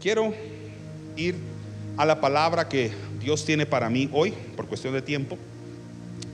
Quiero 0.00 0.32
ir 1.16 1.34
a 1.96 2.06
la 2.06 2.20
palabra 2.20 2.68
que 2.68 2.92
Dios 3.20 3.44
tiene 3.44 3.66
para 3.66 3.90
mí 3.90 4.08
hoy, 4.12 4.32
por 4.54 4.68
cuestión 4.68 4.94
de 4.94 5.02
tiempo, 5.02 5.36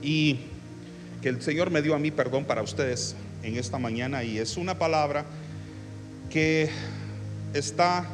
y 0.03 0.37
que 1.23 1.29
el 1.29 1.41
Señor 1.41 1.71
me 1.71 1.81
dio 1.81 1.95
a 1.95 1.99
mí, 1.99 2.11
perdón, 2.11 2.45
para 2.45 2.61
ustedes 2.61 3.15
en 3.41 3.57
esta 3.57 3.79
mañana, 3.79 4.23
y 4.23 4.37
es 4.37 4.57
una 4.57 4.77
palabra 4.77 5.25
que 6.29 6.69
está 7.55 8.07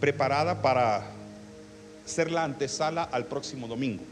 preparada 0.00 0.62
para 0.62 1.06
ser 2.06 2.30
la 2.30 2.44
antesala 2.44 3.02
al 3.02 3.26
próximo 3.26 3.68
domingo. 3.68 4.04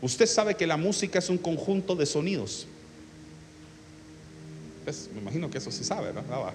Usted 0.00 0.26
sabe 0.26 0.54
que 0.54 0.66
la 0.66 0.78
música 0.78 1.18
es 1.18 1.28
un 1.28 1.36
conjunto 1.36 1.94
de 1.94 2.06
sonidos. 2.06 2.66
Pues, 4.84 5.10
me 5.12 5.20
imagino 5.20 5.50
que 5.50 5.58
eso 5.58 5.70
sí 5.70 5.84
sabe, 5.84 6.10
¿verdad? 6.10 6.54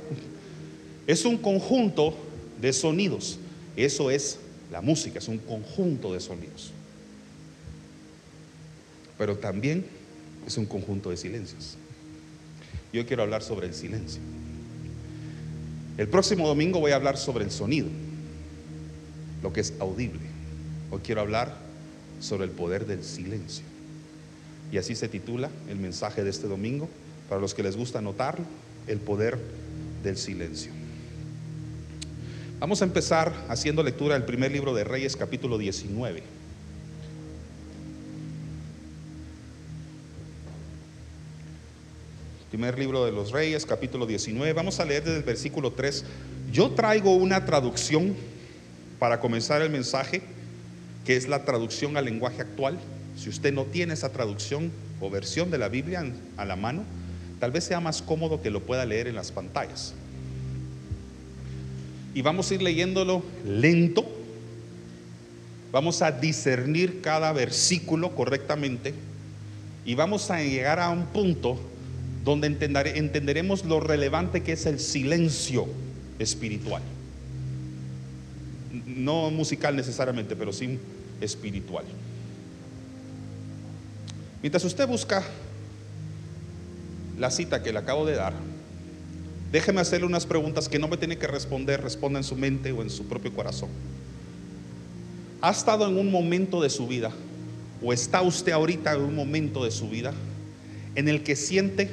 Es 1.06 1.24
un 1.26 1.38
conjunto 1.38 2.16
de 2.62 2.74
sonidos. 2.74 3.40
Eso 3.76 4.10
es 4.10 4.40
la 4.72 4.82
música, 4.82 5.20
es 5.20 5.28
un 5.28 5.38
conjunto 5.38 6.14
de 6.14 6.20
sonidos. 6.20 6.72
Pero 9.18 9.38
también 9.38 9.86
es 10.46 10.58
un 10.58 10.66
conjunto 10.66 11.10
de 11.10 11.18
silencios. 11.18 11.78
Yo 12.94 13.06
quiero 13.06 13.24
hablar 13.24 13.44
sobre 13.44 13.68
el 13.68 13.74
silencio. 13.74 14.22
El 15.98 16.08
próximo 16.08 16.48
domingo 16.48 16.80
voy 16.80 16.92
a 16.92 16.96
hablar 16.96 17.18
sobre 17.18 17.44
el 17.44 17.52
sonido, 17.52 17.88
lo 19.42 19.52
que 19.52 19.62
es 19.62 19.74
audible. 19.80 20.22
Hoy 20.92 21.00
quiero 21.04 21.22
hablar 21.22 21.58
sobre 22.20 22.46
el 22.46 22.52
poder 22.52 22.86
del 22.86 23.04
silencio. 23.04 23.66
Y 24.72 24.78
así 24.78 24.96
se 24.96 25.08
titula 25.08 25.50
el 25.70 25.78
mensaje 25.78 26.24
de 26.24 26.30
este 26.30 26.48
domingo, 26.48 26.88
para 27.30 27.42
los 27.42 27.54
que 27.54 27.64
les 27.64 27.76
gusta 27.76 28.02
notarlo, 28.02 28.46
el 28.88 29.00
poder 29.00 29.38
del 30.04 30.18
silencio. 30.18 30.72
Vamos 32.60 32.82
a 32.82 32.86
empezar 32.86 33.32
haciendo 33.50 33.84
lectura 33.84 34.16
del 34.16 34.24
primer 34.24 34.52
libro 34.52 34.74
de 34.74 34.84
Reyes, 34.84 35.16
capítulo 35.16 35.60
19. 35.60 36.24
Primer 42.50 42.80
libro 42.80 43.06
de 43.06 43.12
los 43.12 43.32
Reyes, 43.32 43.64
capítulo 43.68 44.08
19. 44.08 44.54
Vamos 44.54 44.80
a 44.80 44.86
leer 44.86 45.04
desde 45.04 45.18
el 45.18 45.24
versículo 45.24 45.74
3. 45.74 46.04
Yo 46.52 46.72
traigo 46.72 47.14
una 47.14 47.46
traducción 47.46 48.16
para 48.98 49.20
comenzar 49.20 49.62
el 49.62 49.70
mensaje, 49.70 50.24
que 51.06 51.16
es 51.16 51.28
la 51.28 51.46
traducción 51.46 51.96
al 51.96 52.06
lenguaje 52.06 52.42
actual. 52.42 52.80
Si 53.16 53.30
usted 53.30 53.54
no 53.54 53.66
tiene 53.66 53.94
esa 53.94 54.12
traducción 54.12 54.72
o 55.00 55.12
versión 55.12 55.52
de 55.52 55.60
la 55.60 55.70
Biblia 55.70 56.12
a 56.38 56.46
la 56.46 56.56
mano, 56.56 56.86
tal 57.40 57.52
vez 57.52 57.66
sea 57.66 57.80
más 57.80 58.02
cómodo 58.02 58.42
que 58.42 58.50
lo 58.50 58.64
pueda 58.64 58.84
leer 58.84 59.06
en 59.08 59.14
las 59.14 59.32
pantallas 59.32 59.94
y 62.14 62.22
vamos 62.22 62.50
a 62.50 62.56
ir 62.56 62.62
leyéndolo 62.62 63.24
lento. 63.46 64.06
Vamos 65.72 66.02
a 66.02 66.12
discernir 66.12 67.02
cada 67.02 67.32
versículo 67.34 68.16
correctamente 68.16 68.94
y 69.86 69.96
vamos 69.96 70.32
a 70.32 70.42
llegar 70.42 70.80
a 70.80 70.90
un 70.90 71.06
punto 71.08 71.60
donde 72.24 72.48
entenderemos 72.48 73.64
lo 73.66 73.80
relevante 73.80 74.44
que 74.44 74.54
es 74.54 74.66
el 74.66 74.80
silencio 74.80 75.68
espiritual. 76.20 76.82
No 78.86 79.30
musical 79.32 79.76
necesariamente, 79.76 80.36
pero 80.36 80.52
sí 80.52 80.78
espiritual. 81.22 81.86
Mientras 84.42 84.64
usted 84.66 84.88
busca 84.88 85.24
la 87.18 87.32
cita 87.32 87.64
que 87.64 87.72
le 87.72 87.80
acabo 87.80 88.06
de 88.06 88.16
dar, 88.16 88.34
Déjeme 89.52 89.82
hacerle 89.82 90.06
unas 90.06 90.26
preguntas 90.26 90.68
que 90.68 90.80
no 90.80 90.88
me 90.88 90.98
tiene 90.98 91.18
que 91.18 91.28
responder, 91.28 91.82
responda 91.82 92.20
en 92.20 92.24
su 92.24 92.36
mente 92.36 92.72
o 92.72 92.82
en 92.82 92.90
su 92.90 93.06
propio 93.06 93.34
corazón. 93.34 93.70
¿Ha 95.42 95.52
estado 95.52 95.88
en 95.88 95.98
un 95.98 96.12
momento 96.12 96.62
de 96.62 96.70
su 96.70 96.88
vida 96.88 97.12
o 97.82 97.94
está 97.94 98.22
usted 98.22 98.52
ahorita 98.52 98.94
en 98.94 99.02
un 99.02 99.16
momento 99.16 99.64
de 99.64 99.72
su 99.72 99.90
vida 99.90 100.14
en 100.96 101.08
el 101.08 101.24
que 101.24 101.36
siente 101.36 101.90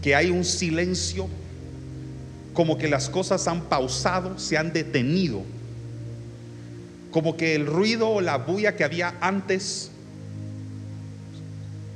que 0.00 0.16
hay 0.16 0.30
un 0.30 0.44
silencio, 0.44 1.28
como 2.54 2.76
que 2.76 2.88
las 2.88 3.08
cosas 3.08 3.46
han 3.46 3.62
pausado, 3.62 4.38
se 4.38 4.58
han 4.58 4.72
detenido, 4.72 5.42
como 7.12 7.36
que 7.36 7.54
el 7.54 7.66
ruido 7.66 8.08
o 8.08 8.20
la 8.20 8.38
bulla 8.38 8.74
que 8.74 8.84
había 8.84 9.14
antes 9.20 9.90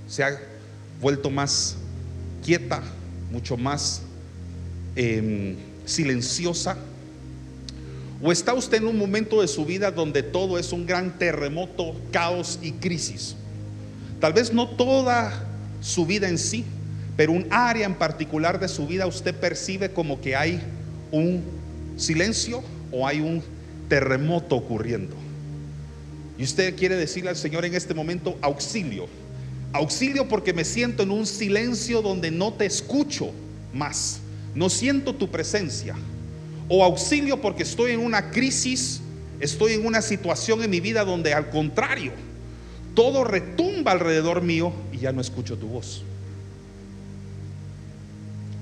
se 0.08 0.22
ha 0.22 0.38
vuelto 1.00 1.30
más 1.30 1.76
quieta, 2.44 2.82
mucho 3.36 3.58
más 3.58 4.00
em, 4.96 5.56
silenciosa? 5.84 6.78
¿O 8.22 8.32
está 8.32 8.54
usted 8.54 8.78
en 8.78 8.86
un 8.86 8.96
momento 8.96 9.42
de 9.42 9.48
su 9.48 9.66
vida 9.66 9.90
donde 9.90 10.22
todo 10.22 10.58
es 10.58 10.72
un 10.72 10.86
gran 10.86 11.18
terremoto, 11.18 11.94
caos 12.10 12.58
y 12.62 12.72
crisis? 12.72 13.36
Tal 14.20 14.32
vez 14.32 14.54
no 14.54 14.70
toda 14.70 15.46
su 15.82 16.06
vida 16.06 16.30
en 16.30 16.38
sí, 16.38 16.64
pero 17.14 17.32
un 17.32 17.46
área 17.50 17.84
en 17.84 17.94
particular 17.94 18.58
de 18.58 18.68
su 18.68 18.86
vida 18.86 19.06
usted 19.06 19.34
percibe 19.34 19.90
como 19.90 20.18
que 20.22 20.34
hay 20.34 20.58
un 21.12 21.42
silencio 21.98 22.62
o 22.90 23.06
hay 23.06 23.20
un 23.20 23.42
terremoto 23.90 24.56
ocurriendo. 24.56 25.14
Y 26.38 26.44
usted 26.44 26.74
quiere 26.74 26.96
decirle 26.96 27.28
al 27.28 27.36
Señor 27.36 27.66
en 27.66 27.74
este 27.74 27.92
momento 27.92 28.38
auxilio 28.40 29.08
Auxilio 29.76 30.26
porque 30.26 30.52
me 30.52 30.64
siento 30.64 31.02
en 31.02 31.10
un 31.10 31.26
silencio 31.26 32.00
donde 32.00 32.30
no 32.30 32.52
te 32.54 32.66
escucho 32.66 33.30
más. 33.74 34.20
No 34.54 34.70
siento 34.70 35.14
tu 35.14 35.30
presencia. 35.30 35.94
O 36.68 36.82
auxilio 36.82 37.40
porque 37.40 37.62
estoy 37.62 37.92
en 37.92 38.00
una 38.00 38.30
crisis, 38.30 39.00
estoy 39.38 39.74
en 39.74 39.86
una 39.86 40.02
situación 40.02 40.62
en 40.62 40.70
mi 40.70 40.80
vida 40.80 41.04
donde 41.04 41.34
al 41.34 41.50
contrario, 41.50 42.12
todo 42.94 43.22
retumba 43.22 43.92
alrededor 43.92 44.40
mío 44.42 44.72
y 44.92 44.98
ya 44.98 45.12
no 45.12 45.20
escucho 45.20 45.58
tu 45.58 45.68
voz. 45.68 46.02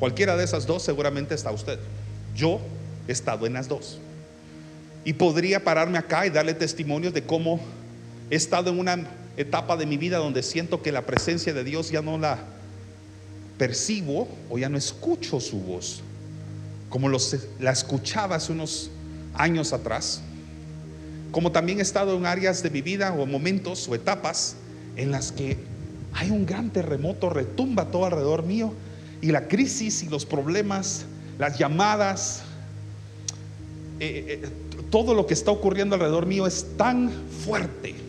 Cualquiera 0.01 0.37
de 0.37 0.45
esas 0.45 0.67
dos 0.67 0.83
seguramente 0.83 1.35
está 1.35 1.53
usted. 1.53 1.79
Yo 2.35 2.61
he 3.07 3.13
estado 3.13 3.47
en 3.47 3.53
las 3.53 3.69
dos. 3.69 4.01
Y 5.05 5.13
podría 5.13 5.63
pararme 5.63 5.97
acá 5.99 6.27
y 6.27 6.31
darle 6.31 6.55
testimonios 6.55 7.15
de 7.15 7.23
cómo 7.23 7.61
he 8.31 8.35
estado 8.35 8.71
en 8.71 8.81
una 8.81 9.07
etapa 9.37 9.77
de 9.77 9.87
mi 9.87 9.97
vida 9.97 10.19
donde 10.19 10.43
siento 10.43 10.83
que 10.83 10.93
la 10.93 11.03
presencia 11.03 11.53
de 11.53 11.65
Dios 11.65 11.91
ya 11.91 12.03
no 12.03 12.19
la 12.19 12.39
percibo 13.59 14.28
o 14.50 14.59
ya 14.59 14.69
no 14.69 14.78
escucho 14.78 15.41
su 15.41 15.59
voz, 15.61 16.03
como 16.89 17.09
la 17.09 17.71
escuchaba 17.73 18.37
hace 18.37 18.53
unos 18.53 18.91
años 19.34 19.73
atrás. 19.73 20.23
Como 21.31 21.50
también 21.50 21.81
he 21.81 21.83
estado 21.83 22.17
en 22.17 22.27
áreas 22.27 22.62
de 22.62 22.71
mi 22.71 22.81
vida 22.81 23.12
o 23.12 23.27
momentos 23.27 23.89
o 23.89 23.94
etapas 23.94 24.56
en 24.97 25.11
las 25.11 25.33
que 25.33 25.56
hay 26.12 26.31
un 26.31 26.47
gran 26.47 26.71
terremoto, 26.71 27.31
retumba 27.31 27.87
todo 27.87 28.05
alrededor 28.05 28.44
mío 28.44 28.73
y 29.21 29.33
la 29.33 29.49
crisis 29.49 30.05
y 30.05 30.09
los 30.09 30.25
problemas, 30.25 31.06
las 31.39 31.59
llamadas, 31.59 32.43
eh, 33.99 34.41
eh, 34.44 34.49
todo 34.91 35.15
lo 35.15 35.27
que 35.27 35.34
está 35.34 35.50
ocurriendo 35.50 35.97
alrededor 35.97 36.27
mío 36.27 36.47
es 36.47 36.67
tan 36.77 37.11
fuerte 37.44 38.04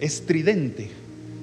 estridente 0.00 0.90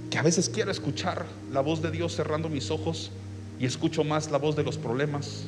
que 0.09 0.17
a 0.17 0.21
veces 0.21 0.49
quiero 0.49 0.71
escuchar 0.71 1.25
la 1.51 1.61
voz 1.61 1.81
de 1.81 1.91
Dios 1.91 2.15
cerrando 2.15 2.49
mis 2.49 2.71
ojos 2.71 3.11
y 3.59 3.65
escucho 3.65 4.03
más 4.03 4.31
la 4.31 4.37
voz 4.37 4.55
de 4.55 4.63
los 4.63 4.77
problemas, 4.77 5.43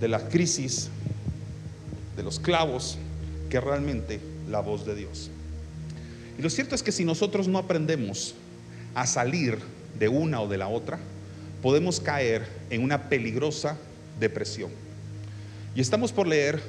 de 0.00 0.08
la 0.08 0.28
crisis, 0.28 0.88
de 2.16 2.22
los 2.22 2.38
clavos, 2.38 2.98
que 3.48 3.60
realmente 3.60 4.20
la 4.48 4.60
voz 4.60 4.84
de 4.84 4.94
Dios. 4.94 5.30
Y 6.38 6.42
lo 6.42 6.50
cierto 6.50 6.74
es 6.74 6.82
que 6.82 6.92
si 6.92 7.04
nosotros 7.04 7.48
no 7.48 7.58
aprendemos 7.58 8.34
a 8.94 9.06
salir 9.06 9.58
de 9.98 10.08
una 10.08 10.40
o 10.40 10.48
de 10.48 10.58
la 10.58 10.68
otra, 10.68 10.98
podemos 11.62 12.00
caer 12.00 12.46
en 12.70 12.82
una 12.82 13.08
peligrosa 13.08 13.76
depresión. 14.20 14.70
Y 15.74 15.80
estamos 15.80 16.12
por 16.12 16.26
leer 16.26 16.60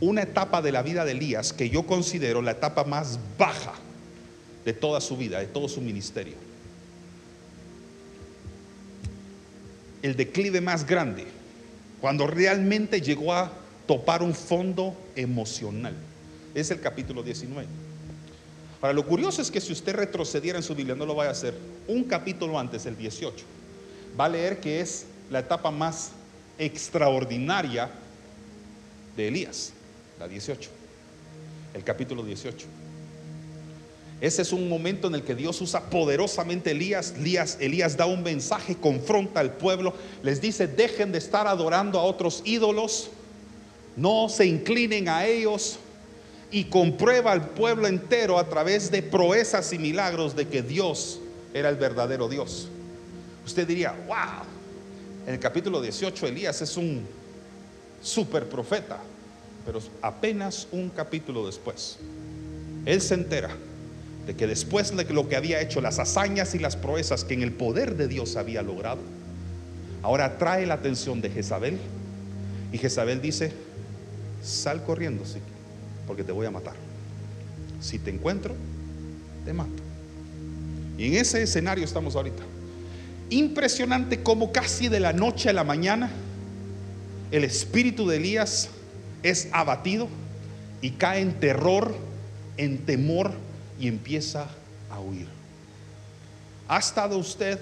una 0.00 0.22
etapa 0.22 0.62
de 0.62 0.72
la 0.72 0.82
vida 0.82 1.04
de 1.04 1.12
Elías 1.12 1.52
que 1.52 1.70
yo 1.70 1.86
considero 1.86 2.40
la 2.40 2.52
etapa 2.52 2.84
más 2.84 3.18
baja 3.38 3.74
de 4.64 4.72
toda 4.72 5.00
su 5.00 5.16
vida, 5.16 5.40
de 5.40 5.46
todo 5.46 5.68
su 5.68 5.80
ministerio. 5.80 6.34
El 10.02 10.16
declive 10.16 10.60
más 10.60 10.86
grande, 10.86 11.26
cuando 12.00 12.26
realmente 12.26 13.00
llegó 13.00 13.32
a 13.32 13.52
topar 13.86 14.22
un 14.22 14.34
fondo 14.34 14.94
emocional. 15.16 15.94
Es 16.54 16.70
el 16.70 16.80
capítulo 16.80 17.22
19. 17.22 17.66
Ahora, 18.80 18.92
lo 18.92 19.04
curioso 19.04 19.42
es 19.42 19.50
que 19.50 19.60
si 19.60 19.72
usted 19.72 19.94
retrocediera 19.94 20.58
en 20.58 20.62
su 20.62 20.74
Biblia, 20.74 20.94
no 20.94 21.04
lo 21.04 21.14
vaya 21.14 21.30
a 21.30 21.32
hacer, 21.32 21.54
un 21.88 22.04
capítulo 22.04 22.58
antes, 22.58 22.86
el 22.86 22.96
18, 22.96 23.44
va 24.18 24.26
a 24.26 24.28
leer 24.28 24.60
que 24.60 24.80
es 24.80 25.06
la 25.30 25.40
etapa 25.40 25.70
más 25.70 26.12
extraordinaria 26.58 27.90
de 29.16 29.28
Elías, 29.28 29.72
la 30.20 30.28
18, 30.28 30.70
el 31.74 31.82
capítulo 31.82 32.22
18. 32.22 32.66
Ese 34.20 34.42
es 34.42 34.52
un 34.52 34.68
momento 34.68 35.06
en 35.06 35.14
el 35.14 35.22
que 35.22 35.36
Dios 35.36 35.60
usa 35.60 35.90
poderosamente 35.90 36.72
Elías. 36.72 37.14
Elías. 37.16 37.56
Elías 37.60 37.96
da 37.96 38.06
un 38.06 38.22
mensaje, 38.22 38.76
confronta 38.76 39.40
al 39.40 39.52
pueblo, 39.52 39.94
les 40.22 40.40
dice, 40.40 40.66
dejen 40.66 41.12
de 41.12 41.18
estar 41.18 41.46
adorando 41.46 42.00
a 42.00 42.02
otros 42.02 42.42
ídolos, 42.44 43.10
no 43.96 44.28
se 44.28 44.46
inclinen 44.46 45.08
a 45.08 45.24
ellos 45.24 45.78
y 46.50 46.64
comprueba 46.64 47.30
al 47.30 47.50
pueblo 47.50 47.86
entero 47.86 48.38
a 48.38 48.48
través 48.48 48.90
de 48.90 49.02
proezas 49.02 49.72
y 49.72 49.78
milagros 49.78 50.34
de 50.34 50.48
que 50.48 50.62
Dios 50.62 51.20
era 51.54 51.68
el 51.68 51.76
verdadero 51.76 52.28
Dios. 52.28 52.68
Usted 53.46 53.66
diría, 53.68 53.94
wow, 54.08 54.44
en 55.26 55.34
el 55.34 55.40
capítulo 55.40 55.80
18 55.80 56.26
Elías 56.26 56.60
es 56.60 56.76
un 56.76 57.06
super 58.02 58.48
profeta, 58.48 58.98
pero 59.64 59.80
apenas 60.02 60.66
un 60.72 60.88
capítulo 60.88 61.46
después, 61.46 61.98
él 62.84 63.00
se 63.00 63.14
entera 63.14 63.50
de 64.28 64.36
que 64.36 64.46
después 64.46 64.94
de 64.94 65.04
lo 65.04 65.26
que 65.26 65.36
había 65.36 65.58
hecho, 65.62 65.80
las 65.80 65.98
hazañas 65.98 66.54
y 66.54 66.58
las 66.58 66.76
proezas 66.76 67.24
que 67.24 67.32
en 67.32 67.40
el 67.40 67.50
poder 67.50 67.96
de 67.96 68.08
Dios 68.08 68.36
había 68.36 68.60
logrado, 68.60 69.00
ahora 70.02 70.36
trae 70.36 70.66
la 70.66 70.74
atención 70.74 71.22
de 71.22 71.30
Jezabel 71.30 71.78
y 72.70 72.76
Jezabel 72.76 73.22
dice, 73.22 73.52
sal 74.44 74.84
corriendo, 74.84 75.24
sí, 75.24 75.38
porque 76.06 76.24
te 76.24 76.32
voy 76.32 76.44
a 76.44 76.50
matar. 76.50 76.74
Si 77.80 77.98
te 77.98 78.10
encuentro, 78.10 78.54
te 79.46 79.54
mato. 79.54 79.82
Y 80.98 81.06
en 81.06 81.14
ese 81.14 81.42
escenario 81.42 81.86
estamos 81.86 82.14
ahorita. 82.14 82.42
Impresionante 83.30 84.22
como 84.22 84.52
casi 84.52 84.88
de 84.88 85.00
la 85.00 85.14
noche 85.14 85.48
a 85.48 85.54
la 85.54 85.64
mañana 85.64 86.10
el 87.30 87.44
espíritu 87.44 88.06
de 88.06 88.18
Elías 88.18 88.68
es 89.22 89.48
abatido 89.52 90.06
y 90.82 90.90
cae 90.90 91.22
en 91.22 91.32
terror, 91.40 91.96
en 92.58 92.84
temor 92.84 93.47
y 93.78 93.88
empieza 93.88 94.48
a 94.90 95.00
huir. 95.00 95.28
¿Ha 96.68 96.78
estado 96.78 97.16
usted 97.18 97.58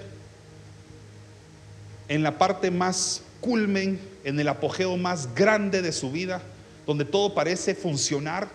en 2.07 2.23
la 2.23 2.37
parte 2.37 2.71
más 2.71 3.21
culmen, 3.41 3.99
en 4.23 4.39
el 4.39 4.47
apogeo 4.47 4.97
más 4.97 5.33
grande 5.33 5.81
de 5.81 5.91
su 5.91 6.11
vida, 6.11 6.41
donde 6.85 7.05
todo 7.05 7.33
parece 7.33 7.75
funcionar? 7.75 8.47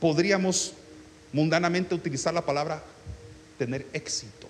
Podríamos 0.00 0.74
mundanamente 1.32 1.94
utilizar 1.94 2.34
la 2.34 2.44
palabra 2.44 2.82
tener 3.58 3.86
éxito. 3.92 4.48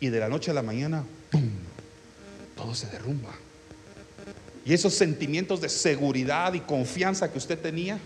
Y 0.00 0.08
de 0.08 0.20
la 0.20 0.28
noche 0.28 0.50
a 0.50 0.54
la 0.54 0.62
mañana, 0.62 1.04
¡pum! 1.30 1.50
todo 2.56 2.74
se 2.74 2.86
derrumba. 2.88 3.30
Y 4.64 4.74
esos 4.74 4.94
sentimientos 4.94 5.60
de 5.60 5.68
seguridad 5.68 6.52
y 6.54 6.60
confianza 6.60 7.30
que 7.30 7.38
usted 7.38 7.58
tenía 7.58 7.98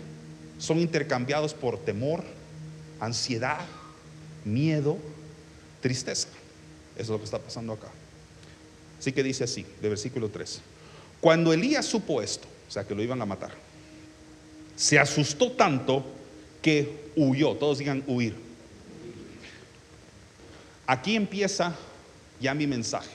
son 0.59 0.79
intercambiados 0.79 1.53
por 1.53 1.77
temor, 1.77 2.23
ansiedad, 3.05 3.59
miedo, 4.45 4.97
tristeza. 5.81 6.27
Eso 6.95 7.01
es 7.03 7.09
lo 7.09 7.17
que 7.17 7.25
está 7.25 7.39
pasando 7.39 7.73
acá. 7.73 7.89
Así 8.99 9.11
que 9.11 9.23
dice 9.23 9.43
así, 9.43 9.65
de 9.81 9.89
versículo 9.89 10.29
3. 10.29 10.61
Cuando 11.19 11.53
Elías 11.53 11.85
supo 11.85 12.21
esto, 12.21 12.47
o 12.67 12.71
sea 12.71 12.85
que 12.85 12.95
lo 12.95 13.03
iban 13.03 13.21
a 13.21 13.25
matar, 13.25 13.51
se 14.75 14.97
asustó 14.99 15.51
tanto 15.51 16.05
que 16.61 17.11
huyó. 17.15 17.55
Todos 17.55 17.79
digan 17.79 18.03
huir. 18.07 18.35
Aquí 20.87 21.15
empieza 21.15 21.75
ya 22.39 22.53
mi 22.53 22.67
mensaje. 22.67 23.11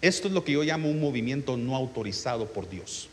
Esto 0.00 0.28
es 0.28 0.34
lo 0.34 0.44
que 0.44 0.52
yo 0.52 0.62
llamo 0.62 0.90
un 0.90 1.00
movimiento 1.00 1.56
no 1.56 1.74
autorizado 1.74 2.46
por 2.46 2.68
Dios. 2.68 3.08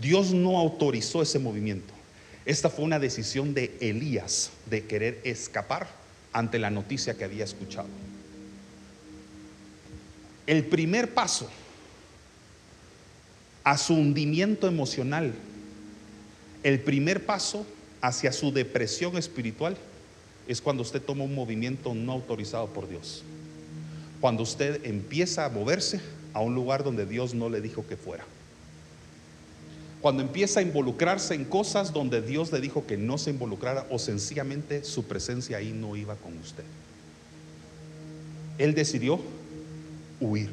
Dios 0.00 0.32
no 0.32 0.58
autorizó 0.58 1.22
ese 1.22 1.38
movimiento. 1.38 1.92
Esta 2.50 2.68
fue 2.68 2.84
una 2.84 2.98
decisión 2.98 3.54
de 3.54 3.76
Elías 3.78 4.50
de 4.68 4.84
querer 4.84 5.20
escapar 5.22 5.86
ante 6.32 6.58
la 6.58 6.68
noticia 6.68 7.16
que 7.16 7.22
había 7.22 7.44
escuchado. 7.44 7.86
El 10.48 10.64
primer 10.64 11.14
paso 11.14 11.48
a 13.62 13.78
su 13.78 13.94
hundimiento 13.94 14.66
emocional, 14.66 15.32
el 16.64 16.80
primer 16.80 17.24
paso 17.24 17.64
hacia 18.00 18.32
su 18.32 18.50
depresión 18.50 19.16
espiritual 19.16 19.76
es 20.48 20.60
cuando 20.60 20.82
usted 20.82 21.00
toma 21.00 21.22
un 21.22 21.36
movimiento 21.36 21.94
no 21.94 22.10
autorizado 22.10 22.66
por 22.72 22.88
Dios. 22.88 23.22
Cuando 24.20 24.42
usted 24.42 24.84
empieza 24.84 25.44
a 25.44 25.50
moverse 25.50 26.00
a 26.34 26.40
un 26.40 26.56
lugar 26.56 26.82
donde 26.82 27.06
Dios 27.06 27.32
no 27.32 27.48
le 27.48 27.60
dijo 27.60 27.86
que 27.86 27.96
fuera. 27.96 28.24
Cuando 30.00 30.22
empieza 30.22 30.60
a 30.60 30.62
involucrarse 30.62 31.34
en 31.34 31.44
cosas 31.44 31.92
donde 31.92 32.22
Dios 32.22 32.52
le 32.52 32.60
dijo 32.60 32.86
que 32.86 32.96
no 32.96 33.18
se 33.18 33.30
involucrara 33.30 33.86
o 33.90 33.98
sencillamente 33.98 34.82
su 34.82 35.04
presencia 35.04 35.58
ahí 35.58 35.72
no 35.72 35.94
iba 35.94 36.14
con 36.16 36.36
usted. 36.38 36.64
Él 38.56 38.74
decidió 38.74 39.20
huir. 40.20 40.48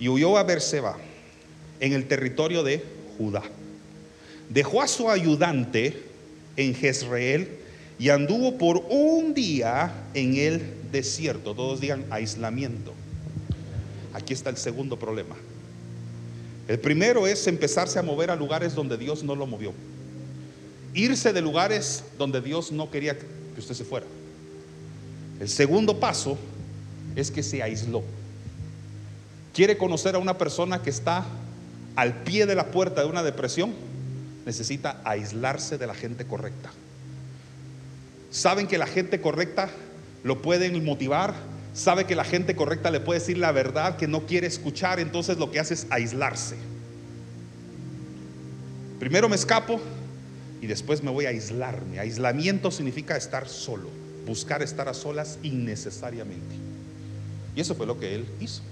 Y 0.00 0.08
huyó 0.08 0.36
a 0.38 0.42
Berseba, 0.42 0.96
en 1.80 1.92
el 1.92 2.06
territorio 2.06 2.62
de 2.62 2.82
Judá. 3.18 3.42
Dejó 4.48 4.82
a 4.82 4.88
su 4.88 5.10
ayudante 5.10 6.02
en 6.56 6.74
Jezreel 6.74 7.48
y 7.98 8.08
anduvo 8.08 8.56
por 8.56 8.78
un 8.88 9.34
día 9.34 9.92
en 10.14 10.36
el 10.36 10.62
desierto. 10.92 11.54
Todos 11.54 11.80
digan 11.80 12.04
aislamiento. 12.10 12.94
Aquí 14.14 14.32
está 14.32 14.50
el 14.50 14.56
segundo 14.56 14.98
problema. 14.98 15.36
El 16.68 16.78
primero 16.78 17.26
es 17.26 17.46
empezarse 17.46 17.98
a 17.98 18.02
mover 18.02 18.30
a 18.30 18.36
lugares 18.36 18.74
donde 18.74 18.96
Dios 18.96 19.22
no 19.22 19.34
lo 19.34 19.46
movió. 19.46 19.72
Irse 20.94 21.32
de 21.32 21.40
lugares 21.40 22.04
donde 22.18 22.40
Dios 22.40 22.70
no 22.72 22.90
quería 22.90 23.18
que 23.18 23.26
usted 23.58 23.74
se 23.74 23.84
fuera. 23.84 24.06
El 25.40 25.48
segundo 25.48 25.98
paso 25.98 26.38
es 27.16 27.30
que 27.30 27.42
se 27.42 27.62
aisló. 27.62 28.02
¿Quiere 29.54 29.76
conocer 29.76 30.14
a 30.14 30.18
una 30.18 30.38
persona 30.38 30.82
que 30.82 30.90
está 30.90 31.26
al 31.96 32.22
pie 32.22 32.46
de 32.46 32.54
la 32.54 32.70
puerta 32.70 33.02
de 33.02 33.08
una 33.08 33.22
depresión? 33.22 33.72
necesita 34.44 35.00
aislarse 35.04 35.78
de 35.78 35.86
la 35.86 35.94
gente 35.94 36.26
correcta. 36.26 36.70
Saben 38.30 38.66
que 38.66 38.78
la 38.78 38.86
gente 38.86 39.20
correcta 39.20 39.70
lo 40.24 40.42
pueden 40.42 40.84
motivar, 40.84 41.34
sabe 41.74 42.04
que 42.04 42.14
la 42.14 42.24
gente 42.24 42.54
correcta 42.54 42.90
le 42.90 43.00
puede 43.00 43.20
decir 43.20 43.38
la 43.38 43.52
verdad 43.52 43.96
que 43.96 44.06
no 44.06 44.26
quiere 44.26 44.46
escuchar, 44.46 45.00
entonces 45.00 45.38
lo 45.38 45.50
que 45.50 45.60
hace 45.60 45.74
es 45.74 45.86
aislarse. 45.90 46.56
Primero 48.98 49.28
me 49.28 49.36
escapo 49.36 49.80
y 50.60 50.66
después 50.66 51.02
me 51.02 51.10
voy 51.10 51.26
a 51.26 51.30
aislarme. 51.30 51.98
Aislamiento 51.98 52.70
significa 52.70 53.16
estar 53.16 53.48
solo, 53.48 53.88
buscar 54.26 54.62
estar 54.62 54.88
a 54.88 54.94
solas 54.94 55.38
innecesariamente. 55.42 56.54
Y 57.56 57.60
eso 57.60 57.74
fue 57.74 57.86
lo 57.86 57.98
que 57.98 58.14
él 58.14 58.26
hizo. 58.40 58.62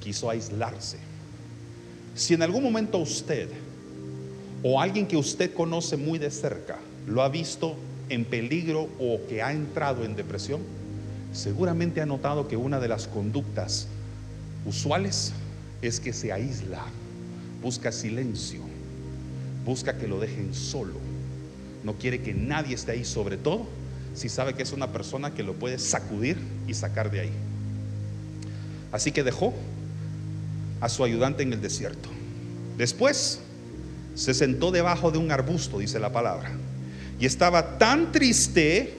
Quiso 0.00 0.30
aislarse. 0.30 0.96
Si 2.14 2.34
en 2.34 2.42
algún 2.42 2.62
momento 2.62 2.98
usted 2.98 3.48
o 4.62 4.80
alguien 4.80 5.06
que 5.06 5.16
usted 5.16 5.52
conoce 5.52 5.96
muy 5.96 6.18
de 6.18 6.30
cerca 6.30 6.78
lo 7.06 7.22
ha 7.22 7.28
visto 7.28 7.76
en 8.08 8.24
peligro 8.24 8.88
o 8.98 9.20
que 9.28 9.42
ha 9.42 9.52
entrado 9.52 10.04
en 10.04 10.16
depresión, 10.16 10.62
seguramente 11.32 12.00
ha 12.00 12.06
notado 12.06 12.48
que 12.48 12.56
una 12.56 12.80
de 12.80 12.88
las 12.88 13.06
conductas 13.06 13.86
usuales 14.66 15.32
es 15.82 16.00
que 16.00 16.12
se 16.12 16.32
aísla, 16.32 16.84
busca 17.62 17.92
silencio, 17.92 18.60
busca 19.64 19.96
que 19.98 20.08
lo 20.08 20.18
dejen 20.20 20.54
solo, 20.54 20.94
no 21.84 21.94
quiere 21.94 22.22
que 22.22 22.34
nadie 22.34 22.74
esté 22.74 22.92
ahí, 22.92 23.04
sobre 23.04 23.36
todo 23.36 23.66
si 24.14 24.28
sabe 24.28 24.54
que 24.54 24.62
es 24.62 24.72
una 24.72 24.92
persona 24.92 25.32
que 25.32 25.42
lo 25.42 25.54
puede 25.54 25.78
sacudir 25.78 26.38
y 26.66 26.74
sacar 26.74 27.10
de 27.10 27.20
ahí. 27.20 27.32
Así 28.90 29.12
que 29.12 29.22
dejó 29.22 29.54
a 30.80 30.88
su 30.88 31.04
ayudante 31.04 31.42
en 31.42 31.52
el 31.52 31.60
desierto. 31.60 32.08
Después 32.76 33.40
se 34.14 34.34
sentó 34.34 34.70
debajo 34.70 35.10
de 35.10 35.18
un 35.18 35.30
arbusto, 35.30 35.78
dice 35.78 36.00
la 36.00 36.12
palabra, 36.12 36.50
y 37.20 37.26
estaba 37.26 37.78
tan 37.78 38.10
triste 38.10 38.97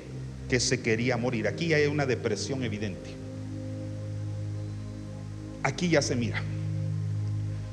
que 0.49 0.59
se 0.59 0.81
quería 0.81 1.15
morir. 1.15 1.47
Aquí 1.47 1.73
hay 1.73 1.85
una 1.85 2.05
depresión 2.05 2.63
evidente. 2.63 3.11
Aquí 5.63 5.89
ya 5.89 6.01
se 6.01 6.15
mira. 6.15 6.41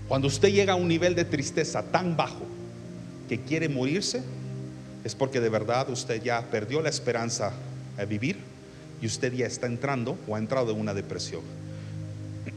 Cuando 0.09 0.29
usted 0.29 0.51
llega 0.51 0.75
a 0.75 0.77
un 0.77 0.87
nivel 0.87 1.15
de 1.15 1.25
tristeza 1.25 1.83
tan 1.83 2.17
bajo 2.17 2.45
que 3.29 3.41
quiere 3.41 3.69
morirse, 3.69 4.23
es 5.03 5.15
porque 5.15 5.41
de 5.41 5.49
verdad 5.49 5.89
usted 5.91 6.23
ya 6.23 6.43
perdió 6.43 6.81
la 6.81 6.91
esperanza 6.91 7.53
de 7.97 8.07
vivir 8.07 8.37
y 9.01 9.07
usted 9.07 9.33
ya 9.33 9.47
está 9.47 9.67
entrando 9.67 10.19
o 10.29 10.37
ha 10.37 10.39
entrado 10.39 10.71
en 10.73 10.81
una 10.81 10.95
depresión. 10.95 11.43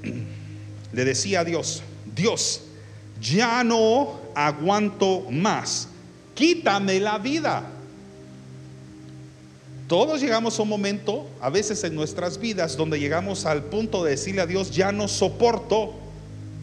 Le 0.93 1.05
decía 1.05 1.41
a 1.41 1.43
Dios, 1.43 1.81
Dios, 2.15 2.63
ya 3.21 3.63
no 3.63 4.19
aguanto 4.35 5.29
más, 5.31 5.87
quítame 6.35 6.99
la 6.99 7.17
vida. 7.17 7.63
Todos 9.89 10.21
llegamos 10.21 10.59
a 10.59 10.61
un 10.61 10.69
momento, 10.69 11.27
a 11.41 11.49
veces 11.49 11.83
en 11.83 11.95
nuestras 11.95 12.39
vidas, 12.39 12.77
donde 12.77 12.99
llegamos 12.99 13.47
al 13.47 13.63
punto 13.63 14.03
de 14.03 14.11
decirle 14.11 14.39
a 14.39 14.45
Dios, 14.45 14.69
ya 14.69 14.91
no 14.91 15.07
soporto, 15.07 15.95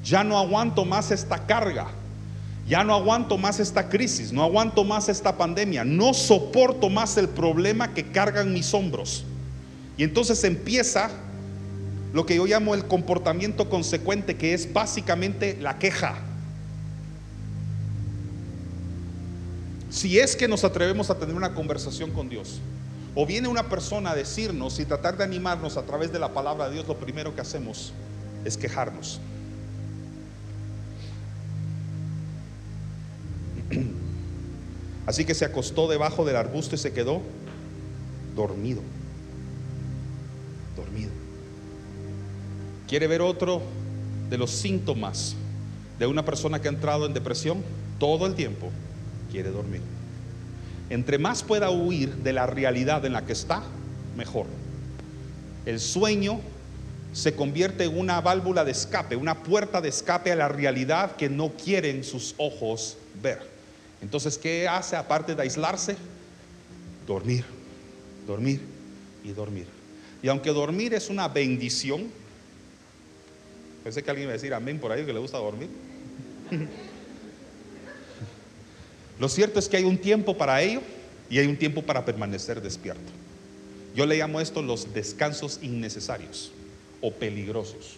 ya 0.05 0.23
no 0.23 0.39
aguanto 0.39 0.85
más 0.85 1.11
esta 1.11 1.45
carga, 1.45 1.89
ya 2.69 2.85
no 2.85 2.95
aguanto 2.95 3.37
más 3.37 3.59
esta 3.59 3.89
crisis, 3.89 4.33
no 4.33 4.45
aguanto 4.45 4.85
más 4.85 5.09
esta 5.09 5.37
pandemia, 5.37 5.83
no 5.85 6.15
soporto 6.15 6.89
más 6.89 7.17
el 7.17 7.29
problema 7.29 7.95
que 7.95 8.13
cargan 8.13 8.53
mis 8.53 8.73
hombros. 8.73 9.25
Y 9.99 10.05
entonces 10.05 10.45
empieza 10.45 11.11
lo 12.13 12.27
que 12.27 12.37
yo 12.37 12.47
llamo 12.47 12.77
el 12.77 12.85
comportamiento 12.85 13.69
consecuente, 13.69 14.37
que 14.37 14.55
es 14.55 14.73
básicamente 14.73 15.59
la 15.61 15.81
queja. 15.81 16.17
Si 19.91 20.17
es 20.21 20.37
que 20.37 20.47
nos 20.47 20.63
atrevemos 20.63 21.11
a 21.11 21.19
tener 21.19 21.35
una 21.35 21.55
conversación 21.55 22.13
con 22.13 22.29
Dios, 22.29 22.61
o 23.19 23.25
viene 23.25 23.49
una 23.49 23.69
persona 23.71 24.11
a 24.11 24.15
decirnos 24.15 24.79
y 24.79 24.85
tratar 24.85 25.17
de 25.17 25.25
animarnos 25.25 25.79
a 25.79 25.83
través 25.85 26.13
de 26.13 26.19
la 26.19 26.35
palabra 26.35 26.69
de 26.69 26.75
Dios, 26.75 26.87
lo 26.87 26.99
primero 26.99 27.35
que 27.35 27.41
hacemos 27.41 27.95
es 28.45 28.59
quejarnos. 28.59 29.21
Así 35.07 35.25
que 35.25 35.33
se 35.35 35.47
acostó 35.47 35.89
debajo 35.89 36.27
del 36.27 36.37
arbusto 36.37 36.75
y 36.75 36.79
se 36.79 36.93
quedó 36.93 37.23
dormido. 38.37 38.83
Dormido. 40.77 41.11
¿Quiere 42.87 43.07
ver 43.07 43.23
otro 43.23 43.63
de 44.29 44.37
los 44.37 44.51
síntomas 44.51 45.37
de 45.99 46.07
una 46.07 46.23
persona 46.23 46.61
que 46.61 46.69
ha 46.69 46.73
entrado 46.73 47.07
en 47.07 47.15
depresión? 47.15 47.65
Todo 47.99 48.27
el 48.27 48.35
tiempo 48.35 48.71
quiere 49.33 49.49
dormir. 49.49 49.96
Entre 50.91 51.19
más 51.19 51.43
pueda 51.43 51.71
huir 51.71 52.15
de 52.17 52.33
la 52.33 52.47
realidad 52.47 53.05
en 53.05 53.13
la 53.13 53.25
que 53.25 53.33
está, 53.33 53.63
mejor. 54.17 54.47
El 55.65 55.81
sueño 55.81 56.41
se 57.13 57.35
convierte 57.35 57.85
en 57.85 57.99
una 57.99 58.21
válvula 58.21 58.65
de 58.65 58.73
escape, 58.73 59.17
una 59.17 59.43
puerta 59.43 59.81
de 59.81 59.89
escape 59.89 60.31
a 60.31 60.37
la 60.37 60.49
realidad 60.49 61.17
que 61.17 61.29
no 61.29 61.53
quieren 61.53 62.05
sus 62.05 62.35
ojos 62.37 62.99
ver. 63.23 63.41
Entonces, 64.03 64.39
¿qué 64.39 64.69
hace 64.69 64.97
aparte 64.97 65.35
de 65.35 65.43
aislarse? 65.43 65.97
Dormir, 67.07 67.45
dormir 68.27 68.61
y 69.25 69.33
dormir. 69.33 69.67
Y 70.23 70.29
aunque 70.29 70.51
dormir 70.51 70.95
es 70.95 71.09
una 71.09 71.29
bendición, 71.29 72.09
pensé 73.83 74.03
que 74.03 74.11
alguien 74.11 74.27
iba 74.27 74.33
a 74.33 74.35
decir 74.35 74.53
amén 74.55 74.79
por 74.79 74.93
ahí 74.93 75.05
que 75.05 75.13
le 75.13 75.19
gusta 75.19 75.39
dormir. 75.39 75.69
Lo 79.19 79.29
cierto 79.29 79.59
es 79.59 79.69
que 79.69 79.79
hay 79.79 79.85
un 79.85 79.99
tiempo 79.99 80.37
para 80.37 80.61
ello 80.63 80.83
y 81.31 81.39
hay 81.39 81.47
un 81.47 81.57
tiempo 81.57 81.83
para 81.83 82.05
permanecer 82.05 82.61
despierto. 82.61 83.13
Yo 83.95 84.05
le 84.05 84.19
llamo 84.19 84.41
esto 84.41 84.61
los 84.61 84.93
descansos 84.93 85.59
innecesarios 85.63 86.53
o 87.01 87.11
peligrosos. 87.13 87.97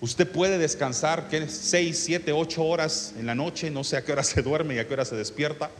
Usted 0.00 0.30
puede 0.30 0.58
descansar 0.58 1.28
6, 1.30 1.98
7, 1.98 2.32
8 2.32 2.64
horas 2.64 3.14
en 3.18 3.26
la 3.26 3.34
noche, 3.34 3.70
no 3.70 3.82
sé 3.82 3.96
a 3.96 4.04
qué 4.04 4.12
hora 4.12 4.22
se 4.22 4.42
duerme 4.42 4.76
y 4.76 4.78
a 4.78 4.86
qué 4.86 4.94
hora 4.94 5.04
se 5.04 5.16
despierta, 5.16 5.70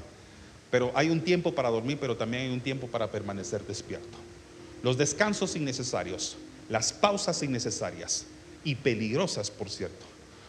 pero 0.72 0.90
hay 0.96 1.10
un 1.10 1.20
tiempo 1.20 1.54
para 1.54 1.70
dormir, 1.70 1.98
pero 2.00 2.16
también 2.16 2.44
hay 2.44 2.50
un 2.50 2.60
tiempo 2.60 2.88
para 2.88 3.12
permanecer 3.12 3.64
despierto. 3.64 4.18
Los 4.82 4.98
descansos 4.98 5.54
innecesarios, 5.54 6.36
las 6.68 6.92
pausas 6.92 7.40
innecesarias 7.44 8.26
y 8.64 8.74
peligrosas, 8.74 9.52
por 9.52 9.70
cierto, 9.70 10.04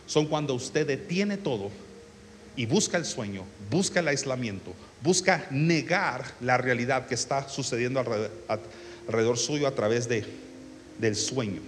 son 0.08 0.26
cuando 0.26 0.56
usted 0.56 0.88
detiene 0.88 1.38
todo 1.38 1.70
y 2.56 2.66
busca 2.66 2.98
el 2.98 3.06
sueño, 3.06 3.46
busca 3.70 4.00
el 4.00 4.08
aislamiento, 4.08 4.74
busca 5.02 5.48
negar 5.52 6.26
la 6.42 6.58
realidad 6.58 7.08
que 7.08 7.16
está 7.16 7.48
sucediendo 7.48 8.00
alrededor, 8.00 9.38
suyo 9.38 9.68
a 9.68 9.76
través 9.76 10.08
de, 10.10 10.26
del 10.98 11.16
sueño. 11.16 11.62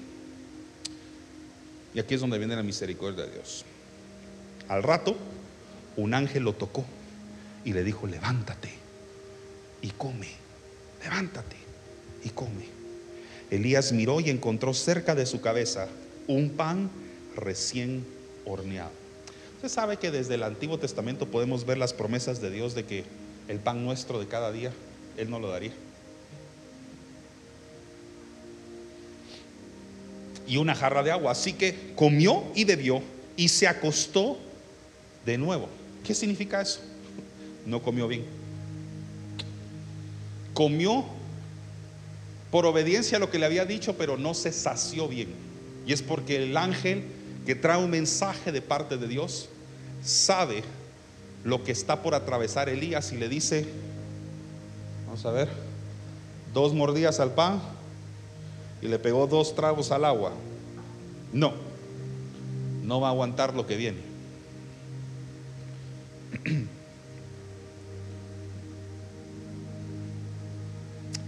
Y 1.93 1.99
aquí 1.99 2.15
es 2.15 2.21
donde 2.21 2.37
viene 2.37 2.55
la 2.55 2.63
misericordia 2.63 3.25
de 3.25 3.31
Dios. 3.31 3.65
Al 4.67 4.83
rato, 4.83 5.17
un 5.97 6.13
ángel 6.13 6.43
lo 6.43 6.53
tocó 6.53 6.85
y 7.65 7.73
le 7.73 7.83
dijo, 7.83 8.07
levántate 8.07 8.71
y 9.81 9.89
come, 9.91 10.29
levántate 11.03 11.57
y 12.23 12.29
come. 12.29 12.65
Elías 13.49 13.91
miró 13.91 14.21
y 14.21 14.29
encontró 14.29 14.73
cerca 14.73 15.15
de 15.15 15.25
su 15.25 15.41
cabeza 15.41 15.87
un 16.27 16.51
pan 16.51 16.89
recién 17.35 18.05
horneado. 18.45 19.00
Usted 19.61 19.69
sabe 19.69 19.97
que 19.97 20.09
desde 20.09 20.33
el 20.33 20.43
Antiguo 20.43 20.79
Testamento 20.79 21.27
podemos 21.27 21.67
ver 21.67 21.77
las 21.77 21.93
promesas 21.93 22.41
de 22.41 22.49
Dios 22.49 22.73
de 22.73 22.83
que 22.83 23.03
el 23.47 23.59
pan 23.59 23.85
nuestro 23.85 24.19
de 24.19 24.27
cada 24.27 24.51
día, 24.51 24.71
Él 25.17 25.29
no 25.29 25.39
lo 25.39 25.49
daría. 25.49 25.71
y 30.51 30.57
una 30.57 30.75
jarra 30.75 31.01
de 31.01 31.11
agua. 31.11 31.31
Así 31.31 31.53
que 31.53 31.93
comió 31.95 32.43
y 32.53 32.65
bebió 32.65 33.01
y 33.37 33.47
se 33.47 33.69
acostó 33.69 34.37
de 35.25 35.37
nuevo. 35.37 35.69
¿Qué 36.03 36.13
significa 36.13 36.59
eso? 36.59 36.81
No 37.65 37.81
comió 37.81 38.05
bien. 38.05 38.25
Comió 40.53 41.05
por 42.51 42.65
obediencia 42.65 43.15
a 43.15 43.19
lo 43.21 43.31
que 43.31 43.39
le 43.39 43.45
había 43.45 43.63
dicho, 43.63 43.95
pero 43.97 44.17
no 44.17 44.33
se 44.33 44.51
sació 44.51 45.07
bien. 45.07 45.29
Y 45.87 45.93
es 45.93 46.01
porque 46.01 46.43
el 46.43 46.57
ángel 46.57 47.05
que 47.45 47.55
trae 47.55 47.83
un 47.83 47.89
mensaje 47.89 48.51
de 48.51 48.61
parte 48.61 48.97
de 48.97 49.07
Dios 49.07 49.49
sabe 50.03 50.63
lo 51.43 51.63
que 51.63 51.71
está 51.71 52.01
por 52.01 52.13
atravesar 52.13 52.69
Elías 52.69 53.11
y 53.11 53.17
le 53.17 53.29
dice, 53.29 53.65
vamos 55.05 55.25
a 55.25 55.31
ver, 55.31 55.49
dos 56.53 56.73
mordidas 56.73 57.19
al 57.19 57.33
pan, 57.33 57.61
y 58.81 58.87
le 58.87 58.99
pegó 58.99 59.27
dos 59.27 59.55
tragos 59.55 59.91
al 59.91 60.05
agua. 60.05 60.31
No, 61.33 61.53
no 62.83 62.99
va 62.99 63.09
a 63.09 63.11
aguantar 63.11 63.53
lo 63.53 63.67
que 63.67 63.77
viene. 63.77 63.99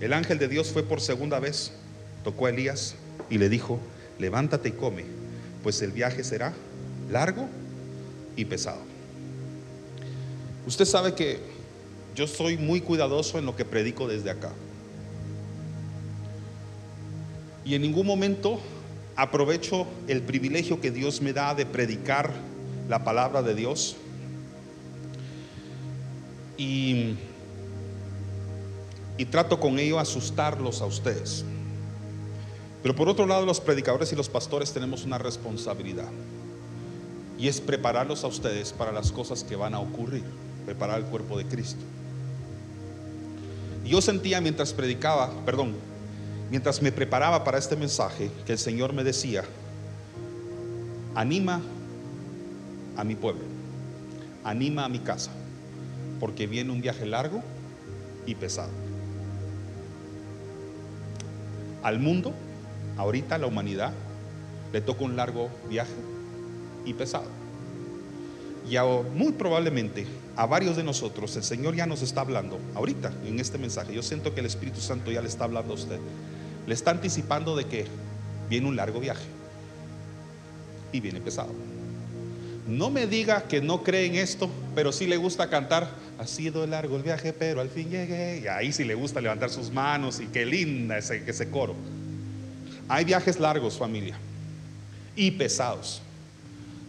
El 0.01 0.11
ángel 0.11 0.37
de 0.37 0.47
Dios 0.49 0.69
fue 0.71 0.83
por 0.83 0.99
segunda 0.99 1.39
vez, 1.39 1.71
tocó 2.25 2.47
a 2.47 2.49
Elías 2.49 2.95
y 3.29 3.37
le 3.37 3.47
dijo, 3.47 3.79
levántate 4.19 4.69
y 4.69 4.71
come, 4.73 5.05
pues 5.63 5.81
el 5.81 5.91
viaje 5.91 6.23
será 6.23 6.53
largo 7.09 7.47
y 8.35 8.45
pesado. 8.45 8.81
Usted 10.67 10.85
sabe 10.85 11.15
que 11.15 11.39
yo 12.15 12.27
soy 12.27 12.57
muy 12.57 12.81
cuidadoso 12.81 13.39
en 13.39 13.45
lo 13.45 13.55
que 13.55 13.65
predico 13.65 14.07
desde 14.07 14.29
acá. 14.29 14.51
Y 17.65 17.75
en 17.75 17.81
ningún 17.81 18.05
momento 18.05 18.59
aprovecho 19.15 19.87
el 20.07 20.21
privilegio 20.21 20.81
que 20.81 20.91
Dios 20.91 21.21
me 21.21 21.33
da 21.33 21.55
de 21.55 21.65
predicar 21.65 22.31
la 22.89 23.03
palabra 23.03 23.41
de 23.41 23.55
Dios. 23.55 23.95
Y, 26.57 27.15
y 29.17 29.25
trato 29.25 29.59
con 29.59 29.79
ello 29.79 29.99
asustarlos 29.99 30.81
a 30.81 30.85
ustedes. 30.85 31.45
Pero 32.83 32.95
por 32.95 33.07
otro 33.07 33.25
lado, 33.25 33.45
los 33.45 33.61
predicadores 33.61 34.11
y 34.11 34.15
los 34.15 34.27
pastores 34.27 34.73
tenemos 34.73 35.05
una 35.05 35.17
responsabilidad. 35.17 36.09
Y 37.39 37.47
es 37.47 37.61
prepararlos 37.61 38.25
a 38.25 38.27
ustedes 38.27 38.73
para 38.73 38.91
las 38.91 39.11
cosas 39.11 39.43
que 39.43 39.55
van 39.55 39.73
a 39.73 39.79
ocurrir. 39.79 40.23
Preparar 40.65 40.99
el 40.99 41.05
cuerpo 41.05 41.37
de 41.37 41.45
Cristo. 41.45 41.81
Yo 43.85 44.01
sentía 44.01 44.41
mientras 44.41 44.73
predicaba, 44.73 45.31
perdón, 45.45 45.75
mientras 46.49 46.81
me 46.81 46.91
preparaba 46.91 47.43
para 47.43 47.57
este 47.57 47.75
mensaje, 47.75 48.29
que 48.45 48.53
el 48.53 48.59
Señor 48.59 48.93
me 48.93 49.03
decía, 49.03 49.43
anima 51.15 51.61
a 52.95 53.03
mi 53.03 53.15
pueblo, 53.15 53.43
anima 54.43 54.85
a 54.85 54.89
mi 54.89 54.99
casa, 54.99 55.31
porque 56.19 56.47
viene 56.47 56.71
un 56.71 56.81
viaje 56.81 57.05
largo 57.05 57.41
y 58.25 58.35
pesado. 58.35 58.71
Al 61.81 61.99
mundo, 61.99 62.33
ahorita 62.97 63.37
la 63.37 63.47
humanidad, 63.47 63.93
le 64.71 64.81
toca 64.81 65.03
un 65.03 65.15
largo 65.15 65.49
viaje 65.69 65.93
y 66.85 66.93
pesado. 66.93 67.27
Y 68.69 68.77
muy 69.15 69.33
probablemente 69.33 70.05
a 70.35 70.45
varios 70.45 70.77
de 70.77 70.83
nosotros 70.83 71.35
el 71.35 71.43
Señor 71.43 71.75
ya 71.75 71.85
nos 71.85 72.01
está 72.01 72.21
hablando 72.21 72.59
ahorita 72.75 73.11
en 73.25 73.39
este 73.39 73.57
mensaje. 73.57 73.93
Yo 73.93 74.01
siento 74.01 74.33
que 74.33 74.39
el 74.39 74.45
Espíritu 74.45 74.79
Santo 74.79 75.11
ya 75.11 75.21
le 75.21 75.27
está 75.27 75.43
hablando 75.43 75.73
a 75.73 75.75
usted 75.75 75.99
le 76.67 76.73
está 76.73 76.91
anticipando 76.91 77.55
de 77.55 77.65
que 77.65 77.85
viene 78.49 78.67
un 78.67 78.75
largo 78.75 78.99
viaje 78.99 79.25
y 80.91 80.99
viene 80.99 81.19
pesado. 81.19 81.53
No 82.67 82.89
me 82.89 83.07
diga 83.07 83.43
que 83.43 83.61
no 83.61 83.83
cree 83.83 84.05
en 84.05 84.15
esto, 84.15 84.49
pero 84.73 84.91
sí 84.91 85.05
le 85.05 85.17
gusta 85.17 85.49
cantar. 85.49 85.89
Ha 86.17 86.27
sido 86.27 86.65
largo 86.65 86.95
el 86.95 87.03
viaje, 87.03 87.33
pero 87.33 87.59
al 87.59 87.69
fin 87.69 87.89
llegué. 87.89 88.41
Y 88.43 88.47
ahí 88.47 88.71
sí 88.71 88.85
le 88.85 88.95
gusta 88.95 89.19
levantar 89.19 89.49
sus 89.49 89.71
manos 89.71 90.21
y 90.21 90.27
qué 90.27 90.45
linda 90.45 90.97
ese, 90.97 91.23
ese 91.27 91.49
coro. 91.49 91.75
Hay 92.87 93.05
viajes 93.05 93.39
largos, 93.39 93.77
familia, 93.77 94.15
y 95.15 95.31
pesados. 95.31 96.01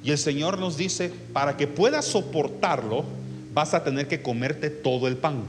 Y 0.02 0.10
el 0.10 0.18
Señor 0.18 0.58
nos 0.58 0.76
dice, 0.76 1.10
para 1.32 1.56
que 1.56 1.66
puedas 1.66 2.04
soportarlo, 2.04 3.04
vas 3.54 3.72
a 3.72 3.84
tener 3.84 4.06
que 4.08 4.20
comerte 4.20 4.68
todo 4.68 5.08
el 5.08 5.16
pan. 5.16 5.44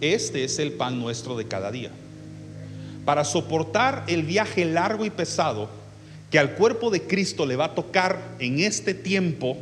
Este 0.00 0.44
es 0.44 0.58
el 0.58 0.72
pan 0.72 1.00
nuestro 1.00 1.36
de 1.36 1.46
cada 1.46 1.72
día. 1.72 1.90
Para 3.04 3.24
soportar 3.24 4.04
el 4.06 4.22
viaje 4.22 4.64
largo 4.64 5.04
y 5.04 5.10
pesado 5.10 5.68
que 6.30 6.38
al 6.38 6.52
cuerpo 6.54 6.90
de 6.90 7.02
Cristo 7.02 7.46
le 7.46 7.56
va 7.56 7.66
a 7.66 7.74
tocar 7.74 8.20
en 8.38 8.60
este 8.60 8.94
tiempo 8.94 9.56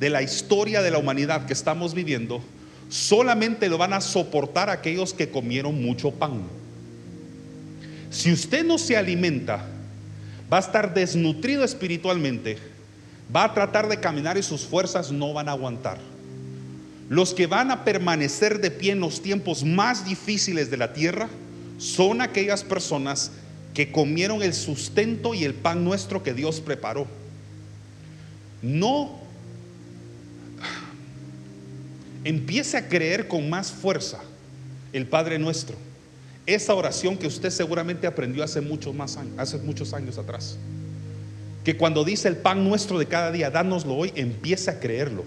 de 0.00 0.10
la 0.10 0.20
historia 0.20 0.82
de 0.82 0.90
la 0.90 0.98
humanidad 0.98 1.46
que 1.46 1.52
estamos 1.52 1.94
viviendo, 1.94 2.42
solamente 2.88 3.68
lo 3.68 3.78
van 3.78 3.92
a 3.92 4.00
soportar 4.00 4.68
aquellos 4.68 5.14
que 5.14 5.30
comieron 5.30 5.82
mucho 5.82 6.10
pan. 6.10 6.42
Si 8.10 8.32
usted 8.32 8.64
no 8.64 8.78
se 8.78 8.96
alimenta, 8.96 9.64
va 10.52 10.56
a 10.56 10.60
estar 10.60 10.94
desnutrido 10.94 11.64
espiritualmente, 11.64 12.58
va 13.34 13.44
a 13.44 13.54
tratar 13.54 13.88
de 13.88 14.00
caminar 14.00 14.38
y 14.38 14.42
sus 14.42 14.62
fuerzas 14.62 15.12
no 15.12 15.32
van 15.32 15.48
a 15.48 15.52
aguantar. 15.52 15.98
Los 17.08 17.34
que 17.34 17.46
van 17.46 17.70
a 17.70 17.84
permanecer 17.84 18.60
de 18.60 18.70
pie 18.70 18.92
en 18.92 19.00
los 19.00 19.22
tiempos 19.22 19.64
más 19.64 20.04
difíciles 20.04 20.70
de 20.70 20.76
la 20.76 20.92
tierra 20.92 21.28
son 21.78 22.20
aquellas 22.20 22.62
personas 22.62 23.30
que 23.72 23.92
comieron 23.92 24.42
el 24.42 24.52
sustento 24.54 25.34
y 25.34 25.44
el 25.44 25.54
pan 25.54 25.84
nuestro 25.84 26.22
que 26.22 26.34
Dios 26.34 26.60
preparó. 26.60 27.06
No 28.60 29.20
empiece 32.24 32.76
a 32.76 32.88
creer 32.88 33.28
con 33.28 33.48
más 33.48 33.70
fuerza 33.70 34.18
el 34.92 35.06
Padre 35.06 35.38
nuestro. 35.38 35.76
Esa 36.48 36.74
oración 36.74 37.18
que 37.18 37.26
usted 37.26 37.50
seguramente 37.50 38.06
aprendió 38.06 38.42
hace 38.42 38.62
muchos, 38.62 38.94
más 38.94 39.18
años, 39.18 39.34
hace 39.36 39.58
muchos 39.58 39.92
años 39.92 40.16
atrás. 40.16 40.56
Que 41.62 41.76
cuando 41.76 42.04
dice 42.04 42.26
el 42.26 42.38
pan 42.38 42.66
nuestro 42.66 42.98
de 42.98 43.04
cada 43.04 43.30
día, 43.30 43.50
dánoslo 43.50 43.94
hoy, 43.94 44.12
empiece 44.14 44.70
a 44.70 44.80
creerlo. 44.80 45.24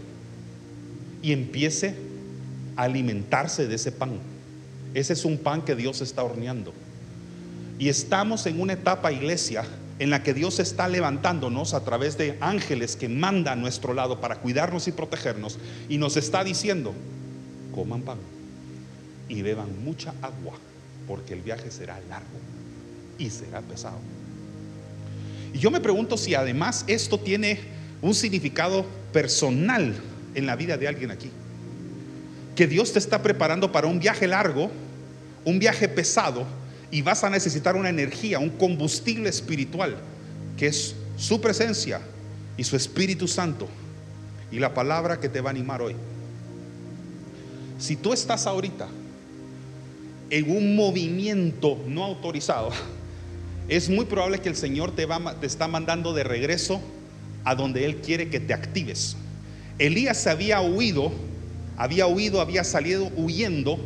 Y 1.21 1.31
empiece 1.31 1.93
a 2.75 2.81
alimentarse 2.85 3.67
de 3.67 3.75
ese 3.75 3.91
pan. 3.91 4.13
Ese 4.95 5.13
es 5.13 5.23
un 5.23 5.37
pan 5.37 5.61
que 5.61 5.75
Dios 5.75 6.01
está 6.01 6.23
horneando. 6.23 6.73
Y 7.77 7.89
estamos 7.89 8.47
en 8.47 8.59
una 8.59 8.73
etapa, 8.73 9.11
iglesia, 9.11 9.63
en 9.99 10.09
la 10.09 10.23
que 10.23 10.33
Dios 10.33 10.59
está 10.59 10.87
levantándonos 10.87 11.75
a 11.75 11.83
través 11.83 12.17
de 12.17 12.35
ángeles 12.41 12.95
que 12.95 13.09
manda 13.09 13.51
a 13.51 13.55
nuestro 13.55 13.93
lado 13.93 14.19
para 14.19 14.37
cuidarnos 14.37 14.87
y 14.87 14.91
protegernos. 14.91 15.59
Y 15.87 15.99
nos 15.99 16.17
está 16.17 16.43
diciendo, 16.43 16.95
coman 17.75 18.01
pan 18.01 18.17
y 19.29 19.43
beban 19.43 19.85
mucha 19.85 20.15
agua, 20.23 20.53
porque 21.11 21.33
el 21.33 21.41
viaje 21.41 21.69
será 21.71 21.99
largo 22.07 22.39
y 23.17 23.29
será 23.29 23.59
pesado. 23.59 23.97
Y 25.53 25.59
yo 25.59 25.69
me 25.69 25.81
pregunto 25.81 26.15
si 26.15 26.35
además 26.35 26.85
esto 26.87 27.19
tiene 27.19 27.59
un 28.01 28.15
significado 28.15 28.85
personal 29.11 29.93
en 30.35 30.45
la 30.45 30.55
vida 30.55 30.77
de 30.77 30.87
alguien 30.87 31.11
aquí. 31.11 31.29
Que 32.55 32.65
Dios 32.65 32.93
te 32.93 32.99
está 32.99 33.21
preparando 33.21 33.73
para 33.73 33.87
un 33.87 33.99
viaje 33.99 34.25
largo, 34.25 34.71
un 35.43 35.59
viaje 35.59 35.89
pesado, 35.89 36.45
y 36.91 37.01
vas 37.01 37.25
a 37.25 37.29
necesitar 37.29 37.75
una 37.75 37.89
energía, 37.89 38.39
un 38.39 38.51
combustible 38.51 39.27
espiritual, 39.27 39.97
que 40.55 40.67
es 40.67 40.95
su 41.17 41.41
presencia 41.41 41.99
y 42.55 42.63
su 42.63 42.77
Espíritu 42.77 43.27
Santo 43.27 43.67
y 44.49 44.59
la 44.59 44.73
palabra 44.73 45.19
que 45.19 45.27
te 45.27 45.41
va 45.41 45.49
a 45.49 45.51
animar 45.51 45.81
hoy. 45.81 45.97
Si 47.79 47.97
tú 47.97 48.13
estás 48.13 48.47
ahorita 48.47 48.87
en 50.31 50.49
un 50.49 50.75
movimiento 50.75 51.77
no 51.87 52.03
autorizado, 52.03 52.71
es 53.67 53.87
muy 53.87 54.05
probable 54.05 54.39
que 54.39 54.49
el 54.49 54.55
Señor 54.55 54.95
te, 54.95 55.05
va, 55.05 55.37
está 55.43 55.67
mandando 55.67 56.13
de 56.13 56.23
regreso 56.23 56.81
a 57.43 57.53
donde 57.53 57.85
Él 57.85 57.97
quiere 57.97 58.29
que 58.29 58.39
te 58.39 58.53
actives. 58.53 59.15
Elías 59.77 60.25
había 60.25 60.61
huido, 60.61 61.11
había 61.77 62.07
huido, 62.07 62.41
había 62.41 62.63
salido 62.63 63.11
huyendo 63.15 63.79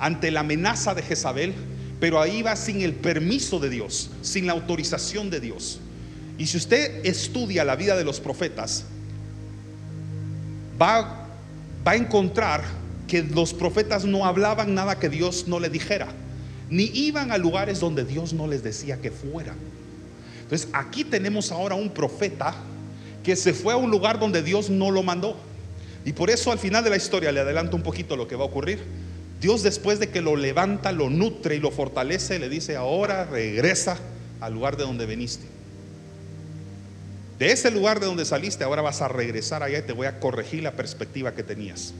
ante 0.00 0.32
la 0.32 0.40
amenaza 0.40 0.94
de 0.94 1.02
Jezabel 1.02 1.54
pero 2.00 2.20
ahí 2.20 2.42
va 2.42 2.56
sin 2.56 2.80
el 2.80 2.94
permiso 2.94 3.60
de 3.60 3.68
Dios, 3.68 4.10
sin 4.22 4.46
la 4.46 4.54
autorización 4.54 5.28
de 5.28 5.38
Dios. 5.38 5.80
Y 6.38 6.46
si 6.46 6.56
usted 6.56 7.04
estudia 7.04 7.62
la 7.62 7.76
vida 7.76 7.94
de 7.94 8.04
los 8.04 8.18
profetas, 8.18 8.86
va, 10.80 11.28
va 11.86 11.92
a 11.92 11.96
encontrar 11.96 12.64
que 13.10 13.22
los 13.22 13.52
profetas 13.52 14.04
no 14.04 14.24
hablaban 14.24 14.74
nada 14.74 14.98
que 14.98 15.08
Dios 15.08 15.48
no 15.48 15.58
le 15.58 15.68
dijera, 15.68 16.08
ni 16.70 16.84
iban 16.84 17.32
a 17.32 17.38
lugares 17.38 17.80
donde 17.80 18.04
Dios 18.04 18.32
no 18.32 18.46
les 18.46 18.62
decía 18.62 19.00
que 19.00 19.10
fueran. 19.10 19.56
Entonces 20.42 20.68
aquí 20.72 21.04
tenemos 21.04 21.50
ahora 21.50 21.74
un 21.74 21.90
profeta 21.90 22.54
que 23.24 23.34
se 23.34 23.52
fue 23.52 23.74
a 23.74 23.76
un 23.76 23.90
lugar 23.90 24.18
donde 24.20 24.42
Dios 24.42 24.70
no 24.70 24.90
lo 24.90 25.02
mandó. 25.02 25.36
Y 26.04 26.12
por 26.12 26.30
eso 26.30 26.52
al 26.52 26.58
final 26.58 26.84
de 26.84 26.90
la 26.90 26.96
historia 26.96 27.32
le 27.32 27.40
adelanto 27.40 27.76
un 27.76 27.82
poquito 27.82 28.16
lo 28.16 28.26
que 28.26 28.36
va 28.36 28.44
a 28.44 28.46
ocurrir 28.46 28.78
Dios 29.40 29.62
después 29.62 29.98
de 29.98 30.10
que 30.10 30.20
lo 30.20 30.36
levanta, 30.36 30.92
lo 30.92 31.08
nutre 31.08 31.56
y 31.56 31.60
lo 31.60 31.70
fortalece, 31.70 32.38
le 32.38 32.50
dice, 32.50 32.76
ahora 32.76 33.24
regresa 33.24 33.96
al 34.40 34.52
lugar 34.52 34.76
de 34.76 34.84
donde 34.84 35.06
veniste. 35.06 35.46
De 37.38 37.50
ese 37.50 37.70
lugar 37.70 38.00
de 38.00 38.06
donde 38.06 38.26
saliste, 38.26 38.64
ahora 38.64 38.82
vas 38.82 39.00
a 39.00 39.08
regresar 39.08 39.62
allá 39.62 39.78
y 39.78 39.82
te 39.82 39.94
voy 39.94 40.06
a 40.06 40.20
corregir 40.20 40.62
la 40.62 40.72
perspectiva 40.72 41.34
que 41.34 41.42
tenías. 41.42 41.94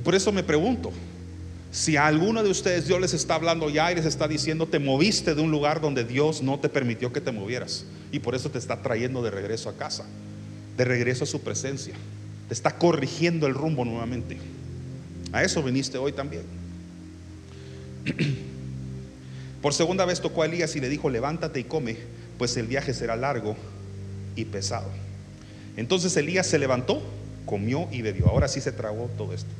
Y 0.00 0.02
por 0.02 0.14
eso 0.14 0.32
me 0.32 0.42
pregunto, 0.42 0.92
si 1.70 1.98
a 1.98 2.06
alguno 2.06 2.42
de 2.42 2.48
ustedes 2.48 2.86
Dios 2.86 2.98
les 3.02 3.12
está 3.12 3.34
hablando 3.34 3.68
ya 3.68 3.92
y 3.92 3.96
les 3.96 4.06
está 4.06 4.26
diciendo, 4.26 4.66
te 4.66 4.78
moviste 4.78 5.34
de 5.34 5.42
un 5.42 5.50
lugar 5.50 5.82
donde 5.82 6.04
Dios 6.04 6.40
no 6.40 6.58
te 6.58 6.70
permitió 6.70 7.12
que 7.12 7.20
te 7.20 7.32
movieras. 7.32 7.84
Y 8.10 8.20
por 8.20 8.34
eso 8.34 8.50
te 8.50 8.56
está 8.56 8.80
trayendo 8.80 9.22
de 9.22 9.30
regreso 9.30 9.68
a 9.68 9.76
casa, 9.76 10.06
de 10.78 10.84
regreso 10.86 11.24
a 11.24 11.26
su 11.26 11.42
presencia. 11.42 11.92
Te 12.48 12.54
está 12.54 12.78
corrigiendo 12.78 13.46
el 13.46 13.52
rumbo 13.52 13.84
nuevamente. 13.84 14.38
A 15.32 15.42
eso 15.42 15.62
viniste 15.62 15.98
hoy 15.98 16.12
también. 16.12 16.44
Por 19.60 19.74
segunda 19.74 20.06
vez 20.06 20.22
tocó 20.22 20.44
a 20.44 20.46
Elías 20.46 20.74
y 20.76 20.80
le 20.80 20.88
dijo, 20.88 21.10
levántate 21.10 21.60
y 21.60 21.64
come, 21.64 21.98
pues 22.38 22.56
el 22.56 22.66
viaje 22.66 22.94
será 22.94 23.16
largo 23.16 23.54
y 24.34 24.46
pesado. 24.46 24.88
Entonces 25.76 26.16
Elías 26.16 26.46
se 26.46 26.58
levantó, 26.58 27.02
comió 27.44 27.86
y 27.92 28.00
bebió. 28.00 28.28
Ahora 28.28 28.48
sí 28.48 28.62
se 28.62 28.72
tragó 28.72 29.10
todo 29.18 29.34
esto. 29.34 29.50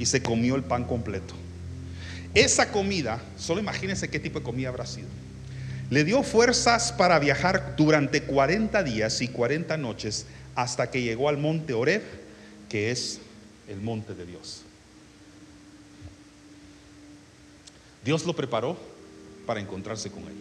Y 0.00 0.06
se 0.06 0.22
comió 0.22 0.56
el 0.56 0.64
pan 0.64 0.84
completo. 0.84 1.34
Esa 2.34 2.72
comida, 2.72 3.20
solo 3.36 3.60
imagínense 3.60 4.08
qué 4.08 4.18
tipo 4.18 4.38
de 4.38 4.44
comida 4.44 4.70
habrá 4.70 4.86
sido. 4.86 5.08
Le 5.90 6.04
dio 6.04 6.22
fuerzas 6.22 6.90
para 6.90 7.18
viajar 7.18 7.74
durante 7.76 8.22
40 8.22 8.82
días 8.82 9.20
y 9.20 9.28
40 9.28 9.76
noches 9.76 10.24
hasta 10.54 10.90
que 10.90 11.02
llegó 11.02 11.28
al 11.28 11.36
monte 11.36 11.74
Oreb, 11.74 12.02
que 12.68 12.90
es 12.90 13.20
el 13.68 13.80
monte 13.80 14.14
de 14.14 14.24
Dios. 14.24 14.62
Dios 18.04 18.24
lo 18.24 18.34
preparó 18.34 18.78
para 19.46 19.60
encontrarse 19.60 20.10
con 20.10 20.22
Él. 20.22 20.36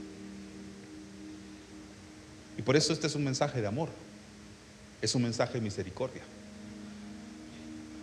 Y 2.57 2.61
por 2.61 2.77
eso 2.77 2.93
este 2.93 3.07
es 3.07 3.15
un 3.15 3.23
mensaje 3.23 3.59
de 3.59 3.67
amor, 3.67 3.89
es 5.01 5.15
un 5.15 5.23
mensaje 5.23 5.53
de 5.53 5.61
misericordia. 5.61 6.21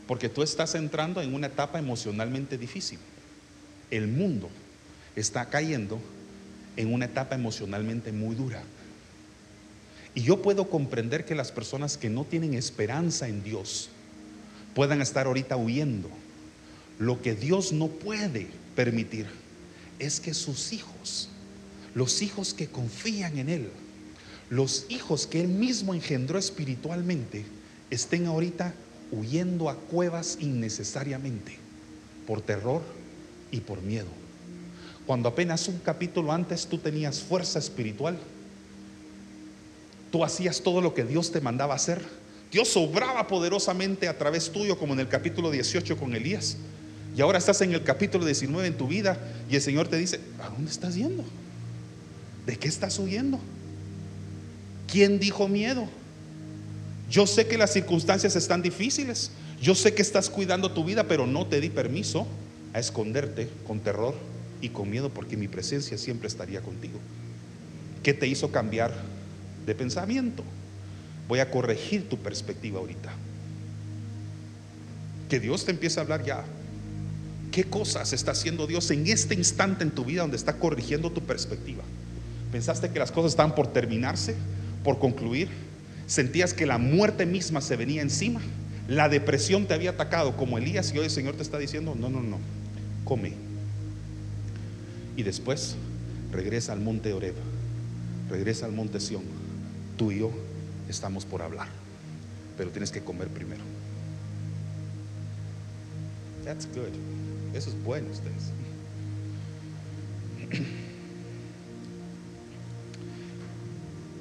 Porque 0.06 0.28
tú 0.28 0.42
estás 0.42 0.74
entrando 0.74 1.20
en 1.20 1.34
una 1.34 1.48
etapa 1.48 1.78
emocionalmente 1.78 2.58
difícil. 2.58 2.98
El 3.90 4.06
mundo 4.08 4.48
está 5.16 5.46
cayendo 5.46 6.00
en 6.76 6.92
una 6.92 7.06
etapa 7.06 7.34
emocionalmente 7.34 8.12
muy 8.12 8.34
dura. 8.34 8.62
Y 10.14 10.22
yo 10.22 10.40
puedo 10.42 10.70
comprender 10.70 11.24
que 11.24 11.34
las 11.34 11.52
personas 11.52 11.96
que 11.96 12.08
no 12.08 12.24
tienen 12.24 12.54
esperanza 12.54 13.28
en 13.28 13.42
Dios, 13.42 13.90
puedan 14.74 15.00
estar 15.00 15.26
ahorita 15.26 15.56
huyendo. 15.56 16.10
Lo 16.98 17.20
que 17.22 17.34
Dios 17.34 17.72
no 17.72 17.88
puede 17.88 18.46
permitir 18.74 19.26
es 19.98 20.20
que 20.20 20.34
sus 20.34 20.72
hijos, 20.72 21.28
los 21.94 22.22
hijos 22.22 22.54
que 22.54 22.68
confían 22.68 23.38
en 23.38 23.48
Él, 23.48 23.70
los 24.50 24.86
hijos 24.88 25.26
que 25.26 25.40
Él 25.40 25.48
mismo 25.48 25.94
engendró 25.94 26.38
espiritualmente, 26.38 27.44
estén 27.90 28.26
ahorita 28.26 28.74
huyendo 29.12 29.68
a 29.70 29.74
cuevas 29.74 30.38
innecesariamente 30.40 31.56
por 32.26 32.40
terror 32.40 32.82
y 33.50 33.60
por 33.60 33.82
miedo. 33.82 34.08
Cuando 35.06 35.28
apenas 35.28 35.68
un 35.68 35.78
capítulo 35.78 36.32
antes 36.32 36.66
tú 36.66 36.78
tenías 36.78 37.20
fuerza 37.20 37.58
espiritual, 37.58 38.18
tú 40.10 40.24
hacías 40.24 40.60
todo 40.60 40.80
lo 40.80 40.94
que 40.94 41.04
Dios 41.04 41.30
te 41.30 41.40
mandaba 41.40 41.74
hacer 41.74 42.02
Dios 42.50 42.68
sobraba 42.68 43.26
poderosamente 43.26 44.08
a 44.08 44.16
través 44.16 44.50
tuyo, 44.50 44.78
como 44.78 44.94
en 44.94 45.00
el 45.00 45.08
capítulo 45.08 45.50
18 45.50 45.96
con 45.96 46.14
Elías. 46.14 46.56
Y 47.16 47.20
ahora 47.20 47.38
estás 47.38 47.60
en 47.62 47.72
el 47.72 47.82
capítulo 47.82 48.24
19 48.24 48.68
en 48.68 48.76
tu 48.76 48.86
vida 48.86 49.18
y 49.50 49.56
el 49.56 49.62
Señor 49.62 49.88
te 49.88 49.96
dice, 49.96 50.20
¿a 50.40 50.48
dónde 50.48 50.70
estás 50.70 50.94
yendo? 50.94 51.24
¿De 52.46 52.56
qué 52.56 52.68
estás 52.68 52.98
huyendo? 52.98 53.40
¿Quién 54.90 55.18
dijo 55.18 55.48
miedo? 55.48 55.88
Yo 57.08 57.26
sé 57.26 57.46
que 57.46 57.58
las 57.58 57.72
circunstancias 57.72 58.34
están 58.36 58.62
difíciles. 58.62 59.30
Yo 59.60 59.74
sé 59.74 59.94
que 59.94 60.02
estás 60.02 60.28
cuidando 60.28 60.72
tu 60.72 60.84
vida, 60.84 61.04
pero 61.04 61.26
no 61.26 61.46
te 61.46 61.60
di 61.60 61.70
permiso 61.70 62.26
a 62.72 62.78
esconderte 62.78 63.48
con 63.66 63.80
terror 63.80 64.14
y 64.60 64.70
con 64.70 64.90
miedo 64.90 65.10
porque 65.10 65.36
mi 65.36 65.48
presencia 65.48 65.96
siempre 65.98 66.28
estaría 66.28 66.60
contigo. 66.60 66.98
¿Qué 68.02 68.12
te 68.12 68.26
hizo 68.26 68.50
cambiar 68.50 68.92
de 69.64 69.74
pensamiento? 69.74 70.42
Voy 71.28 71.38
a 71.40 71.50
corregir 71.50 72.08
tu 72.08 72.18
perspectiva 72.18 72.80
ahorita. 72.80 73.12
Que 75.28 75.40
Dios 75.40 75.64
te 75.64 75.72
empiece 75.72 75.98
a 75.98 76.02
hablar 76.02 76.24
ya. 76.24 76.44
¿Qué 77.50 77.64
cosas 77.64 78.12
está 78.12 78.32
haciendo 78.32 78.66
Dios 78.66 78.90
en 78.90 79.06
este 79.06 79.34
instante 79.34 79.82
en 79.82 79.90
tu 79.90 80.04
vida 80.04 80.22
donde 80.22 80.36
está 80.36 80.56
corrigiendo 80.56 81.10
tu 81.10 81.22
perspectiva? 81.22 81.82
¿Pensaste 82.52 82.90
que 82.90 82.98
las 82.98 83.10
cosas 83.10 83.32
estaban 83.32 83.54
por 83.54 83.72
terminarse, 83.72 84.34
por 84.84 84.98
concluir? 84.98 85.48
¿Sentías 86.06 86.54
que 86.54 86.66
la 86.66 86.78
muerte 86.78 87.26
misma 87.26 87.60
se 87.60 87.76
venía 87.76 88.02
encima? 88.02 88.40
La 88.88 89.08
depresión 89.08 89.66
te 89.66 89.74
había 89.74 89.90
atacado 89.90 90.36
como 90.36 90.58
Elías 90.58 90.92
y 90.94 90.98
hoy 90.98 91.06
el 91.06 91.10
Señor 91.10 91.34
te 91.34 91.42
está 91.42 91.58
diciendo, 91.58 91.96
no, 91.98 92.08
no, 92.08 92.20
no, 92.20 92.38
come. 93.04 93.32
Y 95.16 95.22
después 95.24 95.74
regresa 96.30 96.72
al 96.72 96.80
monte 96.80 97.12
Oreb, 97.12 97.34
regresa 98.30 98.66
al 98.66 98.72
monte 98.72 99.00
Sión. 99.00 99.24
Tú 99.96 100.12
y 100.12 100.20
yo 100.20 100.30
estamos 100.88 101.24
por 101.24 101.42
hablar, 101.42 101.68
pero 102.56 102.70
tienes 102.70 102.92
que 102.92 103.00
comer 103.00 103.28
primero. 103.28 103.62
That's 106.44 106.66
good. 106.66 106.94
Eso 107.56 107.70
es 107.70 107.82
bueno, 107.82 108.06
ustedes. 108.12 108.52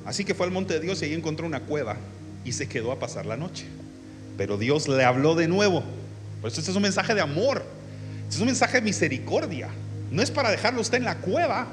Así 0.06 0.24
que 0.24 0.36
fue 0.36 0.46
al 0.46 0.52
monte 0.52 0.76
de 0.76 0.80
Dios 0.80 1.02
y 1.02 1.06
ahí 1.06 1.14
encontró 1.14 1.48
una 1.48 1.62
cueva 1.62 1.98
y 2.44 2.52
se 2.52 2.68
quedó 2.68 2.92
a 2.92 3.00
pasar 3.00 3.26
la 3.26 3.38
noche. 3.38 3.66
Pero 4.38 4.58
Dios 4.58 4.88
le 4.88 5.04
habló 5.04 5.36
de 5.36 5.48
nuevo. 5.48 5.84
Por 6.42 6.52
eso 6.52 6.60
este 6.60 6.72
es 6.72 6.78
un 6.78 6.84
mensaje 6.84 7.16
de 7.16 7.22
amor. 7.22 7.64
Este 8.24 8.36
es 8.36 8.40
un 8.42 8.48
mensaje 8.48 8.78
de 8.78 8.82
misericordia. 8.82 9.70
No 10.12 10.22
es 10.22 10.30
para 10.30 10.52
dejarlo 10.52 10.82
usted 10.82 11.00
en 11.00 11.06
la 11.06 11.18
cueva. 11.18 11.68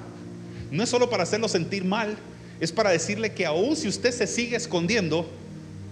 No 0.71 0.83
es 0.83 0.88
solo 0.88 1.11
para 1.11 1.25
hacerlo 1.25 1.49
sentir 1.49 1.85
mal. 1.85 2.16
Es 2.59 2.73
para 2.73 2.90
decirle 2.90 3.33
que 3.33 3.45
aún 3.45 3.77
si 3.77 3.88
usted 3.88 4.12
se 4.12 4.27
sigue 4.27 4.57
escondiendo, 4.57 5.29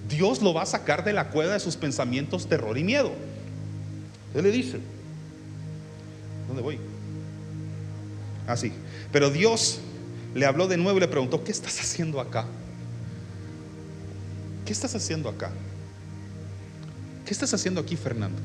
Dios 0.08 0.40
lo 0.40 0.54
va 0.54 0.62
a 0.62 0.66
sacar 0.66 1.04
de 1.04 1.12
la 1.12 1.28
cueva 1.28 1.52
de 1.52 1.60
sus 1.60 1.76
pensamientos, 1.76 2.48
terror 2.48 2.78
y 2.78 2.84
miedo. 2.84 3.12
Él 4.34 4.44
le 4.44 4.50
dice, 4.50 4.78
¿dónde 6.46 6.62
voy? 6.62 6.78
Así. 8.46 8.72
Ah, 8.74 9.08
Pero 9.12 9.30
Dios 9.30 9.80
le 10.34 10.46
habló 10.46 10.68
de 10.68 10.76
nuevo 10.76 10.98
y 10.98 11.00
le 11.00 11.08
preguntó, 11.08 11.42
¿qué 11.42 11.52
estás 11.52 11.80
haciendo 11.80 12.20
acá? 12.20 12.46
¿Qué 14.64 14.72
estás 14.72 14.94
haciendo 14.94 15.28
acá? 15.28 15.50
¿Qué 17.24 17.32
estás 17.32 17.52
haciendo 17.52 17.80
aquí, 17.80 17.96
Fernando? 17.96 18.40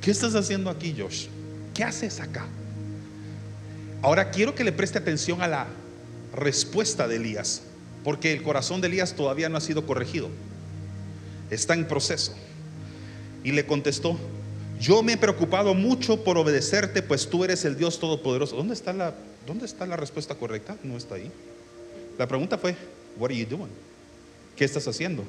¿Qué 0.00 0.10
estás 0.10 0.34
haciendo 0.34 0.70
aquí, 0.70 0.94
Josh? 0.98 1.26
¿Qué 1.74 1.84
haces 1.84 2.20
acá? 2.20 2.46
Ahora 4.02 4.30
quiero 4.30 4.54
que 4.54 4.64
le 4.64 4.72
preste 4.72 4.98
atención 4.98 5.42
a 5.42 5.48
la 5.48 5.66
respuesta 6.34 7.06
de 7.06 7.16
Elías, 7.16 7.62
porque 8.02 8.32
el 8.32 8.42
corazón 8.42 8.80
de 8.80 8.88
Elías 8.88 9.14
todavía 9.14 9.48
no 9.50 9.58
ha 9.58 9.60
sido 9.60 9.86
corregido. 9.86 10.30
Está 11.50 11.74
en 11.74 11.86
proceso. 11.86 12.34
Y 13.44 13.52
le 13.52 13.66
contestó, 13.66 14.18
yo 14.80 15.02
me 15.02 15.12
he 15.12 15.16
preocupado 15.18 15.74
mucho 15.74 16.24
por 16.24 16.38
obedecerte, 16.38 17.02
pues 17.02 17.28
tú 17.28 17.44
eres 17.44 17.66
el 17.66 17.76
Dios 17.76 18.00
Todopoderoso. 18.00 18.56
¿Dónde 18.56 18.72
está 18.72 18.94
la, 18.94 19.14
dónde 19.46 19.66
está 19.66 19.86
la 19.86 19.96
respuesta 19.96 20.34
correcta? 20.34 20.76
No 20.82 20.96
está 20.96 21.16
ahí. 21.16 21.30
La 22.18 22.26
pregunta 22.26 22.58
fue, 22.58 22.76
what 23.18 23.30
are 23.30 23.36
you 23.36 23.46
doing? 23.46 23.70
¿Qué 24.56 24.64
estás 24.64 24.86
haciendo? 24.86 25.24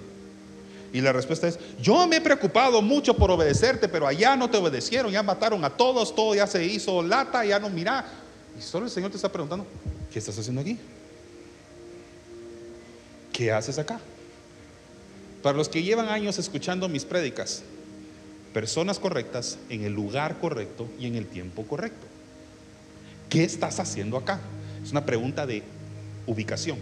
Y 0.93 0.99
la 0.99 1.13
respuesta 1.13 1.47
es, 1.47 1.57
yo 1.81 2.05
me 2.05 2.17
he 2.17 2.21
preocupado 2.21 2.81
mucho 2.81 3.15
por 3.15 3.31
obedecerte, 3.31 3.87
pero 3.87 4.07
allá 4.07 4.35
no 4.35 4.49
te 4.49 4.57
obedecieron, 4.57 5.11
ya 5.11 5.23
mataron 5.23 5.63
a 5.63 5.69
todos, 5.69 6.13
todo 6.13 6.35
ya 6.35 6.45
se 6.47 6.65
hizo 6.65 7.01
lata, 7.01 7.45
ya 7.45 7.59
no 7.59 7.69
mira. 7.69 8.05
Y 8.57 8.61
solo 8.61 8.85
el 8.85 8.91
Señor 8.91 9.09
te 9.09 9.15
está 9.15 9.31
preguntando, 9.31 9.65
¿qué 10.11 10.19
estás 10.19 10.37
haciendo 10.37 10.61
aquí? 10.61 10.77
¿Qué 13.31 13.51
haces 13.51 13.79
acá? 13.79 13.99
Para 15.41 15.57
los 15.57 15.69
que 15.69 15.81
llevan 15.81 16.09
años 16.09 16.37
escuchando 16.37 16.89
mis 16.89 17.05
prédicas, 17.05 17.63
personas 18.53 18.99
correctas 18.99 19.57
en 19.69 19.85
el 19.85 19.93
lugar 19.93 20.39
correcto 20.39 20.87
y 20.99 21.07
en 21.07 21.15
el 21.15 21.25
tiempo 21.25 21.63
correcto. 21.63 22.10
¿Qué 23.31 23.43
estás 23.43 23.79
haciendo 23.79 24.17
acá? 24.17 24.39
Es 24.83 24.91
una 24.91 25.03
pregunta 25.03 25.47
de 25.47 25.63
ubicación. 26.27 26.77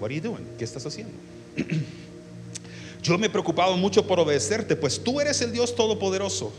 What 0.00 0.06
are 0.06 0.14
you 0.14 0.22
doing? 0.22 0.46
¿Qué 0.56 0.64
estás 0.64 0.86
haciendo? 0.86 1.12
Yo 3.02 3.18
me 3.18 3.26
he 3.26 3.30
preocupado 3.30 3.76
mucho 3.76 4.06
por 4.06 4.18
obedecerte, 4.18 4.74
pues 4.76 5.04
tú 5.04 5.20
eres 5.20 5.42
el 5.42 5.52
Dios 5.52 5.76
todopoderoso. 5.76 6.50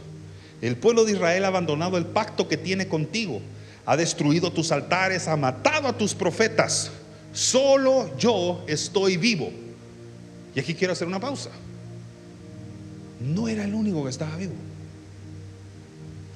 El 0.62 0.76
pueblo 0.76 1.06
de 1.06 1.14
Israel 1.14 1.46
ha 1.46 1.48
abandonado 1.48 1.98
el 1.98 2.06
pacto 2.06 2.48
que 2.48 2.58
tiene 2.58 2.88
contigo, 2.88 3.42
ha 3.88 3.98
destruido 3.98 4.52
tus 4.52 4.72
altares, 4.72 5.28
ha 5.28 5.36
matado 5.36 5.88
a 5.88 5.98
tus 5.98 6.14
profetas. 6.14 6.92
Solo 7.32 8.16
yo 8.18 8.64
estoy 8.68 9.18
vivo. 9.18 9.50
Y 10.54 10.60
aquí 10.60 10.76
quiero 10.76 10.94
hacer 10.94 11.08
una 11.08 11.20
pausa 11.20 11.50
no 13.24 13.48
era 13.48 13.64
el 13.64 13.74
único 13.74 14.04
que 14.04 14.10
estaba 14.10 14.36
vivo. 14.36 14.54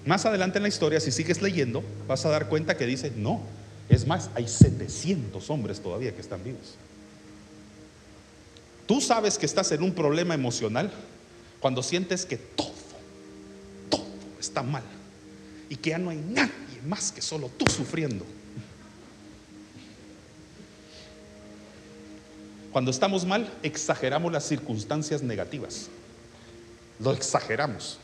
Más 0.08 0.26
adelante 0.26 0.58
en 0.58 0.64
la 0.64 0.70
historia, 0.70 1.02
si 1.02 1.12
sigues 1.12 1.42
leyendo, 1.42 1.84
vas 2.08 2.26
a 2.26 2.30
dar 2.30 2.48
cuenta 2.48 2.78
que 2.78 2.86
dice, 2.86 3.12
no, 3.14 3.42
es 3.90 4.08
más, 4.08 4.30
hay 4.36 4.48
700 4.48 5.50
hombres 5.50 5.82
todavía 5.82 6.16
que 6.16 6.22
están 6.22 6.42
vivos. 6.46 6.76
Tú 8.86 9.02
sabes 9.02 9.38
que 9.38 9.46
estás 9.46 9.70
en 9.74 9.84
un 9.84 9.92
problema 9.92 10.34
emocional 10.34 10.90
cuando 11.60 11.84
sientes 11.84 12.26
que 12.26 12.38
todo, 12.38 12.72
todo 13.90 14.06
está 14.40 14.64
mal 14.64 14.84
y 15.70 15.76
que 15.76 15.90
ya 15.90 15.98
no 15.98 16.10
hay 16.10 16.24
nadie 16.26 16.82
más 16.86 17.12
que 17.12 17.22
solo 17.22 17.52
tú 17.58 17.70
sufriendo. 17.70 18.26
Cuando 22.72 22.92
estamos 22.92 23.26
mal, 23.26 23.54
exageramos 23.62 24.32
las 24.32 24.46
circunstancias 24.48 25.22
negativas. 25.22 25.90
Lo 26.98 27.12
exageramos. 27.12 28.00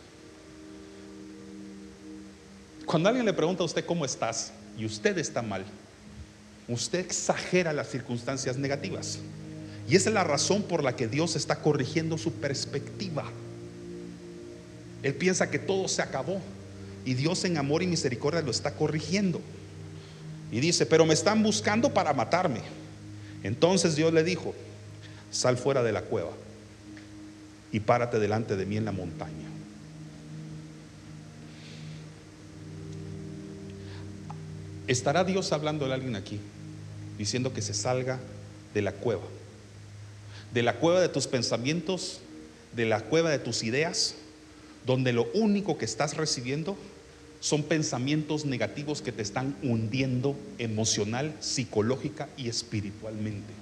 Cuando 2.86 3.10
alguien 3.10 3.26
le 3.26 3.34
pregunta 3.34 3.64
a 3.64 3.66
usted 3.66 3.86
cómo 3.86 4.06
estás 4.06 4.52
y 4.78 4.86
usted 4.86 5.18
está 5.18 5.42
mal, 5.42 5.64
usted 6.68 7.00
exagera 7.00 7.74
las 7.74 7.90
circunstancias 7.90 8.58
negativas. 8.58 9.20
Y 9.88 9.96
esa 9.96 10.10
es 10.10 10.14
la 10.14 10.24
razón 10.24 10.64
por 10.64 10.84
la 10.84 10.96
que 10.96 11.08
Dios 11.08 11.36
está 11.36 11.58
corrigiendo 11.58 12.18
su 12.18 12.32
perspectiva. 12.34 13.26
Él 15.02 15.14
piensa 15.16 15.50
que 15.50 15.60
todo 15.60 15.88
se 15.88 16.02
acabó 16.02 16.42
y 17.06 17.14
Dios 17.14 17.44
en 17.44 17.58
amor 17.58 17.84
y 17.84 17.88
misericordia 17.88 18.42
lo 18.42 18.52
está 18.52 18.76
corrigiendo. 18.76 19.42
Y 20.52 20.60
dice, 20.60 20.86
pero 20.86 21.06
me 21.06 21.14
están 21.14 21.44
buscando 21.44 21.94
para 21.94 22.14
matarme. 22.14 22.62
Entonces 23.44 23.96
Dios 23.96 24.14
le 24.14 24.24
dijo, 24.24 24.54
sal 25.32 25.58
fuera 25.58 25.84
de 25.84 25.92
la 25.92 26.04
cueva 26.04 26.32
y 27.72 27.80
párate 27.80 28.20
delante 28.20 28.56
de 28.56 28.66
mí 28.66 28.78
en 28.78 28.86
la 28.86 28.92
montaña. 28.92 29.43
¿Estará 34.88 35.24
Dios 35.24 35.52
hablando 35.54 35.88
de 35.88 35.94
alguien 35.94 36.16
aquí? 36.16 36.40
Diciendo 37.18 37.54
que 37.54 37.62
se 37.62 37.74
salga 37.74 38.20
de 38.74 38.82
la 38.82 38.92
cueva. 38.92 39.24
De 40.54 40.62
la 40.62 40.76
cueva 40.76 41.00
de 41.00 41.10
tus 41.10 41.28
pensamientos, 41.28 42.20
de 42.76 42.86
la 42.86 43.02
cueva 43.02 43.30
de 43.30 43.40
tus 43.40 43.64
ideas, 43.64 44.16
donde 44.86 45.14
lo 45.14 45.30
único 45.34 45.78
que 45.78 45.86
estás 45.86 46.18
recibiendo 46.18 46.78
son 47.40 47.64
pensamientos 47.64 48.46
negativos 48.46 49.02
que 49.02 49.12
te 49.12 49.22
están 49.22 49.56
hundiendo 49.64 50.36
emocional, 50.58 51.34
psicológica 51.40 52.30
y 52.38 52.50
espiritualmente. 52.50 53.54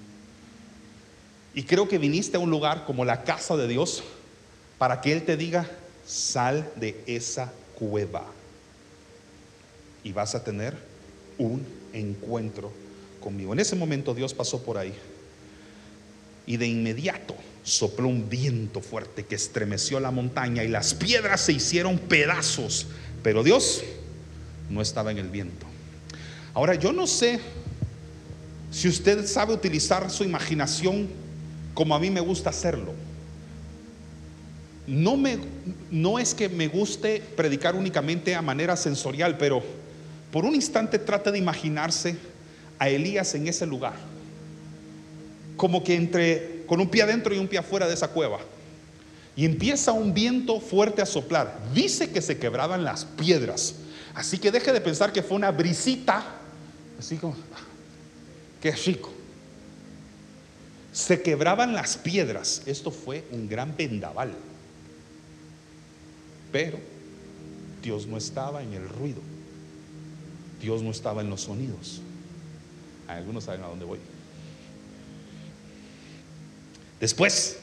Y 1.53 1.63
creo 1.63 1.87
que 1.87 1.97
viniste 1.97 2.37
a 2.37 2.39
un 2.39 2.49
lugar 2.49 2.85
como 2.85 3.05
la 3.05 3.23
casa 3.23 3.57
de 3.57 3.67
Dios 3.67 4.03
para 4.77 5.01
que 5.01 5.11
Él 5.13 5.23
te 5.23 5.37
diga, 5.37 5.69
sal 6.05 6.71
de 6.75 7.03
esa 7.05 7.51
cueva. 7.75 8.25
Y 10.03 10.13
vas 10.13 10.33
a 10.33 10.43
tener 10.43 10.90
un 11.41 11.65
encuentro 11.93 12.71
conmigo. 13.19 13.53
En 13.53 13.59
ese 13.59 13.75
momento 13.75 14.13
Dios 14.13 14.33
pasó 14.33 14.61
por 14.61 14.77
ahí. 14.77 14.93
Y 16.45 16.57
de 16.57 16.67
inmediato 16.67 17.35
sopló 17.63 18.07
un 18.07 18.29
viento 18.29 18.81
fuerte 18.81 19.25
que 19.25 19.35
estremeció 19.35 19.99
la 19.99 20.11
montaña 20.11 20.63
y 20.63 20.67
las 20.67 20.93
piedras 20.93 21.41
se 21.41 21.53
hicieron 21.53 21.97
pedazos. 21.97 22.87
Pero 23.23 23.43
Dios 23.43 23.83
no 24.69 24.81
estaba 24.81 25.11
en 25.11 25.17
el 25.17 25.29
viento. 25.29 25.65
Ahora 26.53 26.75
yo 26.75 26.91
no 26.91 27.07
sé 27.07 27.39
si 28.71 28.87
usted 28.87 29.25
sabe 29.27 29.53
utilizar 29.53 30.09
su 30.09 30.23
imaginación 30.23 31.09
como 31.73 31.95
a 31.95 31.99
mí 31.99 32.09
me 32.09 32.21
gusta 32.21 32.49
hacerlo. 32.49 32.93
No, 34.87 35.15
me, 35.15 35.37
no 35.91 36.19
es 36.19 36.33
que 36.33 36.49
me 36.49 36.67
guste 36.67 37.21
predicar 37.37 37.75
únicamente 37.75 38.35
a 38.35 38.41
manera 38.41 38.75
sensorial, 38.75 39.37
pero 39.37 39.63
por 40.31 40.45
un 40.45 40.55
instante 40.55 40.99
trate 40.99 41.31
de 41.31 41.37
imaginarse 41.37 42.15
a 42.79 42.89
Elías 42.89 43.35
en 43.35 43.47
ese 43.47 43.65
lugar, 43.65 43.93
como 45.57 45.83
que 45.83 45.95
entre 45.95 46.63
con 46.65 46.79
un 46.79 46.89
pie 46.89 47.03
adentro 47.03 47.33
y 47.35 47.37
un 47.37 47.47
pie 47.47 47.59
afuera 47.59 47.87
de 47.87 47.93
esa 47.93 48.07
cueva. 48.07 48.39
Y 49.35 49.45
empieza 49.45 49.91
un 49.91 50.13
viento 50.13 50.59
fuerte 50.59 51.01
a 51.01 51.05
soplar. 51.05 51.57
Dice 51.73 52.11
que 52.11 52.21
se 52.21 52.37
quebraban 52.37 52.83
las 52.83 53.05
piedras. 53.05 53.75
Así 54.13 54.37
que 54.37 54.51
deje 54.51 54.73
de 54.73 54.81
pensar 54.81 55.13
que 55.13 55.23
fue 55.23 55.37
una 55.37 55.51
brisita, 55.51 56.23
así 56.99 57.15
como, 57.15 57.35
qué 58.61 58.71
rico 58.71 59.11
se 60.91 61.21
quebraban 61.21 61.73
las 61.73 61.97
piedras. 61.97 62.63
Esto 62.65 62.91
fue 62.91 63.23
un 63.31 63.47
gran 63.47 63.75
vendaval. 63.75 64.33
Pero 66.51 66.79
Dios 67.81 68.07
no 68.07 68.17
estaba 68.17 68.61
en 68.61 68.73
el 68.73 68.87
ruido. 68.87 69.21
Dios 70.61 70.81
no 70.81 70.91
estaba 70.91 71.21
en 71.21 71.29
los 71.29 71.41
sonidos. 71.41 72.01
Algunos 73.07 73.45
saben 73.45 73.63
a 73.63 73.67
dónde 73.67 73.85
voy. 73.85 73.99
Después 76.99 77.57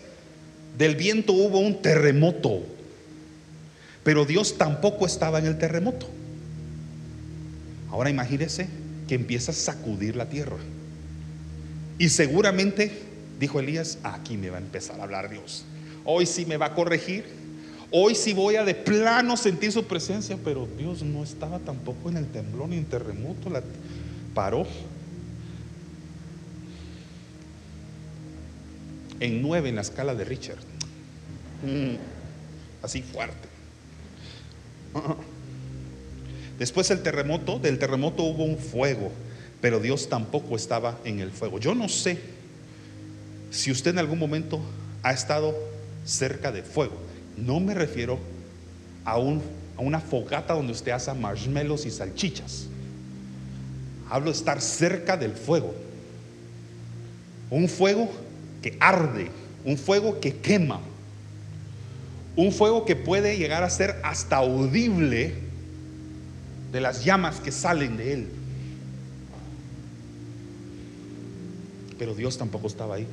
del 0.76 0.96
viento 0.96 1.32
hubo 1.32 1.58
un 1.58 1.80
terremoto. 1.80 2.62
Pero 4.04 4.24
Dios 4.24 4.58
tampoco 4.58 5.06
estaba 5.06 5.38
en 5.38 5.46
el 5.46 5.58
terremoto. 5.58 6.08
Ahora 7.90 8.10
imagínese 8.10 8.68
que 9.06 9.14
empieza 9.14 9.52
a 9.52 9.54
sacudir 9.54 10.16
la 10.16 10.28
tierra. 10.28 10.56
Y 11.98 12.10
seguramente, 12.10 12.92
dijo 13.40 13.60
Elías, 13.60 13.98
aquí 14.02 14.36
me 14.36 14.50
va 14.50 14.58
a 14.58 14.60
empezar 14.60 15.00
a 15.00 15.04
hablar 15.04 15.30
Dios. 15.30 15.64
Hoy 16.04 16.26
sí 16.26 16.46
me 16.46 16.56
va 16.56 16.66
a 16.66 16.74
corregir. 16.74 17.37
Hoy 17.90 18.14
sí 18.14 18.34
voy 18.34 18.56
a 18.56 18.64
de 18.64 18.74
plano 18.74 19.36
sentir 19.36 19.72
su 19.72 19.84
presencia, 19.84 20.36
pero 20.44 20.68
Dios 20.76 21.02
no 21.02 21.22
estaba 21.22 21.58
tampoco 21.58 22.10
en 22.10 22.18
el 22.18 22.26
temblor 22.26 22.68
ni 22.68 22.76
en 22.76 22.84
terremoto. 22.84 23.48
La 23.48 23.62
paró. 24.34 24.66
En 29.20 29.40
nueve 29.40 29.70
en 29.70 29.76
la 29.76 29.80
escala 29.80 30.14
de 30.14 30.24
Richard. 30.24 30.58
Mm, 31.64 31.96
así 32.82 33.02
fuerte. 33.02 33.48
Después 36.58 36.90
el 36.90 37.02
terremoto, 37.02 37.58
del 37.58 37.78
terremoto 37.78 38.22
hubo 38.22 38.44
un 38.44 38.58
fuego, 38.58 39.12
pero 39.60 39.80
Dios 39.80 40.08
tampoco 40.08 40.56
estaba 40.56 40.98
en 41.04 41.20
el 41.20 41.30
fuego. 41.30 41.58
Yo 41.58 41.74
no 41.74 41.88
sé 41.88 42.18
si 43.50 43.70
usted 43.70 43.92
en 43.92 43.98
algún 43.98 44.18
momento 44.18 44.60
ha 45.02 45.12
estado 45.12 45.54
cerca 46.04 46.52
de 46.52 46.62
fuego. 46.62 47.07
No 47.44 47.60
me 47.60 47.74
refiero 47.74 48.18
a, 49.04 49.18
un, 49.18 49.42
a 49.76 49.82
una 49.82 50.00
fogata 50.00 50.54
donde 50.54 50.72
usted 50.72 50.92
asa 50.92 51.14
marshmallows 51.14 51.86
y 51.86 51.90
salchichas. 51.90 52.66
Hablo 54.10 54.30
de 54.30 54.36
estar 54.36 54.60
cerca 54.60 55.16
del 55.16 55.32
fuego. 55.32 55.74
Un 57.50 57.68
fuego 57.68 58.10
que 58.62 58.76
arde, 58.80 59.30
un 59.64 59.76
fuego 59.76 60.20
que 60.20 60.36
quema, 60.36 60.80
un 62.36 62.52
fuego 62.52 62.84
que 62.84 62.96
puede 62.96 63.36
llegar 63.36 63.62
a 63.62 63.70
ser 63.70 63.96
hasta 64.02 64.36
audible 64.36 65.34
de 66.72 66.80
las 66.80 67.04
llamas 67.04 67.40
que 67.40 67.52
salen 67.52 67.96
de 67.96 68.12
él. 68.12 68.28
Pero 71.98 72.14
Dios 72.14 72.38
tampoco 72.38 72.66
estaba 72.66 72.96
ahí. 72.96 73.06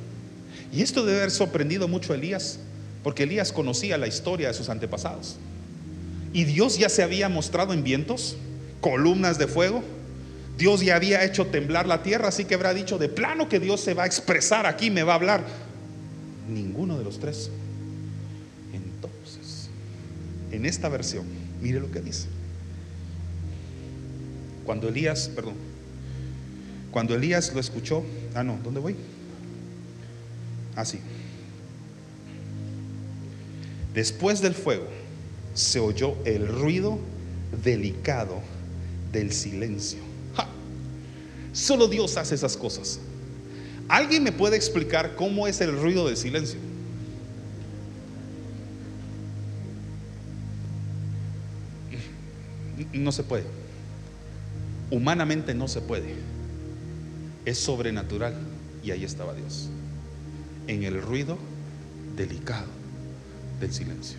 Y 0.72 0.82
esto 0.82 1.04
debe 1.04 1.18
haber 1.18 1.30
sorprendido 1.30 1.88
mucho 1.88 2.12
a 2.12 2.16
Elías, 2.16 2.60
porque 3.06 3.22
Elías 3.22 3.52
conocía 3.52 3.96
la 3.98 4.08
historia 4.08 4.48
de 4.48 4.54
sus 4.54 4.68
antepasados. 4.68 5.36
Y 6.32 6.42
Dios 6.42 6.76
ya 6.76 6.88
se 6.88 7.04
había 7.04 7.28
mostrado 7.28 7.72
en 7.72 7.84
vientos, 7.84 8.36
columnas 8.80 9.38
de 9.38 9.46
fuego. 9.46 9.84
Dios 10.58 10.80
ya 10.80 10.96
había 10.96 11.22
hecho 11.22 11.46
temblar 11.46 11.86
la 11.86 12.02
tierra, 12.02 12.26
así 12.26 12.46
que 12.46 12.56
habrá 12.56 12.74
dicho, 12.74 12.98
de 12.98 13.08
plano 13.08 13.48
que 13.48 13.60
Dios 13.60 13.80
se 13.80 13.94
va 13.94 14.02
a 14.02 14.06
expresar 14.06 14.66
aquí, 14.66 14.90
me 14.90 15.04
va 15.04 15.12
a 15.12 15.14
hablar. 15.14 15.44
Ninguno 16.48 16.98
de 16.98 17.04
los 17.04 17.20
tres 17.20 17.48
en 20.50 20.66
esta 20.66 20.88
versión, 20.88 21.26
mire 21.62 21.78
lo 21.78 21.92
que 21.92 22.00
dice. 22.00 22.26
Cuando 24.64 24.88
Elías, 24.88 25.30
perdón, 25.32 25.54
cuando 26.90 27.14
Elías 27.14 27.54
lo 27.54 27.60
escuchó, 27.60 28.04
ah, 28.34 28.42
no, 28.42 28.58
¿dónde 28.64 28.80
voy? 28.80 28.96
Así. 30.74 30.98
Ah, 30.98 31.25
Después 33.96 34.42
del 34.42 34.54
fuego 34.54 34.84
se 35.54 35.80
oyó 35.80 36.16
el 36.26 36.46
ruido 36.46 36.98
delicado 37.64 38.42
del 39.10 39.32
silencio. 39.32 40.00
Solo 41.54 41.88
Dios 41.88 42.18
hace 42.18 42.34
esas 42.34 42.58
cosas. 42.58 43.00
¿Alguien 43.88 44.22
me 44.22 44.32
puede 44.32 44.54
explicar 44.54 45.16
cómo 45.16 45.48
es 45.48 45.62
el 45.62 45.80
ruido 45.80 46.06
del 46.06 46.18
silencio? 46.18 46.58
no 52.92 53.12
se 53.12 53.22
puede. 53.22 53.44
Humanamente 54.90 55.54
no 55.54 55.68
se 55.68 55.80
puede. 55.80 56.16
Es 57.46 57.56
sobrenatural. 57.56 58.34
Y 58.84 58.90
ahí 58.90 59.04
estaba 59.04 59.32
Dios. 59.32 59.70
En 60.66 60.82
el 60.82 61.00
ruido 61.00 61.38
delicado 62.14 62.85
del 63.60 63.72
silencio. 63.72 64.18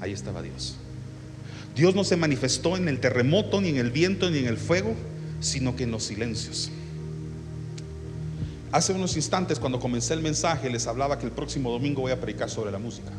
Ahí 0.00 0.12
estaba 0.12 0.42
Dios. 0.42 0.76
Dios 1.74 1.94
no 1.94 2.04
se 2.04 2.16
manifestó 2.16 2.76
en 2.76 2.88
el 2.88 3.00
terremoto, 3.00 3.60
ni 3.60 3.70
en 3.70 3.78
el 3.78 3.90
viento, 3.90 4.30
ni 4.30 4.38
en 4.38 4.46
el 4.46 4.58
fuego, 4.58 4.94
sino 5.40 5.74
que 5.74 5.84
en 5.84 5.90
los 5.90 6.04
silencios. 6.04 6.70
Hace 8.72 8.92
unos 8.92 9.16
instantes, 9.16 9.58
cuando 9.58 9.78
comencé 9.80 10.14
el 10.14 10.22
mensaje, 10.22 10.70
les 10.70 10.86
hablaba 10.86 11.18
que 11.18 11.26
el 11.26 11.32
próximo 11.32 11.70
domingo 11.70 12.02
voy 12.02 12.12
a 12.12 12.20
predicar 12.20 12.50
sobre 12.50 12.70
la 12.70 12.78
música. 12.78 13.10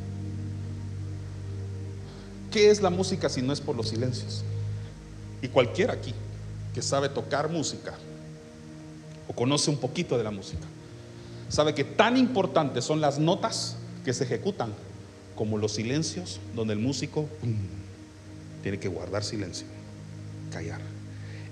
¿Qué 2.51 2.69
es 2.69 2.81
la 2.81 2.89
música 2.89 3.29
si 3.29 3.41
no 3.41 3.53
es 3.53 3.61
por 3.61 3.75
los 3.75 3.89
silencios? 3.89 4.43
Y 5.41 5.47
cualquiera 5.47 5.93
aquí 5.93 6.13
que 6.73 6.81
sabe 6.81 7.09
tocar 7.09 7.49
música 7.49 7.93
o 9.27 9.33
conoce 9.33 9.69
un 9.69 9.77
poquito 9.77 10.17
de 10.17 10.23
la 10.23 10.31
música, 10.31 10.65
sabe 11.49 11.73
que 11.73 11.83
tan 11.83 12.17
importantes 12.17 12.83
son 12.85 13.01
las 13.01 13.19
notas 13.19 13.77
que 14.03 14.13
se 14.13 14.23
ejecutan 14.23 14.73
como 15.35 15.57
los 15.57 15.73
silencios 15.73 16.39
donde 16.55 16.73
el 16.73 16.79
músico 16.79 17.27
tiene 18.61 18.79
que 18.79 18.87
guardar 18.87 19.23
silencio, 19.23 19.65
callar. 20.51 20.81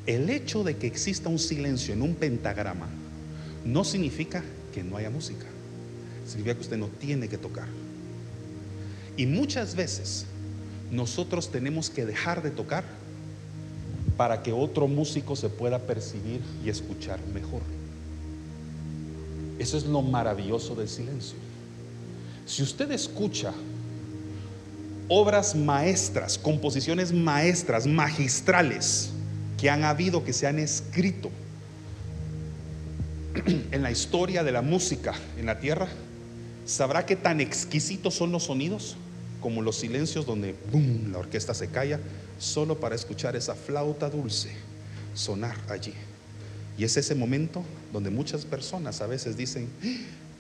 El 0.06 0.30
hecho 0.30 0.64
de 0.64 0.78
que 0.78 0.88
exista 0.88 1.30
un 1.30 1.40
silencio 1.40 1.94
en 1.94 2.02
un 2.02 2.16
pentagrama 2.16 2.88
no 3.66 3.84
significa 3.84 4.44
que 4.74 4.84
no 4.84 4.98
haya 4.98 5.10
música, 5.10 5.46
significa 6.26 6.56
que 6.56 6.62
usted 6.62 6.78
no 6.78 6.88
tiene 6.88 7.28
que 7.28 7.38
tocar. 7.38 7.68
Y 9.18 9.26
muchas 9.26 9.76
veces 9.76 10.26
nosotros 10.90 11.52
tenemos 11.52 11.90
que 11.90 12.06
dejar 12.06 12.42
de 12.42 12.52
tocar 12.52 12.84
para 14.18 14.44
que 14.44 14.52
otro 14.52 14.88
músico 14.88 15.36
se 15.36 15.50
pueda 15.50 15.80
percibir 15.80 16.42
y 16.64 16.70
escuchar 16.70 17.20
mejor. 17.34 17.62
Eso 19.60 19.78
es 19.78 19.86
lo 19.86 20.02
maravilloso 20.02 20.76
del 20.76 20.90
silencio. 20.90 21.38
Si 22.46 22.64
usted 22.64 22.92
escucha 22.92 23.54
obras 25.08 25.56
maestras, 25.56 26.38
composiciones 26.38 27.12
maestras, 27.12 27.86
magistrales, 27.86 29.12
que 29.58 29.70
han 29.70 29.84
habido, 29.84 30.24
que 30.24 30.34
se 30.34 30.48
han 30.48 30.58
escrito 30.58 31.30
en 33.72 33.84
la 33.84 33.92
historia 33.92 34.44
de 34.44 34.52
la 34.52 34.62
música 34.62 35.14
en 35.38 35.46
la 35.46 35.60
tierra, 35.60 35.88
sabrá 36.66 37.06
que 37.06 37.16
tan 37.16 37.42
exquisitos 37.42 38.16
son 38.16 38.32
los 38.32 38.44
sonidos 38.46 38.98
como 39.42 39.62
los 39.62 39.78
silencios 39.78 40.26
donde 40.26 40.56
boom, 40.72 41.12
la 41.12 41.20
orquesta 41.20 41.54
se 41.54 41.68
calla, 41.68 42.00
solo 42.40 42.80
para 42.80 42.96
escuchar 42.96 43.36
esa 43.36 43.56
flauta 43.56 44.10
dulce 44.10 44.50
sonar 45.14 45.56
allí. 45.70 45.94
Y 46.78 46.84
es 46.84 46.96
ese 46.98 47.16
momento 47.16 47.64
donde 47.92 48.10
muchas 48.10 48.46
personas 48.46 49.02
a 49.02 49.08
veces 49.08 49.36
dicen, 49.36 49.68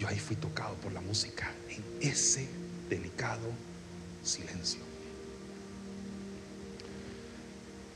yo 0.01 0.07
ahí 0.07 0.17
fui 0.17 0.35
tocado 0.35 0.73
por 0.77 0.91
la 0.93 0.99
música, 0.99 1.51
en 1.69 2.09
ese 2.09 2.47
delicado 2.89 3.47
silencio. 4.23 4.79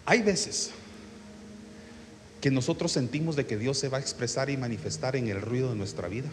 Hay 0.05 0.21
veces 0.21 0.69
que 2.41 2.51
nosotros 2.51 2.91
sentimos 2.91 3.35
de 3.35 3.47
que 3.47 3.57
Dios 3.57 3.79
se 3.79 3.89
va 3.89 3.97
a 3.97 4.01
expresar 4.01 4.51
y 4.51 4.57
manifestar 4.57 5.15
en 5.15 5.29
el 5.29 5.41
ruido 5.41 5.71
de 5.71 5.75
nuestra 5.77 6.07
vida. 6.07 6.29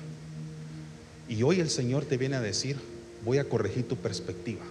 Y 1.27 1.43
hoy 1.43 1.61
el 1.61 1.71
Señor 1.71 2.05
te 2.05 2.19
viene 2.19 2.37
a 2.37 2.43
decir, 2.43 2.77
voy 3.25 3.39
a 3.39 3.49
corregir 3.49 3.89
tu 3.89 3.97
perspectiva. 3.97 4.67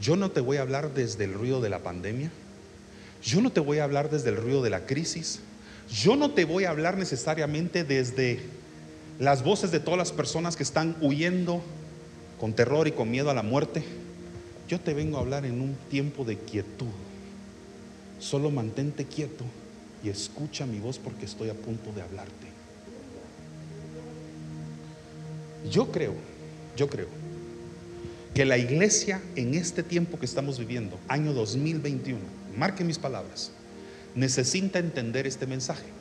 Yo 0.00 0.16
no 0.16 0.32
te 0.32 0.40
voy 0.40 0.56
a 0.56 0.62
hablar 0.62 0.94
desde 0.94 1.22
el 1.22 1.34
ruido 1.34 1.60
de 1.60 1.70
la 1.70 1.84
pandemia. 1.84 2.32
Yo 3.22 3.40
no 3.40 3.52
te 3.52 3.60
voy 3.60 3.78
a 3.78 3.84
hablar 3.84 4.10
desde 4.10 4.30
el 4.30 4.36
ruido 4.36 4.64
de 4.64 4.70
la 4.70 4.84
crisis. 4.84 5.38
Yo 5.88 6.16
no 6.16 6.32
te 6.32 6.44
voy 6.44 6.64
a 6.64 6.70
hablar 6.70 6.98
necesariamente 6.98 7.84
desde 7.84 8.40
las 9.18 9.42
voces 9.42 9.70
de 9.70 9.80
todas 9.80 9.98
las 9.98 10.12
personas 10.12 10.56
que 10.56 10.62
están 10.62 10.96
huyendo 11.00 11.62
con 12.38 12.52
terror 12.52 12.86
y 12.86 12.92
con 12.92 13.10
miedo 13.10 13.30
a 13.30 13.34
la 13.34 13.42
muerte. 13.42 13.82
Yo 14.68 14.80
te 14.80 14.94
vengo 14.94 15.16
a 15.16 15.20
hablar 15.20 15.46
en 15.46 15.60
un 15.60 15.76
tiempo 15.90 16.24
de 16.24 16.38
quietud. 16.38 16.86
Solo 18.18 18.50
mantente 18.50 19.04
quieto 19.04 19.44
y 20.02 20.08
escucha 20.08 20.66
mi 20.66 20.78
voz 20.78 20.98
porque 20.98 21.24
estoy 21.24 21.48
a 21.48 21.54
punto 21.54 21.92
de 21.92 22.02
hablarte. 22.02 22.46
Yo 25.70 25.90
creo, 25.90 26.14
yo 26.76 26.88
creo 26.88 27.08
que 28.34 28.44
la 28.44 28.58
iglesia 28.58 29.22
en 29.34 29.54
este 29.54 29.82
tiempo 29.82 30.18
que 30.18 30.26
estamos 30.26 30.58
viviendo, 30.58 30.98
año 31.08 31.32
2021, 31.32 32.20
marque 32.56 32.84
mis 32.84 32.98
palabras, 32.98 33.50
necesita 34.14 34.78
entender 34.78 35.26
este 35.26 35.46
mensaje. 35.46 35.95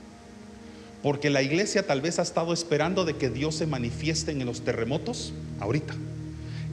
Porque 1.05 1.29
la 1.29 1.43
iglesia 1.43 1.85
tal 1.85 2.01
vez 2.01 2.17
ha 2.17 2.23
estado 2.23 2.51
esperando 2.51 3.05
de 3.05 3.15
que 3.15 3.29
Dios 3.29 3.53
se 3.53 3.67
manifieste 3.67 4.31
en 4.31 4.43
los 4.43 4.61
terremotos, 4.61 5.33
ahorita, 5.59 5.93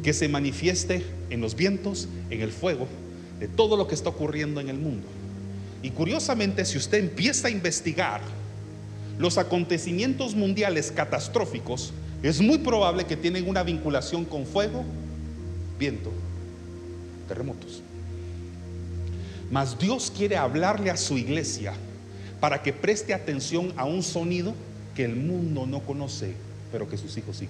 que 0.03 0.14
se 0.14 0.27
manifieste 0.27 1.05
en 1.29 1.42
los 1.42 1.55
vientos, 1.55 2.09
en 2.31 2.40
el 2.40 2.51
fuego, 2.51 2.88
de 3.38 3.47
todo 3.47 3.77
lo 3.77 3.87
que 3.87 3.95
está 3.95 4.09
ocurriendo 4.09 4.59
en 4.59 4.71
el 4.71 4.79
mundo. 4.79 5.07
Y 5.83 5.90
curiosamente, 5.90 6.64
si 6.64 6.79
usted 6.79 7.01
empieza 7.01 7.49
a 7.49 7.51
investigar 7.51 8.23
los 9.18 9.37
acontecimientos 9.37 10.35
mundiales 10.35 10.92
catastróficos, 10.92 11.92
es 12.23 12.40
muy 12.40 12.57
probable 12.57 13.05
que 13.05 13.18
tienen 13.18 13.47
una 13.47 13.62
vinculación 13.62 14.25
con 14.25 14.47
fuego, 14.47 14.83
viento, 15.79 16.11
terremotos. 17.29 17.83
Mas 19.51 19.79
Dios 19.79 20.11
quiere 20.16 20.38
hablarle 20.38 20.88
a 20.88 20.97
su 20.97 21.18
iglesia 21.18 21.75
para 22.42 22.61
que 22.61 22.72
preste 22.72 23.14
atención 23.14 23.72
a 23.76 23.85
un 23.85 24.02
sonido 24.02 24.52
que 24.96 25.05
el 25.05 25.14
mundo 25.14 25.64
no 25.64 25.78
conoce, 25.78 26.35
pero 26.72 26.88
que 26.88 26.98
sus 26.98 27.16
hijos 27.16 27.37
sí. 27.37 27.46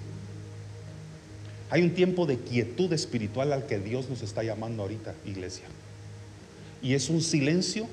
Hay 1.71 1.81
un 1.81 1.95
tiempo 1.95 2.27
de 2.27 2.37
quietud 2.37 2.93
espiritual 2.93 3.53
al 3.53 3.65
que 3.65 3.79
Dios 3.79 4.07
nos 4.07 4.21
está 4.21 4.43
llamando 4.43 4.83
ahorita, 4.83 5.15
iglesia. 5.25 5.65
Y 6.83 6.93
es 6.93 7.09
un 7.09 7.23
silencio 7.23 7.87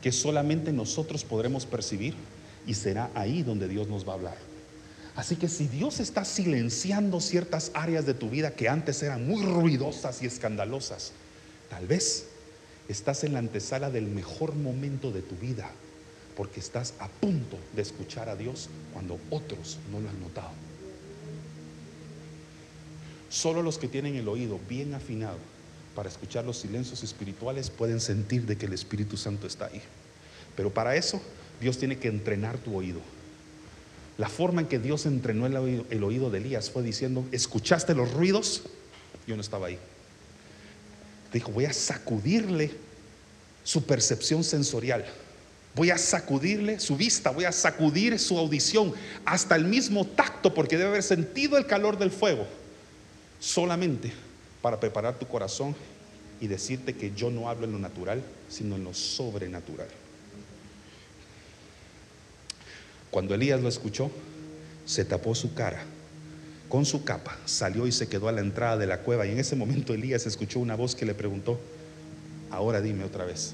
que 0.00 0.12
solamente 0.12 0.72
nosotros 0.72 1.24
podremos 1.24 1.66
percibir 1.66 2.14
y 2.68 2.74
será 2.74 3.10
ahí 3.16 3.42
donde 3.42 3.66
Dios 3.66 3.88
nos 3.88 4.06
va 4.06 4.12
a 4.12 4.14
hablar. 4.14 4.36
Así 5.16 5.34
que 5.34 5.48
si 5.48 5.66
Dios 5.66 5.98
está 5.98 6.24
silenciando 6.24 7.20
ciertas 7.20 7.72
áreas 7.74 8.06
de 8.06 8.14
tu 8.14 8.30
vida 8.30 8.52
que 8.52 8.68
antes 8.68 9.02
eran 9.02 9.26
muy 9.26 9.42
ruidosas 9.42 10.22
y 10.22 10.26
escandalosas, 10.26 11.10
tal 11.68 11.88
vez 11.88 12.26
estás 12.88 13.24
en 13.24 13.32
la 13.32 13.40
antesala 13.40 13.90
del 13.90 14.06
mejor 14.06 14.54
momento 14.54 15.10
de 15.10 15.22
tu 15.22 15.34
vida, 15.34 15.68
porque 16.38 16.60
estás 16.60 16.94
a 17.00 17.08
punto 17.08 17.58
de 17.74 17.82
escuchar 17.82 18.28
a 18.28 18.36
Dios 18.36 18.68
cuando 18.92 19.18
otros 19.28 19.76
no 19.90 19.98
lo 19.98 20.08
han 20.08 20.20
notado. 20.20 20.52
Solo 23.28 23.60
los 23.60 23.76
que 23.76 23.88
tienen 23.88 24.14
el 24.14 24.28
oído 24.28 24.60
bien 24.68 24.94
afinado 24.94 25.36
para 25.96 26.08
escuchar 26.08 26.44
los 26.44 26.58
silencios 26.58 27.02
espirituales 27.02 27.70
pueden 27.70 28.00
sentir 28.00 28.46
de 28.46 28.56
que 28.56 28.66
el 28.66 28.72
Espíritu 28.72 29.16
Santo 29.16 29.48
está 29.48 29.66
ahí. 29.66 29.82
Pero 30.54 30.72
para 30.72 30.94
eso 30.94 31.20
Dios 31.60 31.76
tiene 31.76 31.98
que 31.98 32.06
entrenar 32.06 32.56
tu 32.58 32.76
oído. 32.76 33.00
La 34.16 34.28
forma 34.28 34.60
en 34.60 34.68
que 34.68 34.78
Dios 34.78 35.06
entrenó 35.06 35.46
el 35.46 36.04
oído, 36.04 36.30
de 36.30 36.38
Elías 36.38 36.70
fue 36.70 36.84
diciendo, 36.84 37.24
¿escuchaste 37.32 37.96
los 37.96 38.12
ruidos? 38.12 38.62
Yo 39.26 39.34
no 39.34 39.42
estaba 39.42 39.66
ahí. 39.66 39.78
Dijo, 41.32 41.50
voy 41.50 41.64
a 41.64 41.72
sacudirle 41.72 42.70
su 43.64 43.82
percepción 43.82 44.44
sensorial. 44.44 45.04
Voy 45.78 45.90
a 45.90 45.96
sacudirle 45.96 46.80
su 46.80 46.96
vista, 46.96 47.30
voy 47.30 47.44
a 47.44 47.52
sacudir 47.52 48.18
su 48.18 48.36
audición, 48.36 48.92
hasta 49.24 49.54
el 49.54 49.64
mismo 49.64 50.04
tacto, 50.04 50.52
porque 50.52 50.76
debe 50.76 50.88
haber 50.88 51.04
sentido 51.04 51.56
el 51.56 51.66
calor 51.66 51.96
del 51.98 52.10
fuego, 52.10 52.48
solamente 53.38 54.12
para 54.60 54.80
preparar 54.80 55.20
tu 55.20 55.28
corazón 55.28 55.76
y 56.40 56.48
decirte 56.48 56.96
que 56.96 57.12
yo 57.14 57.30
no 57.30 57.48
hablo 57.48 57.64
en 57.64 57.70
lo 57.70 57.78
natural, 57.78 58.24
sino 58.50 58.74
en 58.74 58.82
lo 58.82 58.92
sobrenatural. 58.92 59.86
Cuando 63.12 63.36
Elías 63.36 63.60
lo 63.60 63.68
escuchó, 63.68 64.10
se 64.84 65.04
tapó 65.04 65.36
su 65.36 65.54
cara 65.54 65.84
con 66.68 66.86
su 66.86 67.04
capa, 67.04 67.38
salió 67.46 67.86
y 67.86 67.92
se 67.92 68.08
quedó 68.08 68.26
a 68.26 68.32
la 68.32 68.40
entrada 68.40 68.78
de 68.78 68.88
la 68.88 69.02
cueva. 69.02 69.28
Y 69.28 69.30
en 69.30 69.38
ese 69.38 69.54
momento 69.54 69.94
Elías 69.94 70.26
escuchó 70.26 70.58
una 70.58 70.74
voz 70.74 70.96
que 70.96 71.06
le 71.06 71.14
preguntó, 71.14 71.60
ahora 72.50 72.80
dime 72.80 73.04
otra 73.04 73.24
vez, 73.24 73.52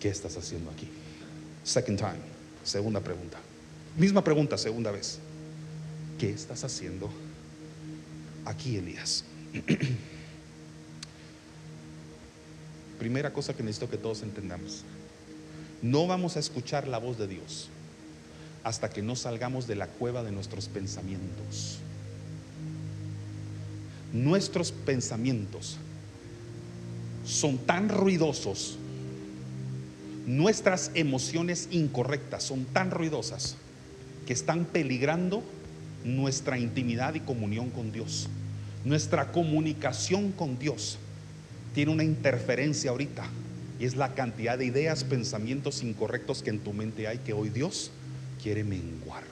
¿qué 0.00 0.08
estás 0.08 0.38
haciendo 0.38 0.70
aquí? 0.70 0.88
Second 1.64 1.98
time, 1.98 2.20
segunda 2.62 3.00
pregunta. 3.00 3.38
Misma 3.96 4.22
pregunta, 4.22 4.58
segunda 4.58 4.90
vez. 4.90 5.18
¿Qué 6.18 6.30
estás 6.30 6.62
haciendo 6.62 7.10
aquí, 8.44 8.76
Elías? 8.76 9.24
Primera 12.98 13.32
cosa 13.32 13.54
que 13.54 13.62
necesito 13.62 13.90
que 13.90 13.96
todos 13.96 14.22
entendamos. 14.22 14.84
No 15.82 16.06
vamos 16.06 16.36
a 16.36 16.40
escuchar 16.40 16.86
la 16.86 16.98
voz 16.98 17.18
de 17.18 17.26
Dios 17.26 17.68
hasta 18.62 18.88
que 18.88 19.02
no 19.02 19.16
salgamos 19.16 19.66
de 19.66 19.76
la 19.76 19.86
cueva 19.86 20.22
de 20.22 20.32
nuestros 20.32 20.68
pensamientos. 20.68 21.78
Nuestros 24.12 24.72
pensamientos 24.72 25.76
son 27.26 27.58
tan 27.58 27.88
ruidosos, 27.88 28.78
nuestras 30.26 30.90
emociones 30.94 31.68
incorrectas 31.70 32.42
son 32.44 32.64
tan 32.64 32.90
ruidosas 32.90 33.56
que 34.26 34.32
están 34.32 34.64
peligrando 34.64 35.42
nuestra 36.04 36.58
intimidad 36.58 37.14
y 37.14 37.20
comunión 37.20 37.70
con 37.70 37.92
Dios. 37.92 38.28
Nuestra 38.84 39.32
comunicación 39.32 40.32
con 40.32 40.58
Dios 40.58 40.98
tiene 41.74 41.92
una 41.92 42.04
interferencia 42.04 42.90
ahorita 42.90 43.24
y 43.78 43.84
es 43.84 43.96
la 43.96 44.14
cantidad 44.14 44.56
de 44.58 44.66
ideas, 44.66 45.04
pensamientos 45.04 45.82
incorrectos 45.82 46.42
que 46.42 46.50
en 46.50 46.60
tu 46.60 46.72
mente 46.72 47.08
hay 47.08 47.18
que 47.18 47.32
hoy 47.32 47.48
Dios 47.48 47.90
quiere 48.42 48.62
menguar 48.62 49.24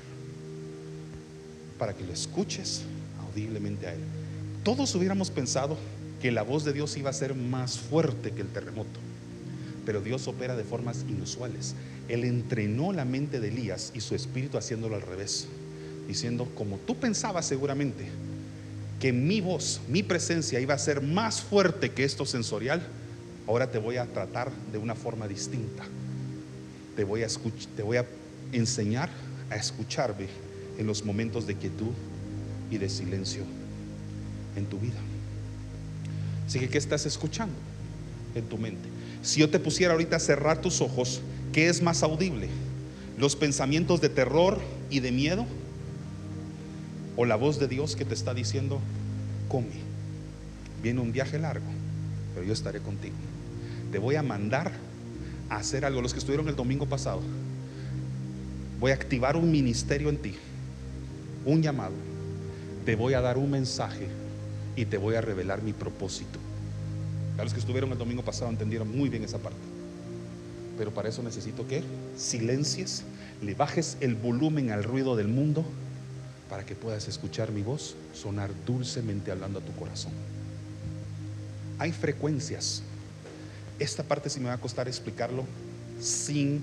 para 1.79 1.95
que 1.95 2.05
lo 2.05 2.13
escuches 2.13 2.83
audiblemente 3.21 3.87
a 3.87 3.95
Él. 3.95 4.01
Todos 4.65 4.95
hubiéramos 4.95 5.31
pensado 5.31 5.77
que 6.21 6.31
la 6.31 6.43
voz 6.43 6.65
de 6.65 6.73
Dios 6.73 6.97
iba 6.97 7.11
a 7.11 7.13
ser 7.13 7.35
más 7.35 7.79
fuerte 7.79 8.31
que 8.31 8.41
el 8.41 8.49
terremoto, 8.49 9.01
pero 9.85 10.01
Dios 10.01 10.27
opera 10.29 10.57
de 10.57 10.65
formas 10.65 11.05
inusuales. 11.09 11.75
Él 12.09 12.25
entrenó 12.25 12.93
la 12.93 13.05
mente 13.05 13.41
de 13.41 13.49
Elías 13.49 13.93
y 13.95 14.01
su 14.01 14.15
espíritu 14.15 14.59
haciéndolo 14.59 14.97
al 14.97 15.03
revés, 15.03 15.49
diciendo, 16.09 16.49
como 16.55 16.79
tú 16.79 16.97
pensabas 16.97 17.47
seguramente 17.47 18.07
que 19.01 19.13
mi 19.13 19.41
voz, 19.41 19.81
mi 19.89 20.03
presencia 20.03 20.61
iba 20.61 20.75
a 20.75 20.79
ser 20.79 21.03
más 21.03 21.41
fuerte 21.41 21.91
que 21.91 22.05
esto 22.05 22.25
sensorial, 22.25 22.87
ahora 23.49 23.71
te 23.71 23.79
voy 23.79 23.97
a 23.97 24.07
tratar 24.07 24.53
de 24.71 24.79
una 24.79 24.95
forma 24.95 25.27
distinta. 25.27 25.85
Te 26.95 27.05
voy 27.05 27.23
a, 27.23 27.29
te 27.77 27.83
voy 27.83 27.97
a 27.97 28.07
enseñar 28.53 29.11
a 29.51 29.57
escucharme 29.57 30.29
en 30.79 30.87
los 30.87 31.05
momentos 31.05 31.47
de 31.47 31.57
quietud 31.57 31.93
y 32.71 32.79
de 32.79 32.89
silencio 32.89 33.43
en 34.57 34.67
tu 34.67 34.79
vida. 34.79 35.01
Así 36.47 36.59
que, 36.61 36.69
¿qué 36.69 36.79
estás 36.79 37.07
escuchando 37.07 37.55
en 38.35 38.45
tu 38.45 38.59
mente? 38.59 38.92
Si 39.23 39.39
yo 39.39 39.49
te 39.49 39.61
pusiera 39.61 39.93
ahorita 39.93 40.17
a 40.17 40.21
cerrar 40.21 40.61
tus 40.61 40.81
ojos, 40.81 41.21
¿qué 41.53 41.69
es 41.69 41.81
más 41.81 42.03
audible? 42.03 42.49
¿Los 43.19 43.37
pensamientos 43.37 44.01
de 44.01 44.09
terror 44.09 44.61
y 44.91 44.99
de 45.01 45.13
miedo? 45.13 45.47
¿O 47.17 47.25
la 47.25 47.37
voz 47.37 47.61
de 47.61 47.69
Dios 47.69 47.95
que 47.95 48.05
te 48.05 48.15
está 48.15 48.35
diciendo, 48.35 48.81
come? 49.49 49.93
Viene 50.83 51.01
un 51.01 51.13
viaje 51.13 51.39
largo, 51.39 51.67
pero 52.35 52.45
yo 52.45 52.53
estaré 52.53 52.81
contigo. 52.81 53.15
Te 53.93 53.99
voy 53.99 54.17
a 54.17 54.23
mandar 54.25 54.73
a 55.49 55.57
hacer 55.57 55.85
algo. 55.85 56.03
Los 56.03 56.13
que 56.13 56.19
estuvieron 56.19 56.49
el 56.49 56.57
domingo 56.57 56.87
pasado, 56.87 57.21
voy 58.81 58.91
a 58.91 58.95
activar 58.95 59.37
un 59.37 59.53
ministerio 59.53 60.09
en 60.09 60.17
ti, 60.17 60.35
un 61.45 61.63
llamado, 61.63 61.95
te 62.85 62.97
voy 62.97 63.15
a 63.15 63.21
dar 63.21 63.39
un 63.39 63.53
mensaje 63.53 64.09
y 64.75 64.87
te 64.87 64.97
voy 64.97 65.15
a 65.15 65.21
revelar 65.21 65.63
mi 65.63 65.73
propósito. 65.73 66.41
A 67.39 67.45
los 67.45 67.53
que 67.53 67.61
estuvieron 67.61 67.91
el 67.93 67.99
domingo 67.99 68.23
pasado 68.23 68.51
entendieron 68.51 68.95
muy 68.97 69.09
bien 69.09 69.25
esa 69.25 69.39
parte. 69.39 69.59
Pero 70.79 70.93
para 70.93 71.09
eso 71.09 71.23
necesito 71.23 71.67
que 71.67 71.83
silencies, 72.17 73.05
le 73.43 73.55
bajes 73.55 73.97
el 74.01 74.15
volumen 74.15 74.71
al 74.71 74.85
ruido 74.85 75.17
del 75.17 75.29
mundo 75.29 75.65
para 76.49 76.65
que 76.65 76.75
puedas 76.75 77.09
escuchar 77.09 77.51
mi 77.51 77.63
voz 77.63 77.97
sonar 78.15 78.51
dulcemente 78.67 79.31
hablando 79.31 79.59
a 79.59 79.63
tu 79.63 79.73
corazón. 79.73 80.13
Hay 81.79 81.93
frecuencias. 81.93 82.83
Esta 83.79 84.03
parte 84.03 84.31
sí 84.31 84.39
me 84.39 84.47
va 84.47 84.55
a 84.55 84.59
costar 84.59 84.87
explicarlo 84.87 85.45
sin... 86.01 86.63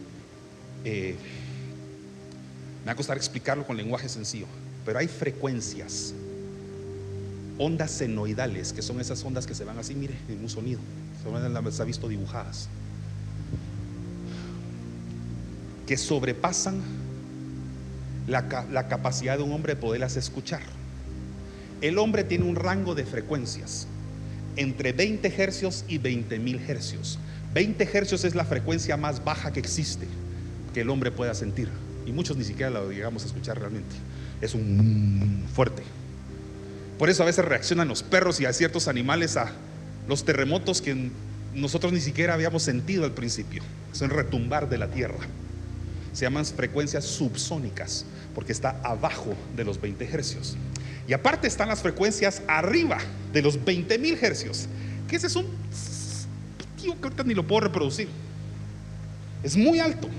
Eh, 0.85 1.15
me 2.81 2.85
va 2.85 2.91
a 2.93 2.95
costar 2.95 3.17
explicarlo 3.17 3.65
con 3.65 3.75
lenguaje 3.75 4.07
sencillo, 4.07 4.45
pero 4.85 4.99
hay 4.99 5.07
frecuencias, 5.07 6.13
ondas 7.59 7.91
senoidales, 7.91 8.73
que 8.73 8.81
son 8.81 8.99
esas 8.99 9.23
ondas 9.23 9.45
que 9.45 9.53
se 9.53 9.65
van 9.65 9.77
así, 9.77 9.93
mire, 9.93 10.15
en 10.27 10.41
un 10.41 10.49
sonido. 10.49 10.79
Se 11.71 11.81
ha 11.81 11.85
visto 11.85 12.07
dibujadas. 12.07 12.69
Que 15.85 15.97
sobrepasan 15.97 16.81
la, 18.27 18.65
la 18.71 18.87
capacidad 18.87 19.37
de 19.37 19.43
un 19.43 19.51
hombre 19.51 19.75
de 19.75 19.81
poderlas 19.81 20.15
escuchar. 20.15 20.61
El 21.81 21.97
hombre 21.97 22.23
tiene 22.23 22.45
un 22.45 22.55
rango 22.55 22.95
de 22.95 23.05
frecuencias 23.05 23.87
entre 24.55 24.93
20 24.93 25.27
hercios 25.37 25.85
y 25.87 25.97
20 25.97 26.39
mil 26.39 26.59
hercios. 26.67 27.19
20 27.53 27.89
hercios 27.93 28.23
es 28.23 28.35
la 28.35 28.45
frecuencia 28.45 28.97
más 28.97 29.23
baja 29.23 29.51
que 29.51 29.59
existe 29.59 30.07
que 30.73 30.81
el 30.81 30.89
hombre 30.89 31.11
pueda 31.11 31.33
sentir 31.33 31.69
y 32.05 32.11
muchos 32.11 32.37
ni 32.37 32.43
siquiera 32.43 32.69
lo 32.69 32.91
llegamos 32.91 33.23
a 33.23 33.27
escuchar 33.27 33.59
realmente. 33.59 33.95
Es 34.41 34.53
un 34.53 35.43
fuerte. 35.53 35.83
Por 36.99 37.09
eso 37.09 37.23
a 37.23 37.25
veces 37.25 37.45
reaccionan 37.45 37.87
los 37.87 38.03
perros 38.03 38.41
y 38.41 38.45
a 38.45 38.51
ciertos 38.51 38.89
animales 38.89 39.37
a 39.37 39.53
los 40.09 40.25
terremotos 40.25 40.81
que 40.81 41.09
nosotros 41.55 41.93
ni 41.93 42.01
siquiera 42.01 42.33
habíamos 42.33 42.61
sentido 42.61 43.05
al 43.05 43.13
principio. 43.13 43.63
Son 43.93 44.09
retumbar 44.09 44.67
de 44.67 44.77
la 44.77 44.89
tierra. 44.89 45.17
Se 46.11 46.25
llaman 46.25 46.45
frecuencias 46.45 47.05
subsónicas 47.05 48.05
porque 48.35 48.51
está 48.51 48.81
abajo 48.83 49.33
de 49.55 49.63
los 49.63 49.79
20 49.79 50.03
hercios. 50.11 50.57
Y 51.07 51.13
aparte 51.13 51.47
están 51.47 51.69
las 51.69 51.81
frecuencias 51.81 52.41
arriba 52.47 52.97
de 53.31 53.43
los 53.43 53.63
20 53.63 53.97
mil 53.97 54.17
hercios. 54.21 54.67
Que 55.07 55.15
ese 55.15 55.27
es 55.27 55.35
un 55.37 55.45
tío 56.81 56.99
que 56.99 57.03
ahorita 57.03 57.23
ni 57.23 57.33
lo 57.33 57.47
puedo 57.47 57.61
reproducir. 57.61 58.09
Es 59.41 59.55
muy 59.55 59.79
alto. 59.79 60.09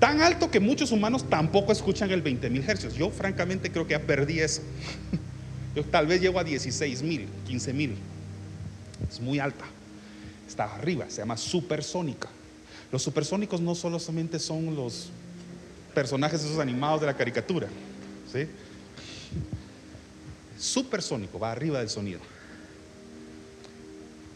Tan 0.00 0.22
alto 0.22 0.50
que 0.50 0.58
muchos 0.58 0.90
humanos 0.90 1.30
tampoco 1.30 1.70
escuchan 1.70 2.10
el 2.10 2.20
20 2.20 2.50
mil 2.50 2.68
hercios. 2.68 2.94
Yo 2.94 3.10
francamente 3.10 3.70
creo 3.70 3.86
que 3.86 3.92
ya 3.92 4.00
perdí 4.00 4.40
eso. 4.40 4.62
Yo 5.74 5.84
tal 5.84 6.06
vez 6.06 6.20
llego 6.20 6.38
a 6.38 6.44
16 6.44 7.02
mil, 7.02 7.28
15 7.46 7.72
mil. 7.72 7.96
Es 9.10 9.20
muy 9.20 9.38
alta. 9.38 9.64
está 10.46 10.64
arriba, 10.64 11.08
se 11.08 11.18
llama 11.18 11.36
supersónica. 11.36 12.28
Los 12.90 13.02
supersónicos 13.02 13.60
no 13.60 13.74
solamente 13.74 14.38
son 14.38 14.74
los 14.74 15.10
personajes 15.94 16.42
esos 16.42 16.58
animados 16.58 17.00
de 17.00 17.06
la 17.06 17.16
caricatura, 17.16 17.68
¿sí? 18.32 18.46
Supersónico, 20.58 21.38
va 21.38 21.52
arriba 21.52 21.80
del 21.80 21.90
sonido. 21.90 22.20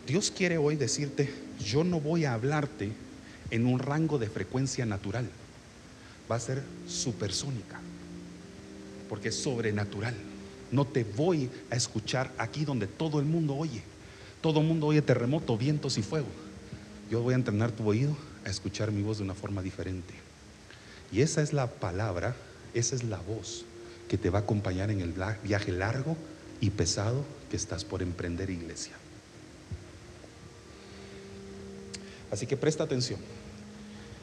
Dios 0.07 0.31
quiere 0.31 0.59
hoy 0.59 0.77
decirte, 0.77 1.33
yo 1.65 1.85
no 1.85 2.01
voy 2.01 2.25
a 2.25 2.35
hablarte 2.35 2.93
en 3.51 3.67
un 3.67 3.79
rango 3.79 4.19
de 4.19 4.29
frecuencia 4.29 4.85
natural, 4.85 5.29
va 6.31 6.37
a 6.37 6.41
ser 6.41 6.63
supersónica, 6.87 7.81
porque 9.09 9.29
es 9.29 9.37
sobrenatural. 9.37 10.15
No 10.73 10.87
te 10.87 11.05
voy 11.05 11.51
a 11.71 11.77
escuchar 11.77 12.33
aquí 12.39 12.65
donde 12.65 12.87
todo 12.87 13.21
el 13.21 13.27
mundo 13.27 13.55
oye. 13.55 13.83
Todo 14.41 14.61
el 14.61 14.67
mundo 14.67 14.89
oye 14.89 15.03
terremoto, 15.03 15.57
vientos 15.57 15.99
y 15.99 16.03
fuego. 16.03 16.27
Yo 17.11 17.21
voy 17.21 17.35
a 17.35 17.37
entrenar 17.37 17.71
tu 17.71 17.87
oído 17.87 18.17
a 18.45 18.49
escuchar 18.49 18.91
mi 18.91 19.03
voz 19.03 19.19
de 19.19 19.25
una 19.25 19.35
forma 19.35 19.63
diferente. 19.63 20.15
Y 21.13 21.21
esa 21.21 21.43
es 21.43 21.53
la 21.53 21.67
palabra, 21.67 22.35
esa 22.73 22.97
es 22.97 23.05
la 23.05 23.19
voz 23.19 23.67
que 24.09 24.17
te 24.17 24.31
va 24.31 24.41
a 24.41 24.43
acompañar 24.43 24.91
en 24.91 25.01
el 25.01 25.15
viaje 25.45 25.73
largo 25.73 26.17
y 26.61 26.71
pesado 26.71 27.23
que 27.51 27.57
estás 27.57 27.85
por 27.85 28.03
emprender, 28.03 28.49
iglesia. 28.49 28.95
Así 32.31 32.47
que 32.47 32.57
presta 32.57 32.83
atención. 32.83 33.21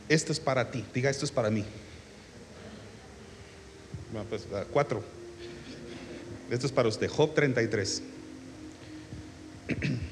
Esto 0.10 0.32
es 0.32 0.40
para 0.40 0.72
ti. 0.72 0.84
Diga, 0.96 1.12
esto 1.12 1.26
es 1.26 1.32
para 1.32 1.52
mí. 1.52 1.64
Bueno, 4.12 4.28
pues, 4.28 4.48
cuatro. 4.72 5.04
Esto 6.50 6.66
es 6.66 6.72
para 6.72 6.90
usted. 6.90 7.10
Job 7.10 7.34
33. 7.34 8.02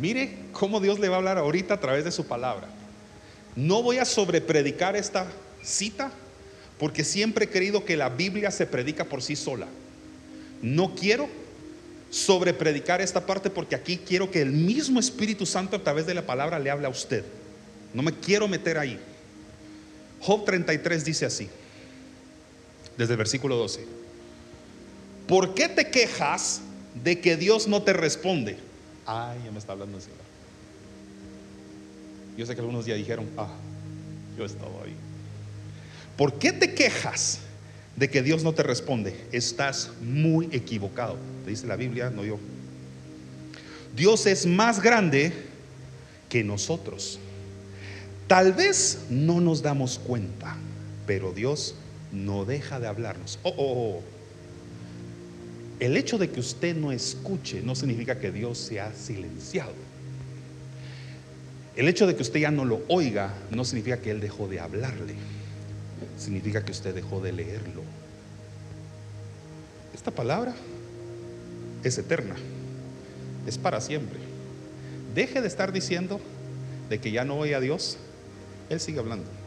Mire 0.00 0.36
cómo 0.52 0.80
Dios 0.80 0.98
le 1.00 1.08
va 1.08 1.16
a 1.16 1.18
hablar 1.18 1.38
ahorita 1.38 1.74
a 1.74 1.80
través 1.80 2.04
de 2.04 2.12
su 2.12 2.26
palabra. 2.26 2.68
No 3.56 3.82
voy 3.82 3.98
a 3.98 4.04
sobrepredicar 4.04 4.94
esta 4.94 5.26
cita 5.62 6.12
porque 6.78 7.02
siempre 7.02 7.46
he 7.46 7.48
creído 7.48 7.84
que 7.84 7.96
la 7.96 8.08
Biblia 8.08 8.52
se 8.52 8.66
predica 8.66 9.04
por 9.04 9.22
sí 9.22 9.34
sola. 9.34 9.66
No 10.62 10.94
quiero 10.94 11.28
sobrepredicar 12.10 13.00
esta 13.00 13.26
parte 13.26 13.50
porque 13.50 13.74
aquí 13.74 13.98
quiero 13.98 14.30
que 14.30 14.40
el 14.40 14.52
mismo 14.52 15.00
Espíritu 15.00 15.44
Santo 15.44 15.76
a 15.76 15.82
través 15.82 16.06
de 16.06 16.14
la 16.14 16.24
palabra 16.24 16.60
le 16.60 16.70
hable 16.70 16.86
a 16.86 16.90
usted. 16.90 17.24
No 17.92 18.02
me 18.02 18.12
quiero 18.12 18.46
meter 18.46 18.78
ahí. 18.78 18.98
Job 20.20 20.44
33 20.44 21.04
dice 21.04 21.26
así, 21.26 21.48
desde 22.98 23.14
el 23.14 23.18
versículo 23.18 23.56
12. 23.56 23.86
¿Por 25.28 25.54
qué 25.54 25.68
te 25.68 25.90
quejas 25.90 26.60
de 27.02 27.20
que 27.20 27.36
Dios 27.36 27.68
no 27.68 27.82
te 27.82 27.92
responde? 27.92 28.58
Ay, 29.06 29.38
ya 29.44 29.52
me 29.52 29.58
está 29.58 29.72
hablando 29.72 29.96
el 29.96 30.02
Señor. 30.02 30.18
Yo 32.36 32.44
sé 32.44 32.54
que 32.54 32.60
algunos 32.60 32.84
ya 32.86 32.94
dijeron, 32.94 33.28
ah, 33.36 33.54
yo 34.36 34.44
estaba 34.44 34.70
ahí. 34.84 34.94
¿Por 36.16 36.38
qué 36.38 36.52
te 36.52 36.74
quejas 36.74 37.38
de 37.96 38.10
que 38.10 38.22
Dios 38.22 38.42
no 38.42 38.52
te 38.52 38.64
responde? 38.64 39.14
Estás 39.30 39.92
muy 40.02 40.48
equivocado. 40.50 41.16
Te 41.44 41.50
dice 41.50 41.66
la 41.66 41.76
Biblia, 41.76 42.10
no 42.10 42.24
yo. 42.24 42.38
Dios 43.94 44.26
es 44.26 44.44
más 44.44 44.82
grande 44.82 45.32
que 46.28 46.42
nosotros. 46.42 47.18
Tal 48.26 48.52
vez 48.52 49.06
no 49.08 49.40
nos 49.40 49.62
damos 49.62 49.98
cuenta, 49.98 50.56
pero 51.06 51.32
Dios 51.32 51.74
no 52.12 52.44
deja 52.44 52.80
de 52.80 52.86
hablarnos. 52.86 53.38
Oh, 53.42 53.54
oh, 53.56 53.96
oh. 53.98 54.02
El 55.80 55.96
hecho 55.96 56.18
de 56.18 56.30
que 56.30 56.40
usted 56.40 56.74
no 56.74 56.90
escuche 56.90 57.62
no 57.62 57.74
significa 57.74 58.18
que 58.18 58.32
Dios 58.32 58.58
se 58.58 58.80
ha 58.80 58.92
silenciado. 58.92 59.72
El 61.76 61.86
hecho 61.86 62.06
de 62.08 62.16
que 62.16 62.22
usted 62.22 62.40
ya 62.40 62.50
no 62.50 62.64
lo 62.64 62.82
oiga 62.88 63.32
no 63.52 63.64
significa 63.64 63.98
que 63.98 64.10
Él 64.10 64.20
dejó 64.20 64.48
de 64.48 64.58
hablarle. 64.58 65.14
Significa 66.18 66.64
que 66.64 66.72
usted 66.72 66.94
dejó 66.94 67.20
de 67.20 67.32
leerlo. 67.32 67.82
Esta 69.94 70.10
palabra 70.10 70.54
es 71.84 71.96
eterna. 71.98 72.34
Es 73.46 73.58
para 73.58 73.80
siempre. 73.80 74.18
Deje 75.14 75.40
de 75.40 75.46
estar 75.46 75.72
diciendo 75.72 76.20
de 76.88 76.98
que 76.98 77.12
ya 77.12 77.24
no 77.24 77.38
oye 77.38 77.54
a 77.54 77.60
Dios. 77.60 77.96
Él 78.68 78.80
sigue 78.80 78.98
hablando. 78.98 79.37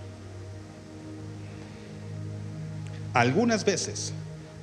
Algunas 3.14 3.66
veces 3.66 4.14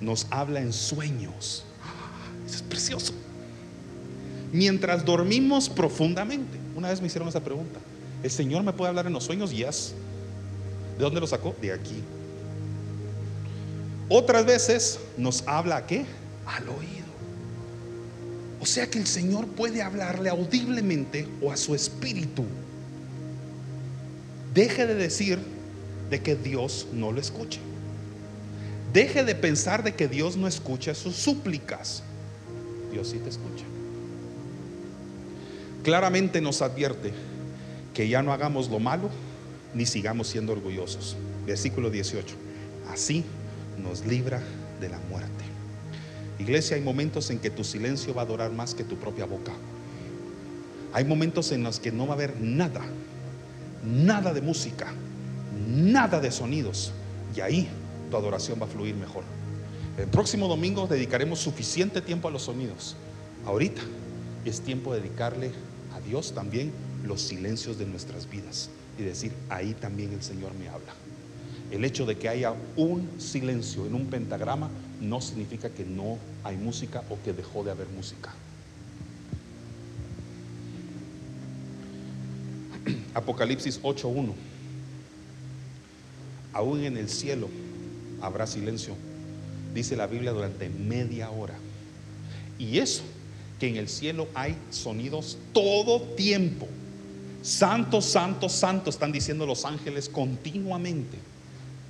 nos 0.00 0.26
habla 0.30 0.60
en 0.60 0.72
sueños. 0.72 1.64
Eso 2.46 2.56
es 2.56 2.62
precioso. 2.62 3.12
Mientras 4.52 5.04
dormimos 5.04 5.68
profundamente. 5.68 6.58
Una 6.74 6.88
vez 6.88 7.00
me 7.00 7.08
hicieron 7.08 7.28
esa 7.28 7.40
pregunta. 7.40 7.80
¿El 8.22 8.30
Señor 8.30 8.62
me 8.62 8.72
puede 8.72 8.88
hablar 8.88 9.06
en 9.06 9.12
los 9.12 9.24
sueños? 9.24 9.50
Yes. 9.50 9.94
¿De 10.96 11.04
dónde 11.04 11.20
lo 11.20 11.26
sacó? 11.26 11.54
De 11.60 11.72
aquí. 11.72 12.02
Otras 14.08 14.46
veces 14.46 14.98
nos 15.16 15.46
habla 15.46 15.76
a 15.76 15.86
qué? 15.86 16.06
Al 16.46 16.68
oído. 16.68 17.08
O 18.60 18.66
sea 18.66 18.88
que 18.88 18.98
el 18.98 19.06
Señor 19.06 19.46
puede 19.46 19.82
hablarle 19.82 20.30
audiblemente 20.30 21.28
o 21.42 21.52
a 21.52 21.56
su 21.56 21.74
espíritu. 21.74 22.44
Deje 24.54 24.86
de 24.86 24.94
decir 24.94 25.38
de 26.10 26.22
que 26.22 26.34
Dios 26.34 26.86
no 26.92 27.12
lo 27.12 27.20
escuche. 27.20 27.60
Deje 28.92 29.24
de 29.24 29.34
pensar 29.34 29.82
de 29.82 29.94
que 29.94 30.08
Dios 30.08 30.36
no 30.36 30.46
escucha 30.46 30.94
sus 30.94 31.16
súplicas. 31.16 32.02
Dios 32.90 33.08
sí 33.08 33.18
te 33.18 33.28
escucha. 33.28 33.64
Claramente 35.82 36.40
nos 36.40 36.62
advierte 36.62 37.12
que 37.94 38.08
ya 38.08 38.22
no 38.22 38.32
hagamos 38.32 38.68
lo 38.68 38.78
malo 38.78 39.10
ni 39.74 39.86
sigamos 39.86 40.28
siendo 40.28 40.52
orgullosos. 40.52 41.16
Versículo 41.46 41.90
18. 41.90 42.34
Así 42.90 43.24
nos 43.82 44.06
libra 44.06 44.42
de 44.80 44.88
la 44.88 44.98
muerte. 45.10 45.44
Iglesia, 46.38 46.76
hay 46.76 46.82
momentos 46.82 47.30
en 47.30 47.38
que 47.38 47.50
tu 47.50 47.64
silencio 47.64 48.14
va 48.14 48.22
a 48.22 48.26
durar 48.26 48.52
más 48.52 48.74
que 48.74 48.84
tu 48.84 48.96
propia 48.96 49.26
boca. 49.26 49.52
Hay 50.92 51.04
momentos 51.04 51.52
en 51.52 51.62
los 51.62 51.80
que 51.80 51.92
no 51.92 52.06
va 52.06 52.14
a 52.14 52.16
haber 52.16 52.40
nada, 52.40 52.82
nada 53.84 54.32
de 54.32 54.40
música, 54.40 54.92
nada 55.68 56.20
de 56.20 56.30
sonidos. 56.30 56.92
Y 57.36 57.40
ahí 57.40 57.68
tu 58.10 58.16
adoración 58.16 58.60
va 58.60 58.66
a 58.66 58.68
fluir 58.68 58.94
mejor. 58.94 59.24
El 59.98 60.06
próximo 60.06 60.48
domingo 60.48 60.86
dedicaremos 60.86 61.40
suficiente 61.40 62.00
tiempo 62.00 62.28
a 62.28 62.30
los 62.30 62.42
sonidos. 62.42 62.96
Ahorita 63.44 63.82
es 64.44 64.60
tiempo 64.60 64.94
de 64.94 65.00
dedicarle 65.00 65.50
a 65.94 66.00
Dios 66.00 66.32
también 66.34 66.72
los 67.04 67.20
silencios 67.20 67.78
de 67.78 67.86
nuestras 67.86 68.28
vidas 68.30 68.70
y 68.98 69.02
decir, 69.02 69.32
ahí 69.48 69.74
también 69.74 70.12
el 70.12 70.22
Señor 70.22 70.52
me 70.54 70.68
habla. 70.68 70.92
El 71.70 71.84
hecho 71.84 72.06
de 72.06 72.16
que 72.16 72.28
haya 72.28 72.54
un 72.76 73.08
silencio 73.18 73.86
en 73.86 73.94
un 73.94 74.06
pentagrama 74.06 74.70
no 75.00 75.20
significa 75.20 75.68
que 75.68 75.84
no 75.84 76.18
hay 76.44 76.56
música 76.56 77.02
o 77.10 77.18
que 77.24 77.32
dejó 77.32 77.62
de 77.62 77.70
haber 77.70 77.88
música. 77.88 78.32
Apocalipsis 83.14 83.82
8.1. 83.82 84.32
Aún 86.52 86.84
en 86.84 86.96
el 86.96 87.08
cielo 87.08 87.48
habrá 88.20 88.46
silencio, 88.46 88.94
dice 89.74 89.96
la 89.96 90.06
Biblia, 90.06 90.32
durante 90.32 90.68
media 90.68 91.30
hora. 91.30 91.54
Y 92.58 92.78
eso, 92.78 93.02
que 93.60 93.68
en 93.68 93.76
el 93.76 93.88
cielo 93.88 94.28
hay 94.34 94.56
sonidos 94.70 95.38
todo 95.52 96.02
tiempo. 96.14 96.66
Santo, 97.42 98.02
santo, 98.02 98.48
santo, 98.48 98.90
están 98.90 99.12
diciendo 99.12 99.46
los 99.46 99.64
ángeles 99.64 100.08
continuamente. 100.08 101.18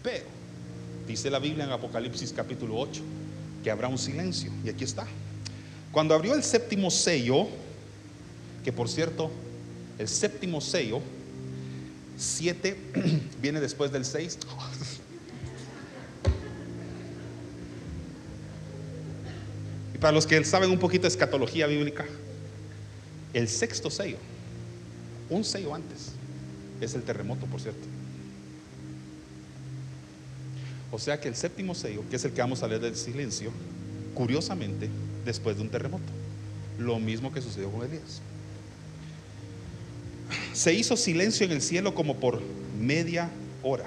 Pero, 0.02 0.26
dice 1.06 1.30
la 1.30 1.38
Biblia 1.38 1.64
en 1.64 1.70
Apocalipsis 1.70 2.32
capítulo 2.32 2.78
8, 2.78 3.02
que 3.64 3.70
habrá 3.70 3.88
un 3.88 3.98
silencio. 3.98 4.52
Y 4.64 4.68
aquí 4.68 4.84
está. 4.84 5.06
Cuando 5.90 6.14
abrió 6.14 6.34
el 6.34 6.42
séptimo 6.42 6.90
sello, 6.90 7.48
que 8.62 8.72
por 8.72 8.88
cierto, 8.88 9.30
el 9.98 10.08
séptimo 10.08 10.60
sello, 10.60 11.00
siete 12.16 12.76
viene 13.40 13.60
después 13.60 13.90
del 13.90 14.04
seis. 14.04 14.38
Para 20.00 20.12
los 20.12 20.26
que 20.26 20.44
saben 20.44 20.70
un 20.70 20.78
poquito 20.78 21.02
de 21.02 21.08
escatología 21.08 21.66
bíblica, 21.66 22.04
el 23.34 23.48
sexto 23.48 23.90
sello, 23.90 24.18
un 25.28 25.44
sello 25.44 25.74
antes, 25.74 26.12
es 26.80 26.94
el 26.94 27.02
terremoto, 27.02 27.46
por 27.46 27.60
cierto. 27.60 27.86
O 30.90 30.98
sea 30.98 31.20
que 31.20 31.28
el 31.28 31.34
séptimo 31.34 31.74
sello, 31.74 32.02
que 32.08 32.16
es 32.16 32.24
el 32.24 32.32
que 32.32 32.40
vamos 32.40 32.62
a 32.62 32.68
leer 32.68 32.80
del 32.80 32.96
silencio, 32.96 33.50
curiosamente, 34.14 34.88
después 35.24 35.56
de 35.56 35.62
un 35.62 35.68
terremoto. 35.68 36.12
Lo 36.78 36.98
mismo 36.98 37.32
que 37.32 37.42
sucedió 37.42 37.70
con 37.70 37.84
Elías. 37.84 38.22
Se 40.52 40.72
hizo 40.72 40.96
silencio 40.96 41.44
en 41.44 41.52
el 41.52 41.60
cielo 41.62 41.94
como 41.94 42.16
por 42.16 42.40
media 42.80 43.30
hora. 43.62 43.86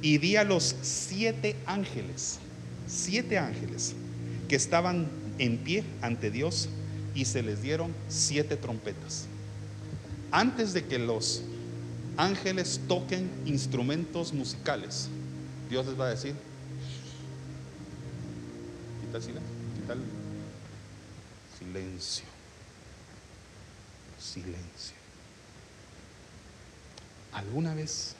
Y 0.00 0.18
vi 0.18 0.36
a 0.36 0.44
los 0.44 0.76
siete 0.82 1.56
ángeles, 1.66 2.38
siete 2.86 3.38
ángeles, 3.38 3.94
que 4.48 4.56
estaban 4.56 5.08
en 5.38 5.58
pie 5.58 5.84
ante 6.02 6.30
Dios, 6.30 6.68
y 7.14 7.26
se 7.26 7.42
les 7.42 7.62
dieron 7.62 7.94
siete 8.08 8.56
trompetas. 8.56 9.26
Antes 10.30 10.72
de 10.72 10.84
que 10.84 10.98
los 10.98 11.42
ángeles 12.16 12.80
toquen 12.88 13.30
instrumentos 13.46 14.32
musicales, 14.32 15.08
Dios 15.70 15.86
les 15.86 15.98
va 15.98 16.06
a 16.06 16.10
decir, 16.10 16.34
quita 19.00 19.18
el 19.18 19.22
silencio, 19.22 19.50
quita 19.76 19.92
el 19.92 20.00
silencio, 21.58 22.24
silencio. 24.18 24.96
¿Alguna 27.32 27.74
vez 27.74 28.14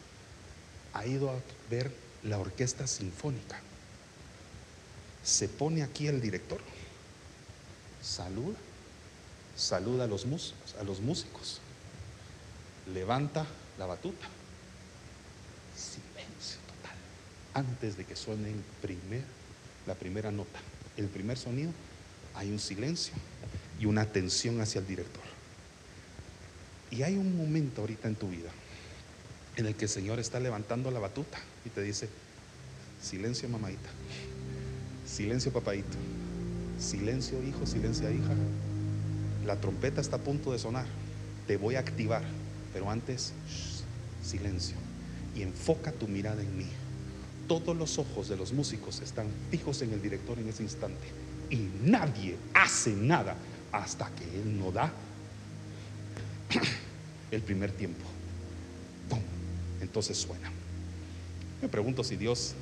ha 0.92 1.06
ido 1.06 1.30
a 1.30 1.34
ver 1.70 1.92
la 2.22 2.38
orquesta 2.38 2.86
sinfónica? 2.86 3.60
Se 5.24 5.48
pone 5.48 5.82
aquí 5.82 6.06
el 6.06 6.20
director, 6.20 6.60
saluda, 8.04 8.58
saluda 9.56 10.04
a 10.04 10.06
los 10.06 10.26
músicos, 11.00 11.60
levanta 12.92 13.46
la 13.78 13.86
batuta, 13.86 14.26
silencio 15.74 16.58
total, 16.66 16.96
antes 17.54 17.96
de 17.96 18.04
que 18.04 18.14
suene 18.14 18.52
la 19.86 19.94
primera 19.94 20.30
nota, 20.30 20.58
el 20.96 21.06
primer 21.06 21.38
sonido, 21.38 21.72
hay 22.34 22.50
un 22.50 22.58
silencio 22.58 23.14
y 23.80 23.86
una 23.86 24.02
atención 24.02 24.60
hacia 24.60 24.80
el 24.80 24.86
director. 24.86 25.24
Y 26.90 27.02
hay 27.02 27.16
un 27.16 27.36
momento 27.36 27.80
ahorita 27.80 28.06
en 28.06 28.14
tu 28.16 28.28
vida 28.28 28.50
en 29.56 29.66
el 29.66 29.74
que 29.74 29.86
el 29.86 29.88
Señor 29.88 30.18
está 30.18 30.40
levantando 30.40 30.90
la 30.90 31.00
batuta 31.00 31.38
y 31.64 31.70
te 31.70 31.80
dice, 31.80 32.08
silencio 33.00 33.48
mamadita, 33.48 33.88
silencio 35.06 35.52
papadito, 35.52 35.96
silencio 36.84 37.42
hijo, 37.42 37.66
silencio 37.66 38.10
hija, 38.10 38.34
la 39.46 39.56
trompeta 39.56 40.00
está 40.00 40.16
a 40.16 40.20
punto 40.20 40.52
de 40.52 40.58
sonar, 40.58 40.86
te 41.46 41.56
voy 41.56 41.74
a 41.74 41.80
activar, 41.80 42.22
pero 42.72 42.90
antes, 42.90 43.32
shh, 43.48 44.26
silencio, 44.26 44.76
y 45.34 45.42
enfoca 45.42 45.92
tu 45.92 46.06
mirada 46.06 46.42
en 46.42 46.56
mí. 46.56 46.66
Todos 47.48 47.76
los 47.76 47.98
ojos 47.98 48.28
de 48.28 48.36
los 48.36 48.52
músicos 48.52 49.00
están 49.00 49.26
fijos 49.50 49.82
en 49.82 49.92
el 49.92 50.00
director 50.00 50.38
en 50.38 50.48
ese 50.48 50.62
instante 50.62 51.06
y 51.50 51.68
nadie 51.82 52.36
hace 52.54 52.94
nada 52.94 53.36
hasta 53.70 54.08
que 54.10 54.24
él 54.24 54.58
no 54.58 54.70
da 54.70 54.92
el 57.30 57.42
primer 57.42 57.72
tiempo. 57.72 58.04
¡Pum! 59.10 59.20
Entonces 59.82 60.16
suena. 60.16 60.50
Me 61.60 61.68
pregunto 61.68 62.02
si 62.02 62.16
Dios 62.16 62.54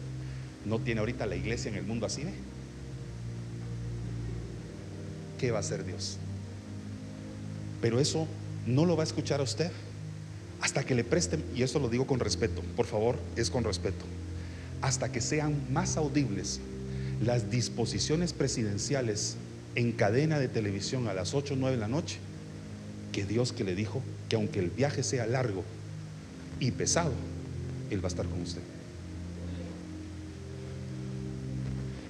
no 0.65 0.79
tiene 0.79 1.01
ahorita 1.01 1.27
la 1.27 1.37
iglesia 1.37 1.71
en 1.71 1.77
el 1.77 1.85
mundo 1.85 2.07
así, 2.07 2.25
¿ve? 2.25 2.33
¿Qué 5.43 5.51
va 5.51 5.57
a 5.57 5.61
hacer 5.61 5.85
Dios? 5.85 6.19
Pero 7.81 7.99
eso 7.99 8.29
no 8.65 8.87
lo 8.87 8.97
va 8.97 9.03
a 9.03 9.07
escuchar 9.07 9.41
a 9.41 9.43
usted 9.43 9.73
hasta 10.61 10.85
que 10.85 10.95
le 10.95 11.03
presten, 11.03 11.43
y 11.53 11.65
eso 11.65 11.81
lo 11.81 11.89
digo 11.89 12.07
con 12.07 12.21
respeto, 12.21 12.63
por 12.77 12.87
favor, 12.87 13.19
es 13.35 13.51
con 13.51 13.65
respeto, 13.65 14.05
hasta 14.83 15.11
que 15.11 15.21
sean 15.21 15.57
más 15.73 15.97
audibles 15.97 16.61
las 17.25 17.51
disposiciones 17.51 18.33
presidenciales 18.33 19.35
en 19.75 19.91
cadena 19.91 20.39
de 20.39 20.47
televisión 20.47 21.09
a 21.09 21.13
las 21.13 21.35
8 21.35 21.55
o 21.55 21.57
9 21.57 21.75
de 21.75 21.81
la 21.81 21.89
noche, 21.89 22.19
que 23.11 23.25
Dios 23.25 23.53
que 23.53 23.65
le 23.65 23.75
dijo 23.75 24.01
que 24.29 24.37
aunque 24.37 24.61
el 24.61 24.71
viaje 24.71 25.03
sea 25.03 25.27
largo 25.27 25.65
y 26.61 26.71
pesado, 26.71 27.15
Él 27.91 27.99
va 28.01 28.07
a 28.07 28.11
estar 28.11 28.27
con 28.27 28.43
usted. 28.43 28.63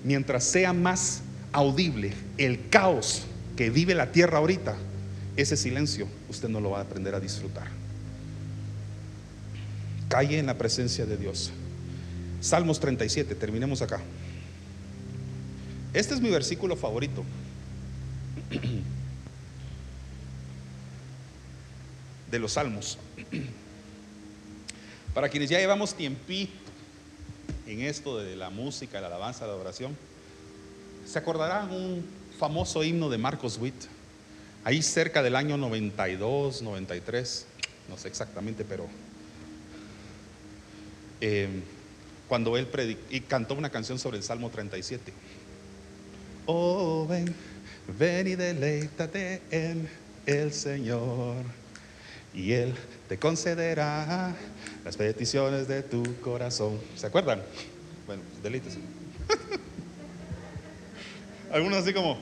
Mientras 0.05 0.45
sea 0.45 0.75
más 0.75 1.23
audible 1.53 2.13
el 2.39 2.69
caos 2.69 3.23
que 3.57 3.71
vive 3.71 3.95
la 3.95 4.11
tierra 4.13 4.39
ahorita, 4.39 4.77
ese 5.37 5.57
silencio 5.57 6.09
usted 6.29 6.49
no 6.49 6.61
lo 6.61 6.71
va 6.71 6.79
a 6.79 6.83
aprender 6.83 7.15
a 7.15 7.21
disfrutar. 7.21 7.69
Calle 10.09 10.39
en 10.39 10.47
la 10.47 10.59
presencia 10.59 11.07
de 11.07 11.17
Dios. 11.17 11.53
Salmos 12.41 12.81
37, 12.81 13.35
terminemos 13.35 13.83
acá. 13.83 14.01
Este 15.95 16.15
es 16.15 16.21
mi 16.21 16.31
versículo 16.31 16.77
favorito. 16.77 17.25
De 22.31 22.39
los 22.39 22.53
salmos. 22.53 22.99
Para 25.15 25.29
quienes 25.29 25.51
ya 25.51 25.59
llevamos 25.59 25.95
tiempito 25.95 26.53
en 27.67 27.83
esto 27.83 28.19
de 28.19 28.35
la 28.35 28.49
música, 28.51 29.01
la 29.01 29.09
alabanza, 29.09 29.47
la 29.47 29.53
adoración, 29.53 29.95
se 31.07 31.19
acordarán 31.19 31.71
un 31.71 32.05
famoso 32.39 32.83
himno 32.83 33.09
de 33.09 33.19
Marcos 33.19 33.59
Witt, 33.59 33.75
ahí 34.65 34.83
cerca 34.83 35.23
del 35.23 35.37
año 35.37 35.57
92, 35.57 36.63
93, 36.63 37.47
no 37.89 37.99
sé 37.99 38.09
exactamente, 38.09 38.65
pero 38.65 38.87
eh, 41.21 41.49
cuando 42.29 42.57
él 42.57 42.69
y 43.11 43.21
cantó 43.21 43.55
una 43.55 43.71
canción 43.71 43.99
sobre 43.99 44.17
el 44.19 44.23
Salmo 44.23 44.51
37. 44.51 45.13
Oh, 46.47 47.07
ven, 47.09 47.33
ven 47.99 48.27
y 48.27 48.35
deleítate 48.35 49.43
en 49.51 49.89
el 50.27 50.53
Señor, 50.53 51.37
y 52.35 52.53
Él 52.53 52.75
te 53.09 53.19
concederá 53.19 54.35
las 54.85 54.97
peticiones 54.97 55.69
de 55.69 55.83
tu 55.83 56.03
corazón. 56.21 56.79
¿Se 56.97 57.07
acuerdan? 57.07 57.43
Bueno, 58.07 58.23
pues 58.31 58.43
deleítese. 58.43 58.79
Algunos 61.53 61.79
así 61.83 61.93
como, 61.93 62.19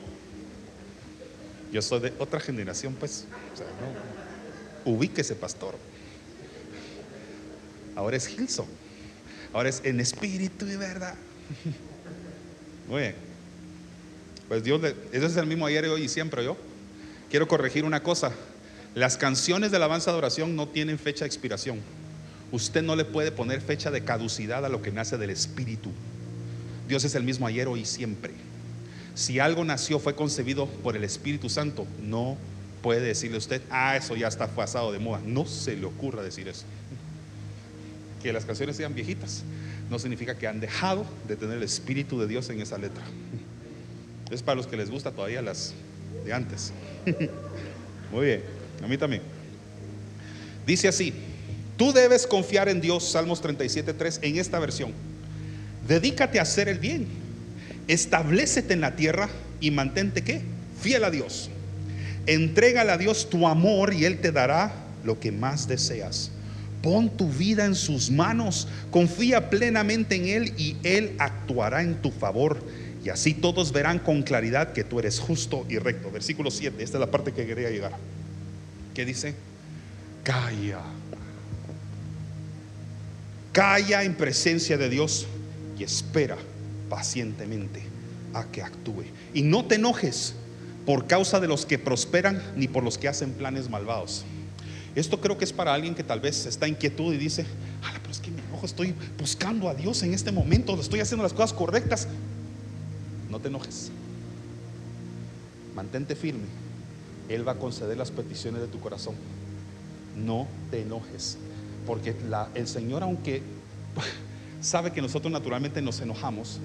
yo 1.72 1.81
soy 1.83 2.01
de 2.01 2.12
otra 2.18 2.41
generación, 2.41 2.95
pues, 2.99 3.26
o 3.55 3.57
sea, 3.57 3.66
no, 4.85 4.93
ubíquese, 4.93 5.37
pastor. 5.37 5.76
Ahora 7.95 8.16
es 8.16 8.28
Hilson, 8.28 8.66
ahora 9.53 9.68
es 9.68 9.81
en 9.85 10.01
espíritu 10.01 10.66
y 10.66 10.76
verdad. 10.76 11.14
Muy 12.89 13.03
bien. 13.03 13.14
Pues 14.49 14.64
Dios, 14.64 14.81
le- 14.81 14.97
ese 15.12 15.26
es 15.26 15.37
el 15.37 15.47
mismo 15.47 15.66
ayer, 15.66 15.87
hoy 15.87 16.03
y 16.05 16.09
siempre 16.09 16.45
yo. 16.45 16.57
Quiero 17.31 17.47
corregir 17.47 17.85
una 17.85 18.03
cosa. 18.03 18.33
Las 18.97 19.16
canciones 19.16 19.70
de 19.70 19.76
alabanza 19.76 20.11
de 20.11 20.18
oración 20.18 20.57
no 20.57 20.66
tienen 20.66 20.99
fecha 20.99 21.20
de 21.24 21.26
expiración. 21.28 21.78
Usted 22.51 22.83
no 22.83 22.97
le 22.97 23.05
puede 23.05 23.31
poner 23.31 23.61
fecha 23.61 23.93
de 23.93 24.03
caducidad 24.03 24.64
a 24.64 24.68
lo 24.68 24.83
que 24.83 24.91
nace 24.91 25.16
del 25.18 25.31
Espíritu. 25.31 25.91
Dios 26.89 27.05
es 27.05 27.14
el 27.14 27.22
mismo 27.22 27.47
ayer, 27.47 27.68
hoy 27.68 27.83
y 27.83 27.85
siempre. 27.85 28.33
Si 29.15 29.39
algo 29.39 29.65
nació, 29.65 29.99
fue 29.99 30.15
concebido 30.15 30.67
por 30.67 30.97
el 30.97 31.05
Espíritu 31.05 31.49
Santo, 31.49 31.87
no 32.03 32.37
puede 32.83 33.01
decirle 33.01 33.39
usted, 33.39 33.63
ah, 33.71 33.97
eso 33.97 34.17
ya 34.17 34.29
está 34.29 34.47
pasado 34.49 34.93
de 34.93 34.99
moda. 34.99 35.21
No 35.25 35.47
se 35.47 35.77
le 35.77 35.87
ocurra 35.87 36.23
decir 36.23 36.49
eso. 36.49 36.65
Que 38.23 38.33
las 38.33 38.45
canciones 38.45 38.77
sean 38.77 38.95
viejitas 38.95 39.45
no 39.91 39.99
significa 39.99 40.39
que 40.39 40.47
han 40.47 40.61
dejado 40.61 41.05
de 41.27 41.37
tener 41.37 41.57
el 41.57 41.65
Espíritu 41.65 42.19
de 42.21 42.29
Dios 42.29 42.49
en 42.49 42.61
esa 42.61 42.79
letra. 42.79 43.03
Es 44.31 44.43
para 44.43 44.55
los 44.55 44.69
que 44.69 44.77
les 44.77 44.89
gusta 44.89 45.11
todavía 45.11 45.43
las 45.43 45.75
de 46.25 46.33
antes. 46.33 46.73
Muy 48.13 48.27
bien, 48.27 48.43
a 48.83 48.87
mí 48.87 48.97
también. 48.97 49.23
Dice 50.65 50.87
así, 50.87 51.13
tú 51.77 51.93
debes 51.93 52.29
confiar 52.29 52.69
en 52.69 52.81
Dios, 52.81 53.11
Salmos 53.11 53.43
37.3, 53.43 54.21
en 54.23 54.37
esta 54.37 54.61
versión. 54.61 54.93
Dedícate 55.89 56.39
a 56.39 56.43
hacer 56.43 56.69
el 56.69 56.79
bien, 56.79 57.09
establecete 57.93 58.74
en 58.74 58.80
la 58.80 58.95
tierra 58.95 59.28
y 59.61 59.70
mantente 59.70 60.22
qué? 60.22 60.43
Fiel 60.80 61.05
a 61.05 61.11
Dios. 61.11 61.51
Entrégale 62.26 62.93
a 62.93 62.99
Dios 62.99 63.28
tu 63.28 63.49
amor 63.49 63.93
y 63.93 64.05
Él 64.05 64.18
te 64.18 64.30
dará 64.30 64.72
lo 65.05 65.18
que 65.18 65.32
más 65.32 65.66
deseas. 65.66 66.30
Pon 66.82 67.11
tu 67.11 67.28
vida 67.28 67.66
en 67.66 67.74
sus 67.74 68.11
manos, 68.11 68.68
confía 68.91 69.51
plenamente 69.51 70.14
en 70.14 70.28
Él 70.28 70.55
y 70.57 70.76
Él 70.82 71.14
actuará 71.18 71.82
en 71.82 71.97
tu 71.97 72.11
favor. 72.11 72.64
Y 73.05 73.09
así 73.09 73.34
todos 73.34 73.72
verán 73.72 73.99
con 73.99 74.22
claridad 74.22 74.72
que 74.72 74.84
tú 74.84 74.99
eres 74.99 75.18
justo 75.18 75.66
y 75.68 75.78
recto. 75.78 76.11
Versículo 76.11 76.51
7, 76.51 76.82
esta 76.82 76.99
es 76.99 77.01
la 77.01 77.11
parte 77.11 77.32
que 77.32 77.47
quería 77.47 77.70
llegar. 77.70 77.93
¿Qué 78.95 79.05
dice? 79.05 79.34
Calla. 80.22 80.80
Calla 83.53 84.05
en 84.05 84.14
presencia 84.14 84.78
de 84.78 84.88
Dios 84.88 85.26
y 85.78 85.82
espera 85.82 86.36
pacientemente 86.91 87.80
a 88.34 88.45
que 88.45 88.62
actúe. 88.62 89.05
Y 89.32 89.43
no 89.43 89.64
te 89.64 89.76
enojes 89.76 90.34
por 90.84 91.07
causa 91.07 91.41
de 91.41 91.49
los 91.49 91.64
que 91.64 91.78
prosperan 91.78 92.43
ni 92.57 92.68
por 92.68 92.84
los 92.84 92.99
que 92.99 93.09
hacen 93.09 93.32
planes 93.32 93.70
malvados. 93.70 94.24
Esto 94.95 95.20
creo 95.20 95.38
que 95.38 95.45
es 95.45 95.53
para 95.53 95.72
alguien 95.72 95.95
que 95.95 96.03
tal 96.03 96.20
vez 96.20 96.47
está 96.47 96.66
en 96.66 96.74
quietud 96.74 97.14
y 97.14 97.16
dice, 97.16 97.47
"Ala, 97.82 97.99
pero 98.01 98.11
es 98.11 98.18
que 98.18 98.30
me 98.30 98.43
enojo, 98.43 98.66
estoy 98.66 98.95
buscando 99.18 99.68
a 99.68 99.74
Dios 99.74 100.03
en 100.03 100.12
este 100.12 100.32
momento, 100.32 100.78
estoy 100.78 101.01
haciendo 101.01 101.22
las 101.22 101.32
cosas 101.32 101.53
correctas. 101.53 102.09
No 103.30 103.38
te 103.38 103.49
enojes. 103.49 103.91
Mantente 105.74 106.16
firme. 106.16 106.47
Él 107.28 107.47
va 107.47 107.53
a 107.53 107.57
conceder 107.57 107.97
las 107.97 108.11
peticiones 108.11 108.61
de 108.61 108.66
tu 108.66 108.80
corazón. 108.80 109.14
No 110.16 110.49
te 110.72 110.82
enojes. 110.82 111.38
Porque 111.86 112.16
el 112.55 112.66
Señor, 112.66 113.05
aunque 113.05 113.43
sabe 114.61 114.93
que 114.93 115.03
nosotros 115.03 115.33
naturalmente 115.33 115.83
nos 115.83 116.01
enojamos, 116.01 116.61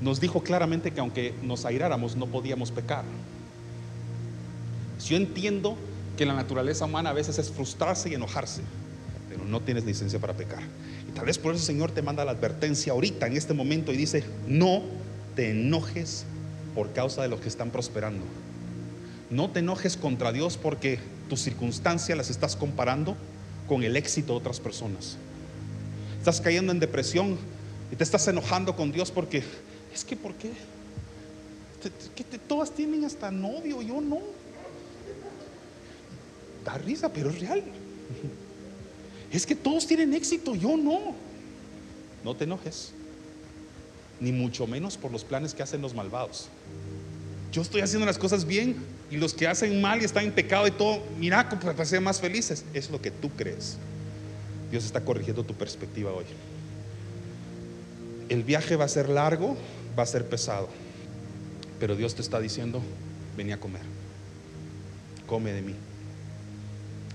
nos 0.00 0.20
dijo 0.20 0.42
claramente 0.42 0.90
que 0.90 1.00
aunque 1.00 1.34
nos 1.42 1.64
airáramos 1.64 2.16
no 2.16 2.26
podíamos 2.26 2.70
pecar. 2.70 3.04
Yo 5.06 5.16
entiendo 5.16 5.76
que 6.16 6.26
la 6.26 6.34
naturaleza 6.34 6.84
humana 6.84 7.10
a 7.10 7.12
veces 7.12 7.38
es 7.38 7.50
frustrarse 7.50 8.08
y 8.10 8.14
enojarse, 8.14 8.62
pero 9.28 9.44
no 9.44 9.60
tienes 9.60 9.84
licencia 9.84 10.18
para 10.18 10.34
pecar. 10.34 10.62
Y 11.08 11.12
tal 11.12 11.26
vez 11.26 11.38
por 11.38 11.54
eso 11.54 11.62
el 11.62 11.66
Señor 11.66 11.92
te 11.92 12.02
manda 12.02 12.24
la 12.24 12.32
advertencia 12.32 12.92
ahorita, 12.92 13.26
en 13.26 13.36
este 13.36 13.54
momento, 13.54 13.92
y 13.92 13.96
dice, 13.96 14.24
no 14.46 14.82
te 15.36 15.50
enojes 15.50 16.24
por 16.74 16.92
causa 16.92 17.22
de 17.22 17.28
los 17.28 17.40
que 17.40 17.48
están 17.48 17.70
prosperando. 17.70 18.24
No 19.30 19.50
te 19.50 19.60
enojes 19.60 19.96
contra 19.96 20.32
Dios 20.32 20.56
porque 20.56 20.98
tus 21.28 21.40
circunstancias 21.40 22.16
las 22.16 22.30
estás 22.30 22.56
comparando 22.56 23.16
con 23.68 23.82
el 23.82 23.96
éxito 23.96 24.32
de 24.32 24.38
otras 24.38 24.58
personas. 24.58 25.18
Estás 26.28 26.44
cayendo 26.44 26.72
en 26.72 26.78
depresión 26.78 27.38
y 27.90 27.96
te 27.96 28.04
estás 28.04 28.28
enojando 28.28 28.76
con 28.76 28.92
Dios 28.92 29.10
porque 29.10 29.42
es 29.94 30.04
que 30.04 30.14
¿por 30.14 30.34
qué? 30.34 30.50
Que 32.14 32.38
todas 32.38 32.70
tienen 32.70 33.02
hasta 33.06 33.30
novio, 33.30 33.80
yo 33.80 33.98
no. 34.02 34.20
Da 36.66 36.76
risa, 36.76 37.10
pero 37.10 37.30
es 37.30 37.40
real. 37.40 37.62
Es 39.32 39.46
que 39.46 39.54
todos 39.54 39.86
tienen 39.86 40.12
éxito, 40.12 40.54
yo 40.54 40.76
no. 40.76 41.14
No 42.22 42.36
te 42.36 42.44
enojes, 42.44 42.92
ni 44.20 44.30
mucho 44.30 44.66
menos 44.66 44.98
por 44.98 45.10
los 45.10 45.24
planes 45.24 45.54
que 45.54 45.62
hacen 45.62 45.80
los 45.80 45.94
malvados. 45.94 46.50
Yo 47.52 47.62
estoy 47.62 47.80
haciendo 47.80 48.04
las 48.04 48.18
cosas 48.18 48.44
bien 48.44 48.76
y 49.10 49.16
los 49.16 49.32
que 49.32 49.46
hacen 49.46 49.80
mal 49.80 50.02
y 50.02 50.04
están 50.04 50.24
en 50.24 50.32
pecado 50.32 50.66
y 50.66 50.72
todo, 50.72 51.02
mira, 51.18 51.48
para 51.48 51.84
ser 51.86 52.02
más 52.02 52.20
felices. 52.20 52.66
Es 52.74 52.90
lo 52.90 53.00
que 53.00 53.10
tú 53.10 53.30
crees. 53.30 53.78
Dios 54.70 54.84
está 54.84 55.04
corrigiendo 55.04 55.44
tu 55.44 55.54
perspectiva 55.54 56.12
hoy. 56.12 56.24
El 58.28 58.44
viaje 58.44 58.76
va 58.76 58.84
a 58.84 58.88
ser 58.88 59.08
largo, 59.08 59.56
va 59.98 60.02
a 60.02 60.06
ser 60.06 60.28
pesado, 60.28 60.68
pero 61.80 61.96
Dios 61.96 62.14
te 62.14 62.22
está 62.22 62.40
diciendo, 62.40 62.82
vení 63.36 63.52
a 63.52 63.60
comer. 63.60 63.82
Come 65.26 65.52
de 65.52 65.62
mí. 65.62 65.74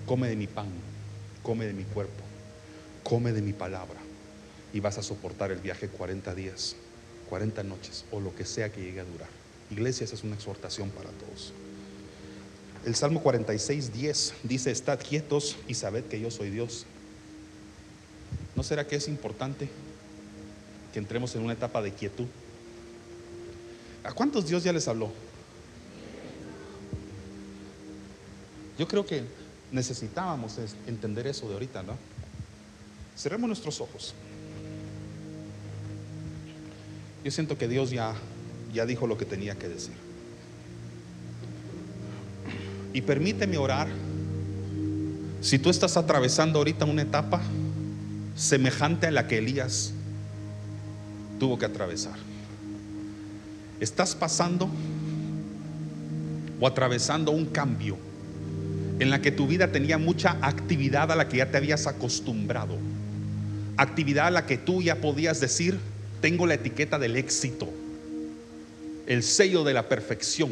Come 0.05 0.29
de 0.29 0.35
mi 0.35 0.47
pan. 0.47 0.67
Come 1.41 1.65
de 1.65 1.73
mi 1.73 1.83
cuerpo. 1.83 2.23
Come 3.03 3.31
de 3.31 3.41
mi 3.41 3.53
palabra. 3.53 3.99
Y 4.73 4.79
vas 4.79 4.97
a 4.97 5.03
soportar 5.03 5.51
el 5.51 5.59
viaje 5.59 5.87
40 5.87 6.33
días, 6.33 6.75
40 7.29 7.63
noches 7.63 8.05
o 8.11 8.19
lo 8.19 8.35
que 8.35 8.45
sea 8.45 8.71
que 8.71 8.81
llegue 8.81 9.01
a 9.01 9.05
durar. 9.05 9.29
Iglesia, 9.69 10.05
esa 10.05 10.15
es 10.15 10.23
una 10.23 10.35
exhortación 10.35 10.89
para 10.89 11.09
todos. 11.09 11.53
El 12.85 12.95
Salmo 12.95 13.21
46, 13.21 13.93
10 13.93 14.33
dice, 14.43 14.71
estad 14.71 14.99
quietos 14.99 15.55
y 15.67 15.73
sabed 15.73 16.03
que 16.05 16.19
yo 16.19 16.31
soy 16.31 16.49
Dios. 16.49 16.85
¿No 18.63 18.67
será 18.69 18.87
que 18.87 18.95
es 18.95 19.09
importante 19.09 19.67
que 20.93 20.99
entremos 20.99 21.35
en 21.35 21.41
una 21.41 21.51
etapa 21.51 21.81
de 21.81 21.91
quietud? 21.91 22.27
¿A 24.05 24.13
cuántos 24.13 24.47
Dios 24.47 24.63
ya 24.63 24.71
les 24.71 24.87
habló? 24.87 25.11
Yo 28.79 28.87
creo 28.87 29.05
que 29.05 29.25
necesitábamos 29.69 30.59
entender 30.87 31.27
eso 31.27 31.45
de 31.49 31.55
ahorita, 31.55 31.83
¿no? 31.83 31.97
Cerremos 33.17 33.49
nuestros 33.49 33.81
ojos. 33.81 34.13
Yo 37.25 37.31
siento 37.31 37.57
que 37.57 37.67
Dios 37.67 37.89
ya, 37.89 38.15
ya 38.73 38.85
dijo 38.85 39.07
lo 39.07 39.17
que 39.17 39.25
tenía 39.25 39.55
que 39.55 39.67
decir. 39.67 39.95
Y 42.93 43.01
permíteme 43.01 43.57
orar. 43.57 43.89
Si 45.41 45.59
tú 45.59 45.69
estás 45.69 45.97
atravesando 45.97 46.59
ahorita 46.59 46.85
una 46.85 47.01
etapa 47.01 47.41
semejante 48.35 49.07
a 49.07 49.11
la 49.11 49.27
que 49.27 49.37
Elías 49.37 49.93
tuvo 51.39 51.57
que 51.57 51.65
atravesar. 51.65 52.15
Estás 53.79 54.15
pasando 54.15 54.69
o 56.59 56.67
atravesando 56.67 57.31
un 57.31 57.45
cambio 57.45 57.97
en 58.99 59.09
la 59.09 59.21
que 59.21 59.31
tu 59.31 59.47
vida 59.47 59.71
tenía 59.71 59.97
mucha 59.97 60.37
actividad 60.41 61.11
a 61.11 61.15
la 61.15 61.27
que 61.27 61.37
ya 61.37 61.51
te 61.51 61.57
habías 61.57 61.87
acostumbrado. 61.87 62.77
Actividad 63.77 64.27
a 64.27 64.31
la 64.31 64.45
que 64.45 64.57
tú 64.57 64.81
ya 64.81 65.01
podías 65.01 65.39
decir, 65.39 65.77
tengo 66.21 66.45
la 66.45 66.53
etiqueta 66.53 66.99
del 66.99 67.17
éxito, 67.17 67.69
el 69.07 69.23
sello 69.23 69.63
de 69.63 69.73
la 69.73 69.89
perfección 69.89 70.51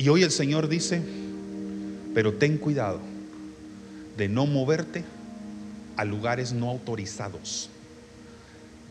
Y 0.00 0.08
hoy 0.08 0.22
el 0.22 0.30
Señor 0.30 0.66
dice, 0.66 1.02
pero 2.14 2.32
ten 2.32 2.56
cuidado 2.56 3.00
de 4.20 4.28
no 4.28 4.44
moverte 4.44 5.02
a 5.96 6.04
lugares 6.04 6.52
no 6.52 6.68
autorizados. 6.68 7.70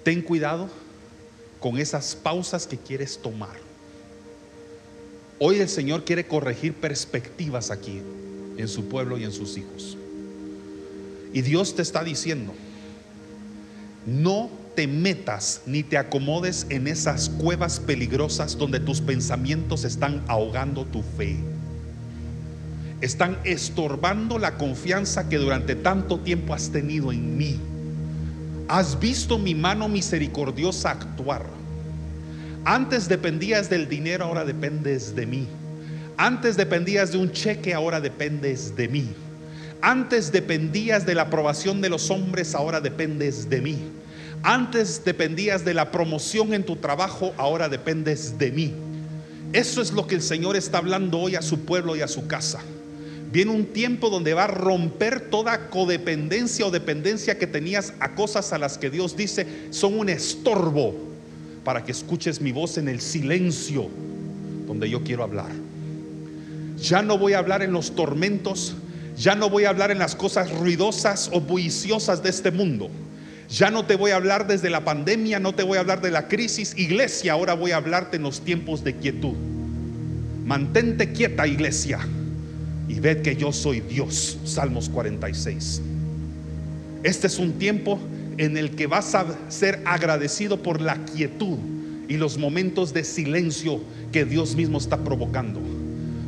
Ten 0.04 0.24
cuidado 0.24 0.68
con 1.60 1.78
esas 1.78 2.16
pausas 2.16 2.66
que 2.66 2.78
quieres 2.78 3.22
tomar. 3.22 3.56
Hoy 5.38 5.60
el 5.60 5.70
Señor 5.70 6.04
quiere 6.04 6.26
corregir 6.26 6.74
perspectivas 6.74 7.70
aquí 7.70 8.02
en 8.58 8.68
su 8.68 8.86
pueblo 8.90 9.20
y 9.20 9.24
en 9.24 9.32
sus 9.32 9.56
hijos. 9.56 9.96
Y 11.32 11.44
Dios 11.44 11.76
te 11.76 11.84
está 11.84 12.04
diciendo, 12.04 12.52
no 14.08 14.50
te 14.76 14.88
metas 14.88 15.62
ni 15.68 15.84
te 15.84 16.00
acomodes 16.00 16.66
en 16.72 16.88
esas 16.88 17.30
cuevas 17.30 17.80
peligrosas 17.80 18.58
donde 18.58 18.80
tus 18.80 19.00
pensamientos 19.00 19.84
están 19.84 20.24
ahogando 20.28 20.86
tu 20.86 21.04
fe. 21.04 21.38
Están 23.02 23.38
estorbando 23.46 24.38
la 24.38 24.58
confianza 24.58 25.30
que 25.30 25.38
durante 25.38 25.76
tanto 25.76 26.20
tiempo 26.20 26.54
has 26.54 26.70
tenido 26.70 27.12
en 27.12 27.38
mí. 27.38 27.60
Has 28.68 29.00
visto 29.00 29.40
mi 29.40 29.56
mano 29.56 29.88
misericordiosa 29.88 30.92
actuar. 30.92 31.46
Antes 32.66 33.08
dependías 33.08 33.70
del 33.70 33.88
dinero, 33.88 34.26
ahora 34.26 34.44
dependes 34.44 35.16
de 35.16 35.26
mí. 35.26 35.48
Antes 36.18 36.58
dependías 36.58 37.14
de 37.14 37.18
un 37.18 37.32
cheque, 37.32 37.74
ahora 37.74 38.02
dependes 38.02 38.76
de 38.76 38.90
mí. 38.90 39.10
Antes 39.82 40.32
dependías 40.34 41.06
de 41.06 41.16
la 41.16 41.24
aprobación 41.24 41.80
de 41.80 41.88
los 41.88 42.12
hombres, 42.12 42.54
ahora 42.54 42.82
dependes 42.82 43.50
de 43.50 43.62
mí. 43.62 43.78
Antes 44.44 45.04
dependías 45.06 45.64
de 45.64 45.74
la 45.74 45.90
promoción 45.90 46.54
en 46.54 46.66
tu 46.66 46.76
trabajo, 46.76 47.34
ahora 47.38 47.70
dependes 47.70 48.38
de 48.38 48.52
mí. 48.52 48.74
Eso 49.54 49.82
es 49.82 49.94
lo 49.94 50.06
que 50.06 50.16
el 50.16 50.22
Señor 50.22 50.58
está 50.58 50.80
hablando 50.80 51.20
hoy 51.20 51.36
a 51.36 51.42
su 51.42 51.62
pueblo 51.62 51.96
y 51.96 52.02
a 52.02 52.08
su 52.10 52.28
casa. 52.28 52.60
Viene 53.32 53.52
un 53.52 53.66
tiempo 53.66 54.10
donde 54.10 54.34
va 54.34 54.46
a 54.46 54.48
romper 54.48 55.30
toda 55.30 55.70
codependencia 55.70 56.66
o 56.66 56.72
dependencia 56.72 57.38
que 57.38 57.46
tenías 57.46 57.94
a 58.00 58.16
cosas 58.16 58.54
a 58.54 58.58
las 58.58 58.78
que 58.78 58.90
Dios 58.90 59.16
dice 59.16 59.46
son 59.70 60.00
un 60.00 60.10
estorbo 60.10 60.96
para 61.64 61.84
que 61.84 61.92
escuches 61.92 62.42
mi 62.42 62.52
voz 62.52 62.78
en 62.80 62.88
el 62.88 63.02
silencio 63.02 63.88
donde 64.66 64.90
yo 64.90 65.04
quiero 65.04 65.24
hablar. 65.24 65.52
Ya 66.82 67.02
no 67.02 67.18
voy 67.18 67.34
a 67.34 67.40
hablar 67.40 67.62
en 67.62 67.72
los 67.72 67.94
tormentos, 67.94 68.76
ya 69.16 69.36
no 69.36 69.50
voy 69.50 69.66
a 69.66 69.70
hablar 69.70 69.92
en 69.92 70.00
las 70.00 70.16
cosas 70.16 70.52
ruidosas 70.52 71.30
o 71.32 71.40
bulliciosas 71.40 72.24
de 72.24 72.30
este 72.30 72.50
mundo 72.50 72.90
ya 73.50 73.72
no 73.72 73.86
te 73.86 73.96
voy 73.96 74.12
a 74.12 74.16
hablar 74.16 74.46
desde 74.46 74.70
la 74.70 74.86
pandemia, 74.86 75.40
no 75.40 75.56
te 75.56 75.64
voy 75.64 75.78
a 75.78 75.82
hablar 75.82 76.02
de 76.02 76.12
la 76.12 76.28
crisis. 76.28 76.76
Iglesia, 76.78 77.34
ahora 77.34 77.56
voy 77.56 77.72
a 77.72 77.78
hablarte 77.78 78.18
en 78.18 78.24
los 78.24 78.42
tiempos 78.42 78.84
de 78.84 78.96
quietud. 78.96 79.34
Mantente 80.46 81.12
quieta, 81.12 81.48
iglesia, 81.48 82.00
y 82.90 83.00
ved 83.00 83.22
que 83.22 83.36
yo 83.36 83.54
soy 83.54 83.80
Dios. 83.82 84.38
Salmos 84.44 84.90
46. 84.90 85.82
Este 87.04 87.28
es 87.28 87.38
un 87.38 87.54
tiempo 87.54 88.00
en 88.38 88.58
el 88.58 88.72
que 88.72 88.88
vas 88.88 89.16
a 89.16 89.26
ser 89.50 89.82
agradecido 89.86 90.62
por 90.62 90.82
la 90.82 91.06
quietud 91.06 91.58
y 92.10 92.18
los 92.18 92.38
momentos 92.38 92.92
de 92.92 93.04
silencio 93.04 93.80
que 94.12 94.26
Dios 94.26 94.56
mismo 94.56 94.80
está 94.80 94.98
provocando. 94.98 95.62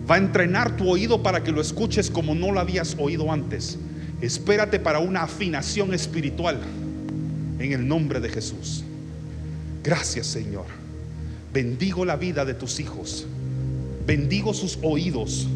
Va 0.10 0.16
a 0.16 0.20
entrenar 0.20 0.78
tu 0.78 0.88
oído 0.88 1.24
para 1.24 1.44
que 1.44 1.52
lo 1.52 1.62
escuches 1.62 2.12
como 2.12 2.36
no 2.36 2.52
lo 2.52 2.60
habías 2.60 2.96
oído 3.00 3.32
antes. 3.32 3.80
Espérate 4.22 4.80
para 4.80 5.00
una 5.00 5.24
afinación 5.24 5.96
espiritual 5.96 6.60
en 7.58 7.74
el 7.74 7.88
nombre 7.88 8.20
de 8.20 8.30
Jesús. 8.30 8.84
Gracias 9.84 10.28
Señor. 10.28 10.66
Bendigo 11.52 12.06
la 12.06 12.18
vida 12.18 12.46
de 12.46 12.54
tus 12.54 12.80
hijos. 12.80 13.26
Bendigo 14.06 14.54
sus 14.54 14.78
oídos 14.84 15.48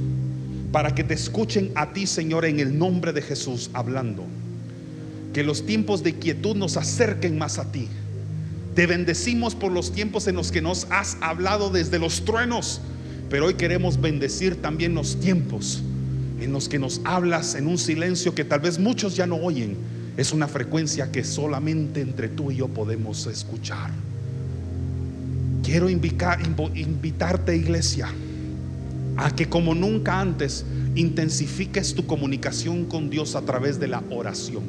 para 0.76 0.94
que 0.94 1.06
te 1.06 1.14
escuchen 1.14 1.72
a 1.76 1.94
ti 1.94 2.06
Señor 2.06 2.44
en 2.44 2.60
el 2.60 2.78
nombre 2.78 3.14
de 3.14 3.22
Jesús 3.22 3.70
hablando. 3.72 4.26
Que 5.34 5.42
los 5.42 5.66
tiempos 5.66 6.04
de 6.04 6.16
quietud 6.16 6.54
nos 6.58 6.76
acerquen 6.76 7.38
más 7.38 7.60
a 7.60 7.72
ti. 7.72 7.88
Te 8.76 8.86
bendecimos 8.86 9.56
por 9.56 9.72
los 9.72 9.94
tiempos 9.94 10.28
en 10.28 10.36
los 10.36 10.52
que 10.52 10.62
nos 10.62 10.88
has 10.90 11.16
hablado 11.22 11.70
desde 11.70 11.98
los 11.98 12.26
truenos, 12.26 12.82
pero 13.30 13.46
hoy 13.46 13.54
queremos 13.54 14.02
bendecir 14.02 14.62
también 14.62 14.94
los 14.96 15.18
tiempos 15.18 15.82
en 16.42 16.52
los 16.52 16.68
que 16.68 16.78
nos 16.78 17.00
hablas 17.06 17.56
en 17.56 17.68
un 17.68 17.78
silencio 17.78 18.36
que 18.36 18.44
tal 18.44 18.60
vez 18.60 18.78
muchos 18.78 19.16
ya 19.16 19.26
no 19.26 19.38
oyen 19.38 19.78
es 20.18 20.34
una 20.34 20.50
frecuencia 20.50 21.10
que 21.10 21.24
solamente 21.24 22.02
entre 22.02 22.28
tú 22.28 22.52
y 22.52 22.58
yo 22.58 22.68
podemos 22.68 23.28
escuchar. 23.28 23.92
Quiero 25.64 25.90
invitarte, 25.90 27.56
iglesia, 27.56 28.10
a 29.18 29.34
que 29.36 29.48
como 29.48 29.74
nunca 29.74 30.20
antes 30.20 30.66
intensifiques 30.96 31.94
tu 31.94 32.06
comunicación 32.06 32.86
con 32.86 33.10
Dios 33.10 33.36
a 33.36 33.42
través 33.42 33.80
de 33.80 33.88
la 33.88 34.04
oración. 34.10 34.64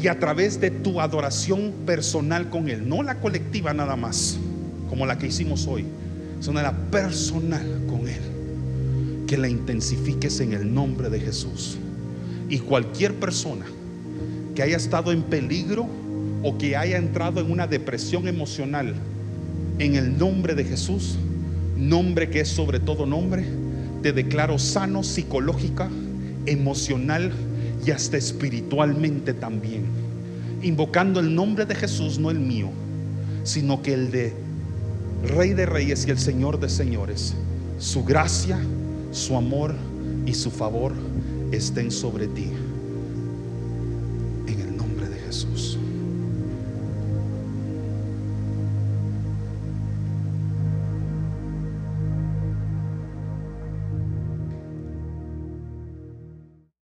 Y 0.00 0.08
a 0.08 0.18
través 0.18 0.60
de 0.60 0.70
tu 0.70 1.00
adoración 1.00 1.72
personal 1.86 2.50
con 2.50 2.68
Él, 2.68 2.88
no 2.88 3.02
la 3.02 3.20
colectiva 3.20 3.72
nada 3.72 3.96
más, 3.96 4.38
como 4.88 5.06
la 5.06 5.18
que 5.18 5.28
hicimos 5.28 5.66
hoy, 5.66 5.84
una 6.50 6.62
manera 6.62 6.90
personal 6.90 7.82
con 7.88 8.06
Él, 8.06 8.20
que 9.26 9.38
la 9.38 9.48
intensifiques 9.48 10.40
en 10.40 10.52
el 10.52 10.72
nombre 10.72 11.08
de 11.08 11.20
Jesús. 11.20 11.78
Y 12.48 12.58
cualquier 12.58 13.14
persona 13.14 13.64
que 14.54 14.62
haya 14.62 14.76
estado 14.76 15.10
en 15.12 15.22
peligro 15.22 15.86
o 16.42 16.58
que 16.58 16.76
haya 16.76 16.98
entrado 16.98 17.40
en 17.40 17.50
una 17.50 17.66
depresión 17.66 18.28
emocional, 18.28 18.94
en 19.78 19.96
el 19.96 20.18
nombre 20.18 20.54
de 20.54 20.64
Jesús, 20.64 21.16
nombre 21.76 22.30
que 22.30 22.40
es 22.40 22.48
sobre 22.48 22.80
todo 22.80 23.06
nombre, 23.06 23.44
te 24.02 24.12
declaro 24.12 24.58
sano 24.58 25.02
psicológica, 25.02 25.88
emocional 26.46 27.32
y 27.86 27.90
hasta 27.90 28.16
espiritualmente 28.16 29.34
también. 29.34 29.84
Invocando 30.62 31.20
el 31.20 31.34
nombre 31.34 31.66
de 31.66 31.74
Jesús, 31.74 32.18
no 32.18 32.30
el 32.30 32.38
mío, 32.38 32.70
sino 33.44 33.82
que 33.82 33.94
el 33.94 34.10
de 34.10 34.32
Rey 35.24 35.54
de 35.54 35.66
Reyes 35.66 36.06
y 36.06 36.10
el 36.10 36.18
Señor 36.18 36.60
de 36.60 36.68
Señores. 36.68 37.34
Su 37.78 38.04
gracia, 38.04 38.58
su 39.10 39.36
amor 39.36 39.74
y 40.26 40.34
su 40.34 40.50
favor 40.50 40.92
estén 41.52 41.90
sobre 41.90 42.26
ti. 42.26 42.50